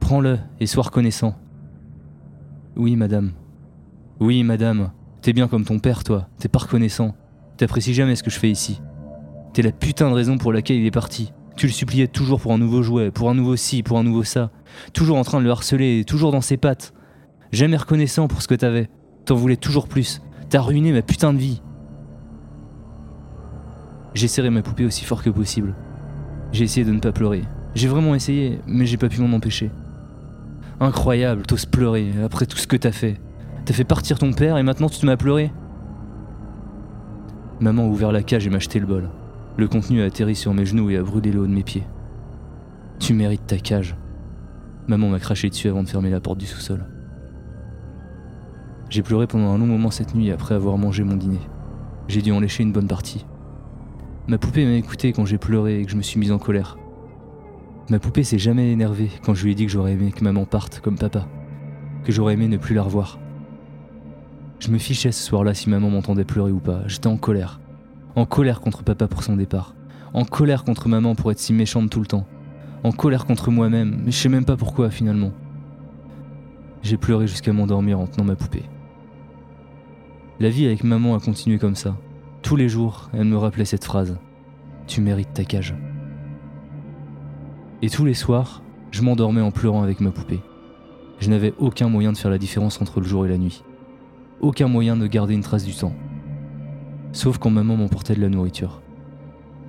Prends-le 0.00 0.38
et 0.60 0.66
sois 0.66 0.84
reconnaissant. 0.84 1.34
Oui, 2.76 2.94
madame. 2.94 3.32
Oui, 4.20 4.44
madame. 4.44 4.92
T'es 5.22 5.32
bien 5.32 5.48
comme 5.48 5.64
ton 5.64 5.78
père, 5.78 6.04
toi. 6.04 6.28
T'es 6.38 6.48
pas 6.48 6.60
reconnaissant. 6.60 7.16
T'apprécies 7.56 7.94
jamais 7.94 8.14
ce 8.14 8.22
que 8.22 8.30
je 8.30 8.38
fais 8.38 8.50
ici. 8.50 8.80
T'es 9.52 9.62
la 9.62 9.72
putain 9.72 10.08
de 10.10 10.14
raison 10.14 10.38
pour 10.38 10.52
laquelle 10.52 10.76
il 10.76 10.86
est 10.86 10.90
parti. 10.90 11.32
Tu 11.56 11.66
le 11.66 11.72
suppliais 11.72 12.06
toujours 12.06 12.40
pour 12.40 12.52
un 12.52 12.58
nouveau 12.58 12.82
jouet, 12.82 13.10
pour 13.10 13.30
un 13.30 13.34
nouveau 13.34 13.56
ci, 13.56 13.82
pour 13.82 13.98
un 13.98 14.04
nouveau 14.04 14.22
ça. 14.22 14.50
Toujours 14.92 15.16
en 15.16 15.24
train 15.24 15.38
de 15.38 15.44
le 15.44 15.50
harceler, 15.50 16.04
toujours 16.04 16.32
dans 16.32 16.40
ses 16.40 16.56
pattes. 16.56 16.92
Jamais 17.52 17.76
reconnaissant 17.76 18.28
pour 18.28 18.42
ce 18.42 18.48
que 18.48 18.54
t'avais. 18.54 18.88
T'en 19.24 19.34
voulais 19.34 19.56
toujours 19.56 19.88
plus. 19.88 20.20
T'as 20.48 20.60
ruiné 20.60 20.92
ma 20.92 21.02
putain 21.02 21.32
de 21.32 21.38
vie. 21.38 21.62
J'ai 24.14 24.28
serré 24.28 24.50
ma 24.50 24.62
poupée 24.62 24.84
aussi 24.84 25.04
fort 25.04 25.22
que 25.22 25.30
possible. 25.30 25.74
J'ai 26.52 26.64
essayé 26.64 26.86
de 26.86 26.92
ne 26.92 27.00
pas 27.00 27.12
pleurer. 27.12 27.42
J'ai 27.74 27.88
vraiment 27.88 28.14
essayé, 28.14 28.60
mais 28.66 28.86
j'ai 28.86 28.96
pas 28.96 29.08
pu 29.08 29.20
m'en 29.20 29.36
empêcher. 29.36 29.70
Incroyable, 30.80 31.42
t'oses 31.42 31.66
pleurer 31.66 32.12
après 32.24 32.46
tout 32.46 32.56
ce 32.56 32.66
que 32.66 32.76
t'as 32.76 32.92
fait. 32.92 33.20
T'as 33.64 33.74
fait 33.74 33.84
partir 33.84 34.18
ton 34.18 34.32
père 34.32 34.58
et 34.58 34.62
maintenant 34.62 34.88
tu 34.88 35.00
te 35.00 35.06
mets 35.06 35.12
à 35.12 35.16
pleurer 35.16 35.50
Maman 37.60 37.84
a 37.84 37.86
ouvert 37.86 38.12
la 38.12 38.22
cage 38.22 38.46
et 38.46 38.50
m'a 38.50 38.58
jeté 38.58 38.78
le 38.78 38.86
bol. 38.86 39.10
Le 39.56 39.68
contenu 39.68 40.02
a 40.02 40.04
atterri 40.04 40.36
sur 40.36 40.52
mes 40.52 40.66
genoux 40.66 40.90
et 40.90 40.96
a 40.96 41.02
brûlé 41.02 41.32
le 41.32 41.40
haut 41.40 41.46
de 41.46 41.52
mes 41.52 41.62
pieds. 41.62 41.86
Tu 42.98 43.14
mérites 43.14 43.46
ta 43.46 43.58
cage. 43.58 43.96
Maman 44.88 45.08
m'a 45.08 45.18
craché 45.18 45.48
dessus 45.48 45.68
avant 45.68 45.82
de 45.82 45.88
fermer 45.88 46.10
la 46.10 46.20
porte 46.20 46.38
du 46.38 46.46
sous-sol. 46.46 46.86
J'ai 48.88 49.02
pleuré 49.02 49.26
pendant 49.26 49.52
un 49.52 49.58
long 49.58 49.66
moment 49.66 49.90
cette 49.90 50.14
nuit 50.14 50.30
après 50.30 50.54
avoir 50.54 50.78
mangé 50.78 51.02
mon 51.02 51.16
dîner. 51.16 51.40
J'ai 52.06 52.22
dû 52.22 52.30
en 52.30 52.38
lécher 52.38 52.62
une 52.62 52.72
bonne 52.72 52.86
partie. 52.86 53.26
Ma 54.28 54.38
poupée 54.38 54.64
m'a 54.64 54.74
écouté 54.74 55.12
quand 55.12 55.24
j'ai 55.24 55.38
pleuré 55.38 55.80
et 55.80 55.84
que 55.84 55.90
je 55.90 55.96
me 55.96 56.02
suis 56.02 56.20
mise 56.20 56.30
en 56.30 56.38
colère. 56.38 56.78
Ma 57.90 57.98
poupée 57.98 58.22
s'est 58.22 58.38
jamais 58.38 58.70
énervée 58.70 59.10
quand 59.24 59.34
je 59.34 59.44
lui 59.44 59.52
ai 59.52 59.54
dit 59.56 59.66
que 59.66 59.72
j'aurais 59.72 59.92
aimé 59.92 60.12
que 60.12 60.22
maman 60.22 60.44
parte 60.44 60.80
comme 60.80 60.98
papa, 60.98 61.26
que 62.04 62.12
j'aurais 62.12 62.34
aimé 62.34 62.46
ne 62.46 62.56
plus 62.56 62.74
la 62.74 62.82
revoir. 62.82 63.18
Je 64.60 64.70
me 64.70 64.78
fichais 64.78 65.12
ce 65.12 65.22
soir-là 65.22 65.52
si 65.52 65.68
maman 65.68 65.90
m'entendait 65.90 66.24
pleurer 66.24 66.52
ou 66.52 66.60
pas, 66.60 66.82
j'étais 66.86 67.08
en 67.08 67.16
colère. 67.16 67.60
En 68.14 68.24
colère 68.24 68.60
contre 68.60 68.84
papa 68.84 69.08
pour 69.08 69.24
son 69.24 69.36
départ. 69.36 69.74
En 70.14 70.24
colère 70.24 70.64
contre 70.64 70.88
maman 70.88 71.14
pour 71.16 71.30
être 71.32 71.38
si 71.40 71.52
méchante 71.52 71.90
tout 71.90 72.00
le 72.00 72.06
temps. 72.06 72.26
En 72.84 72.92
colère 72.92 73.26
contre 73.26 73.50
moi-même, 73.50 74.02
mais 74.04 74.10
je 74.10 74.16
sais 74.16 74.28
même 74.28 74.44
pas 74.44 74.56
pourquoi 74.56 74.90
finalement. 74.90 75.32
J'ai 76.82 76.96
pleuré 76.96 77.26
jusqu'à 77.26 77.52
m'endormir 77.52 77.98
en 77.98 78.06
tenant 78.06 78.24
ma 78.24 78.36
poupée. 78.36 78.62
La 80.38 80.50
vie 80.50 80.66
avec 80.66 80.84
maman 80.84 81.14
a 81.14 81.20
continué 81.20 81.58
comme 81.58 81.74
ça. 81.74 81.96
Tous 82.42 82.56
les 82.56 82.68
jours, 82.68 83.10
elle 83.12 83.24
me 83.24 83.38
rappelait 83.38 83.64
cette 83.64 83.84
phrase. 83.84 84.18
Tu 84.86 85.00
mérites 85.00 85.32
ta 85.32 85.44
cage. 85.44 85.74
Et 87.82 87.90
tous 87.90 88.04
les 88.04 88.14
soirs, 88.14 88.62
je 88.90 89.02
m'endormais 89.02 89.40
en 89.40 89.50
pleurant 89.50 89.82
avec 89.82 90.00
ma 90.00 90.10
poupée. 90.10 90.40
Je 91.18 91.30
n'avais 91.30 91.54
aucun 91.58 91.88
moyen 91.88 92.12
de 92.12 92.18
faire 92.18 92.30
la 92.30 92.38
différence 92.38 92.80
entre 92.80 93.00
le 93.00 93.06
jour 93.06 93.26
et 93.26 93.28
la 93.28 93.38
nuit. 93.38 93.64
Aucun 94.40 94.68
moyen 94.68 94.96
de 94.96 95.06
garder 95.06 95.34
une 95.34 95.42
trace 95.42 95.64
du 95.64 95.74
temps. 95.74 95.94
Sauf 97.12 97.38
quand 97.38 97.50
maman 97.50 97.76
m'emportait 97.76 98.14
de 98.14 98.20
la 98.20 98.28
nourriture. 98.28 98.82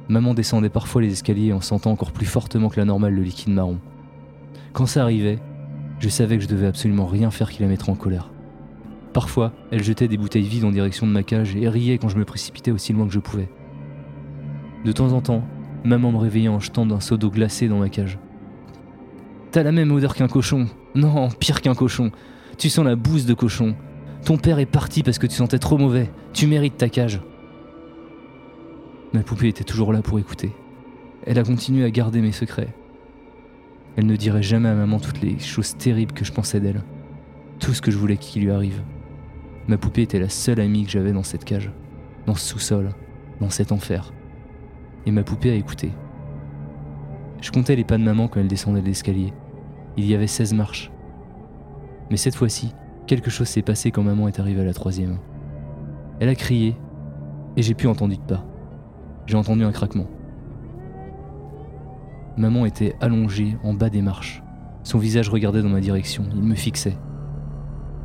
Maman 0.09 0.33
descendait 0.33 0.69
parfois 0.69 1.01
les 1.01 1.11
escaliers 1.11 1.53
en 1.53 1.61
sentant 1.61 1.91
encore 1.91 2.11
plus 2.11 2.25
fortement 2.25 2.69
que 2.69 2.79
la 2.79 2.85
normale 2.85 3.13
le 3.13 3.23
liquide 3.23 3.53
marron. 3.53 3.79
Quand 4.73 4.85
ça 4.85 5.01
arrivait, 5.01 5.39
je 5.99 6.09
savais 6.09 6.37
que 6.37 6.43
je 6.43 6.47
devais 6.47 6.67
absolument 6.67 7.05
rien 7.05 7.31
faire 7.31 7.49
qui 7.51 7.61
la 7.61 7.67
mettrait 7.67 7.91
en 7.91 7.95
colère. 7.95 8.29
Parfois, 9.13 9.51
elle 9.71 9.83
jetait 9.83 10.07
des 10.07 10.17
bouteilles 10.17 10.43
vides 10.43 10.63
en 10.63 10.71
direction 10.71 11.07
de 11.07 11.11
ma 11.11 11.23
cage 11.23 11.55
et 11.55 11.67
riait 11.67 11.97
quand 11.97 12.09
je 12.09 12.17
me 12.17 12.25
précipitais 12.25 12.71
aussi 12.71 12.93
loin 12.93 13.07
que 13.07 13.13
je 13.13 13.19
pouvais. 13.19 13.49
De 14.85 14.91
temps 14.91 15.11
en 15.11 15.21
temps, 15.21 15.43
maman 15.83 16.11
me 16.11 16.17
réveillait 16.17 16.49
en 16.49 16.59
jetant 16.59 16.85
d'un 16.85 16.99
seau 16.99 17.17
d'eau 17.17 17.31
glacée 17.31 17.67
dans 17.67 17.79
ma 17.79 17.89
cage. 17.89 18.19
T'as 19.51 19.63
la 19.63 19.71
même 19.71 19.91
odeur 19.91 20.15
qu'un 20.15 20.27
cochon. 20.27 20.67
Non, 20.93 21.29
pire 21.29 21.61
qu'un 21.61 21.73
cochon. 21.73 22.11
Tu 22.57 22.69
sens 22.69 22.85
la 22.85 22.95
bouse 22.95 23.25
de 23.25 23.33
cochon. 23.33 23.75
Ton 24.23 24.37
père 24.37 24.59
est 24.59 24.65
parti 24.65 25.03
parce 25.03 25.19
que 25.19 25.27
tu 25.27 25.35
sentais 25.35 25.59
trop 25.59 25.77
mauvais. 25.77 26.11
Tu 26.33 26.47
mérites 26.47 26.77
ta 26.77 26.89
cage. 26.89 27.21
Ma 29.13 29.23
poupée 29.23 29.47
était 29.47 29.63
toujours 29.63 29.93
là 29.93 30.01
pour 30.01 30.19
écouter. 30.19 30.51
Elle 31.25 31.39
a 31.39 31.43
continué 31.43 31.85
à 31.85 31.89
garder 31.89 32.21
mes 32.21 32.33
secrets. 32.33 32.73
Elle 33.95 34.05
ne 34.05 34.15
dirait 34.15 34.43
jamais 34.43 34.69
à 34.69 34.75
maman 34.75 34.99
toutes 34.99 35.21
les 35.21 35.39
choses 35.39 35.77
terribles 35.77 36.13
que 36.13 36.25
je 36.25 36.33
pensais 36.33 36.59
d'elle. 36.59 36.83
Tout 37.59 37.73
ce 37.73 37.81
que 37.81 37.89
je 37.89 37.97
voulais 37.97 38.17
qu'il 38.17 38.43
lui 38.43 38.51
arrive. 38.51 38.81
Ma 39.67 39.77
poupée 39.77 40.03
était 40.03 40.19
la 40.19 40.29
seule 40.29 40.59
amie 40.59 40.85
que 40.85 40.91
j'avais 40.91 41.13
dans 41.13 41.23
cette 41.23 41.45
cage, 41.45 41.71
dans 42.25 42.35
ce 42.35 42.47
sous-sol, 42.47 42.91
dans 43.39 43.49
cet 43.49 43.71
enfer. 43.71 44.13
Et 45.05 45.11
ma 45.11 45.23
poupée 45.23 45.51
a 45.51 45.55
écouté. 45.55 45.91
Je 47.41 47.51
comptais 47.51 47.75
les 47.75 47.83
pas 47.83 47.97
de 47.97 48.03
maman 48.03 48.27
quand 48.27 48.39
elle 48.39 48.47
descendait 48.47 48.81
l'escalier. 48.81 49.33
Il 49.95 50.05
y 50.05 50.15
avait 50.15 50.27
16 50.27 50.53
marches. 50.53 50.91
Mais 52.09 52.17
cette 52.17 52.35
fois-ci, 52.35 52.73
quelque 53.07 53.29
chose 53.29 53.47
s'est 53.47 53.61
passé 53.61 53.91
quand 53.91 54.03
maman 54.03 54.27
est 54.27 54.39
arrivée 54.39 54.61
à 54.61 54.65
la 54.65 54.73
troisième. 54.73 55.17
Elle 56.19 56.29
a 56.29 56.35
crié, 56.35 56.75
et 57.55 57.61
j'ai 57.61 57.73
pu 57.73 57.87
entendre 57.87 58.15
de 58.15 58.21
pas. 58.21 58.45
J'ai 59.28 59.36
entendu 59.36 59.65
un 59.65 59.73
craquement. 59.73 60.07
Maman 62.38 62.65
était 62.65 62.95
allongée 63.01 63.57
en 63.61 63.73
bas 63.73 63.89
des 63.89 64.01
marches. 64.01 64.41
Son 64.84 64.99
visage 64.99 65.28
regardait 65.28 65.61
dans 65.61 65.69
ma 65.69 65.82
direction, 65.82 66.23
il 66.34 66.43
me 66.43 66.55
fixait. 66.55 66.97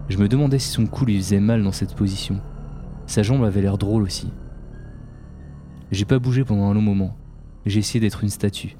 Je 0.08 0.18
me 0.18 0.26
demandais 0.26 0.58
si 0.58 0.68
son 0.68 0.86
cou 0.86 1.04
lui 1.04 1.16
faisait 1.16 1.38
mal 1.38 1.62
dans 1.62 1.70
cette 1.70 1.94
position. 1.94 2.40
Sa 3.06 3.22
jambe 3.22 3.44
avait 3.44 3.62
l'air 3.62 3.78
drôle 3.78 4.02
aussi. 4.02 4.32
J'ai 5.92 6.04
pas 6.04 6.18
bougé 6.18 6.42
pendant 6.42 6.68
un 6.68 6.74
long 6.74 6.82
moment. 6.82 7.16
J'ai 7.66 7.78
essayé 7.78 8.00
d'être 8.00 8.24
une 8.24 8.28
statue. 8.28 8.76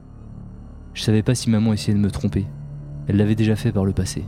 Je 0.95 1.03
savais 1.03 1.23
pas 1.23 1.37
si 1.37 1.49
maman 1.49 1.73
essayait 1.73 1.97
de 1.97 2.03
me 2.03 2.11
tromper. 2.11 2.47
Elle 3.07 3.19
l'avait 3.19 3.37
déjà 3.37 3.55
fait 3.55 3.71
par 3.71 3.85
le 3.85 3.93
passé. 3.93 4.25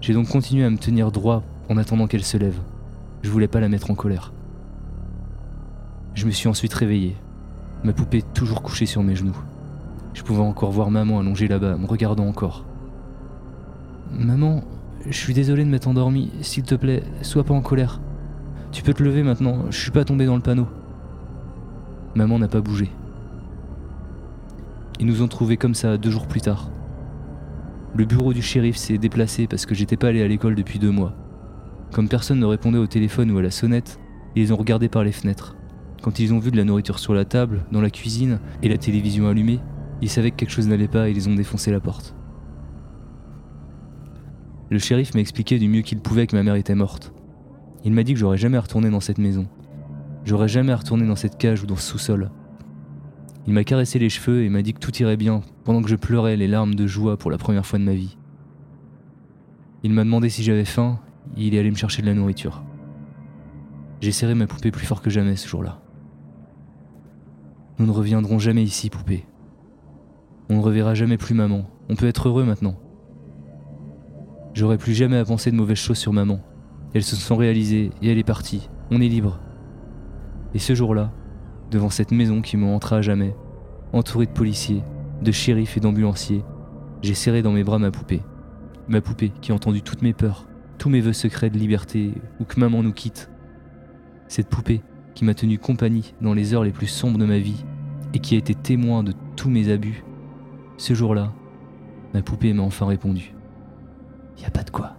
J'ai 0.00 0.12
donc 0.12 0.28
continué 0.28 0.64
à 0.64 0.70
me 0.70 0.78
tenir 0.78 1.12
droit 1.12 1.44
en 1.68 1.76
attendant 1.76 2.08
qu'elle 2.08 2.24
se 2.24 2.36
lève. 2.36 2.58
Je 3.22 3.30
voulais 3.30 3.48
pas 3.48 3.60
la 3.60 3.68
mettre 3.68 3.92
en 3.92 3.94
colère. 3.94 4.32
Je 6.14 6.26
me 6.26 6.30
suis 6.30 6.48
ensuite 6.48 6.72
réveillé, 6.72 7.16
ma 7.82 7.92
poupée 7.92 8.22
toujours 8.22 8.62
couchée 8.62 8.86
sur 8.86 9.02
mes 9.02 9.16
genoux. 9.16 9.36
Je 10.14 10.22
pouvais 10.22 10.42
encore 10.42 10.70
voir 10.70 10.90
maman 10.90 11.18
allongée 11.18 11.48
là-bas, 11.48 11.76
me 11.76 11.86
regardant 11.86 12.26
encore. 12.28 12.64
Maman, 14.12 14.62
je 15.04 15.16
suis 15.16 15.34
désolé 15.34 15.64
de 15.64 15.68
m'être 15.68 15.88
endormi. 15.88 16.30
S'il 16.40 16.62
te 16.62 16.76
plaît, 16.76 17.02
sois 17.22 17.42
pas 17.42 17.52
en 17.52 17.62
colère. 17.62 18.00
Tu 18.70 18.84
peux 18.84 18.94
te 18.94 19.02
lever 19.02 19.24
maintenant, 19.24 19.64
je 19.70 19.78
suis 19.78 19.90
pas 19.90 20.04
tombé 20.04 20.24
dans 20.24 20.36
le 20.36 20.40
panneau. 20.40 20.68
Maman 22.14 22.38
n'a 22.38 22.48
pas 22.48 22.60
bougé. 22.60 22.90
Ils 25.00 25.06
nous 25.06 25.22
ont 25.22 25.28
trouvés 25.28 25.56
comme 25.56 25.74
ça 25.74 25.96
deux 25.96 26.10
jours 26.10 26.28
plus 26.28 26.40
tard. 26.40 26.70
Le 27.96 28.04
bureau 28.04 28.32
du 28.32 28.42
shérif 28.42 28.76
s'est 28.76 28.98
déplacé 28.98 29.48
parce 29.48 29.66
que 29.66 29.74
j'étais 29.74 29.96
pas 29.96 30.08
allé 30.08 30.22
à 30.22 30.28
l'école 30.28 30.54
depuis 30.54 30.78
deux 30.78 30.92
mois. 30.92 31.12
Comme 31.92 32.08
personne 32.08 32.38
ne 32.38 32.46
répondait 32.46 32.78
au 32.78 32.86
téléphone 32.86 33.32
ou 33.32 33.38
à 33.38 33.42
la 33.42 33.50
sonnette, 33.50 33.98
ils 34.36 34.52
ont 34.52 34.56
regardés 34.56 34.88
par 34.88 35.02
les 35.02 35.12
fenêtres. 35.12 35.56
Quand 36.04 36.18
ils 36.18 36.34
ont 36.34 36.38
vu 36.38 36.50
de 36.50 36.58
la 36.58 36.64
nourriture 36.64 36.98
sur 36.98 37.14
la 37.14 37.24
table, 37.24 37.64
dans 37.72 37.80
la 37.80 37.88
cuisine 37.88 38.38
et 38.62 38.68
la 38.68 38.76
télévision 38.76 39.26
allumée, 39.26 39.60
ils 40.02 40.10
savaient 40.10 40.32
que 40.32 40.36
quelque 40.36 40.50
chose 40.50 40.68
n'allait 40.68 40.86
pas 40.86 41.08
et 41.08 41.12
ils 41.12 41.30
ont 41.30 41.34
défoncé 41.34 41.72
la 41.72 41.80
porte. 41.80 42.14
Le 44.68 44.78
shérif 44.78 45.14
m'a 45.14 45.20
expliqué 45.20 45.58
du 45.58 45.66
mieux 45.66 45.80
qu'il 45.80 46.00
pouvait 46.00 46.26
que 46.26 46.36
ma 46.36 46.42
mère 46.42 46.56
était 46.56 46.74
morte. 46.74 47.14
Il 47.84 47.94
m'a 47.94 48.02
dit 48.02 48.12
que 48.12 48.18
j'aurais 48.18 48.36
jamais 48.36 48.58
à 48.58 48.60
retourner 48.60 48.90
dans 48.90 49.00
cette 49.00 49.16
maison. 49.16 49.48
J'aurais 50.26 50.46
jamais 50.46 50.72
à 50.72 50.76
retourner 50.76 51.06
dans 51.06 51.16
cette 51.16 51.38
cage 51.38 51.62
ou 51.62 51.66
dans 51.66 51.76
ce 51.76 51.92
sous-sol. 51.92 52.30
Il 53.46 53.54
m'a 53.54 53.64
caressé 53.64 53.98
les 53.98 54.10
cheveux 54.10 54.44
et 54.44 54.50
m'a 54.50 54.60
dit 54.60 54.74
que 54.74 54.80
tout 54.80 54.94
irait 54.96 55.16
bien 55.16 55.40
pendant 55.64 55.80
que 55.80 55.88
je 55.88 55.96
pleurais 55.96 56.36
les 56.36 56.48
larmes 56.48 56.74
de 56.74 56.86
joie 56.86 57.16
pour 57.16 57.30
la 57.30 57.38
première 57.38 57.64
fois 57.64 57.78
de 57.78 57.84
ma 57.84 57.94
vie. 57.94 58.18
Il 59.82 59.94
m'a 59.94 60.04
demandé 60.04 60.28
si 60.28 60.42
j'avais 60.42 60.66
faim 60.66 61.00
et 61.38 61.46
il 61.46 61.54
est 61.54 61.58
allé 61.60 61.70
me 61.70 61.76
chercher 61.76 62.02
de 62.02 62.08
la 62.08 62.14
nourriture. 62.14 62.62
J'ai 64.02 64.12
serré 64.12 64.34
ma 64.34 64.46
poupée 64.46 64.70
plus 64.70 64.84
fort 64.84 65.00
que 65.00 65.08
jamais 65.08 65.36
ce 65.36 65.48
jour-là. 65.48 65.80
Nous 67.78 67.86
ne 67.86 67.90
reviendrons 67.90 68.38
jamais 68.38 68.62
ici, 68.62 68.88
poupée. 68.88 69.26
On 70.48 70.56
ne 70.56 70.62
reverra 70.62 70.94
jamais 70.94 71.16
plus 71.16 71.34
maman. 71.34 71.66
On 71.88 71.96
peut 71.96 72.06
être 72.06 72.28
heureux 72.28 72.44
maintenant. 72.44 72.76
J'aurais 74.54 74.78
plus 74.78 74.94
jamais 74.94 75.16
à 75.16 75.24
penser 75.24 75.50
de 75.50 75.56
mauvaises 75.56 75.78
choses 75.78 75.98
sur 75.98 76.12
maman. 76.12 76.40
Elles 76.94 77.02
se 77.02 77.16
sont 77.16 77.34
réalisées 77.34 77.90
et 78.00 78.12
elle 78.12 78.18
est 78.18 78.24
partie. 78.24 78.70
On 78.92 79.00
est 79.00 79.08
libre. 79.08 79.40
Et 80.54 80.60
ce 80.60 80.74
jour-là, 80.74 81.10
devant 81.72 81.90
cette 81.90 82.12
maison 82.12 82.40
qui 82.42 82.56
me 82.56 82.66
hantera 82.66 82.98
à 82.98 83.02
jamais, 83.02 83.34
entourée 83.92 84.26
de 84.26 84.30
policiers, 84.30 84.84
de 85.22 85.32
shérifs 85.32 85.76
et 85.76 85.80
d'ambulanciers, 85.80 86.44
j'ai 87.02 87.14
serré 87.14 87.42
dans 87.42 87.52
mes 87.52 87.64
bras 87.64 87.80
ma 87.80 87.90
poupée. 87.90 88.22
Ma 88.86 89.00
poupée 89.00 89.32
qui 89.40 89.50
a 89.50 89.54
entendu 89.56 89.82
toutes 89.82 90.02
mes 90.02 90.12
peurs, 90.12 90.46
tous 90.78 90.90
mes 90.90 91.00
voeux 91.00 91.12
secrets 91.12 91.50
de 91.50 91.58
liberté 91.58 92.12
ou 92.38 92.44
que 92.44 92.60
maman 92.60 92.84
nous 92.84 92.92
quitte. 92.92 93.30
Cette 94.28 94.48
poupée 94.48 94.82
qui 95.14 95.24
m'a 95.24 95.34
tenu 95.34 95.58
compagnie 95.58 96.14
dans 96.20 96.34
les 96.34 96.54
heures 96.54 96.64
les 96.64 96.72
plus 96.72 96.86
sombres 96.86 97.18
de 97.18 97.24
ma 97.24 97.38
vie 97.38 97.64
et 98.12 98.18
qui 98.18 98.34
a 98.34 98.38
été 98.38 98.54
témoin 98.54 99.02
de 99.02 99.12
tous 99.36 99.50
mes 99.50 99.70
abus. 99.70 100.04
Ce 100.76 100.94
jour-là, 100.94 101.32
ma 102.12 102.22
poupée 102.22 102.52
m'a 102.52 102.62
enfin 102.62 102.86
répondu. 102.86 103.34
Y 104.40 104.44
a 104.44 104.50
pas 104.50 104.62
de 104.62 104.70
quoi. 104.70 104.96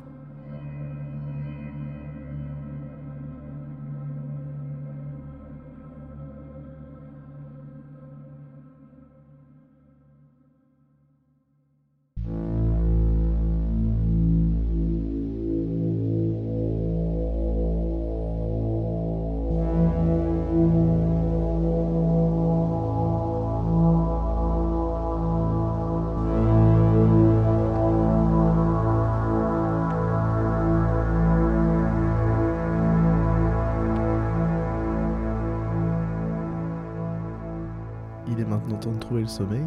Le 39.21 39.27
sommeil. 39.27 39.61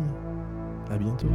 À 0.90 0.96
bientôt. 0.96 1.28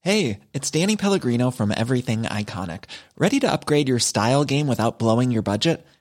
Hey, 0.00 0.40
it's 0.54 0.70
Danny 0.70 0.96
Pellegrino 0.96 1.50
from 1.50 1.70
Everything 1.70 2.22
Iconic. 2.22 2.84
Ready 3.18 3.40
to 3.40 3.52
upgrade 3.52 3.88
your 3.88 3.98
style 3.98 4.44
game 4.44 4.66
without 4.66 4.98
blowing 4.98 5.30
your 5.30 5.42
budget? 5.42 5.86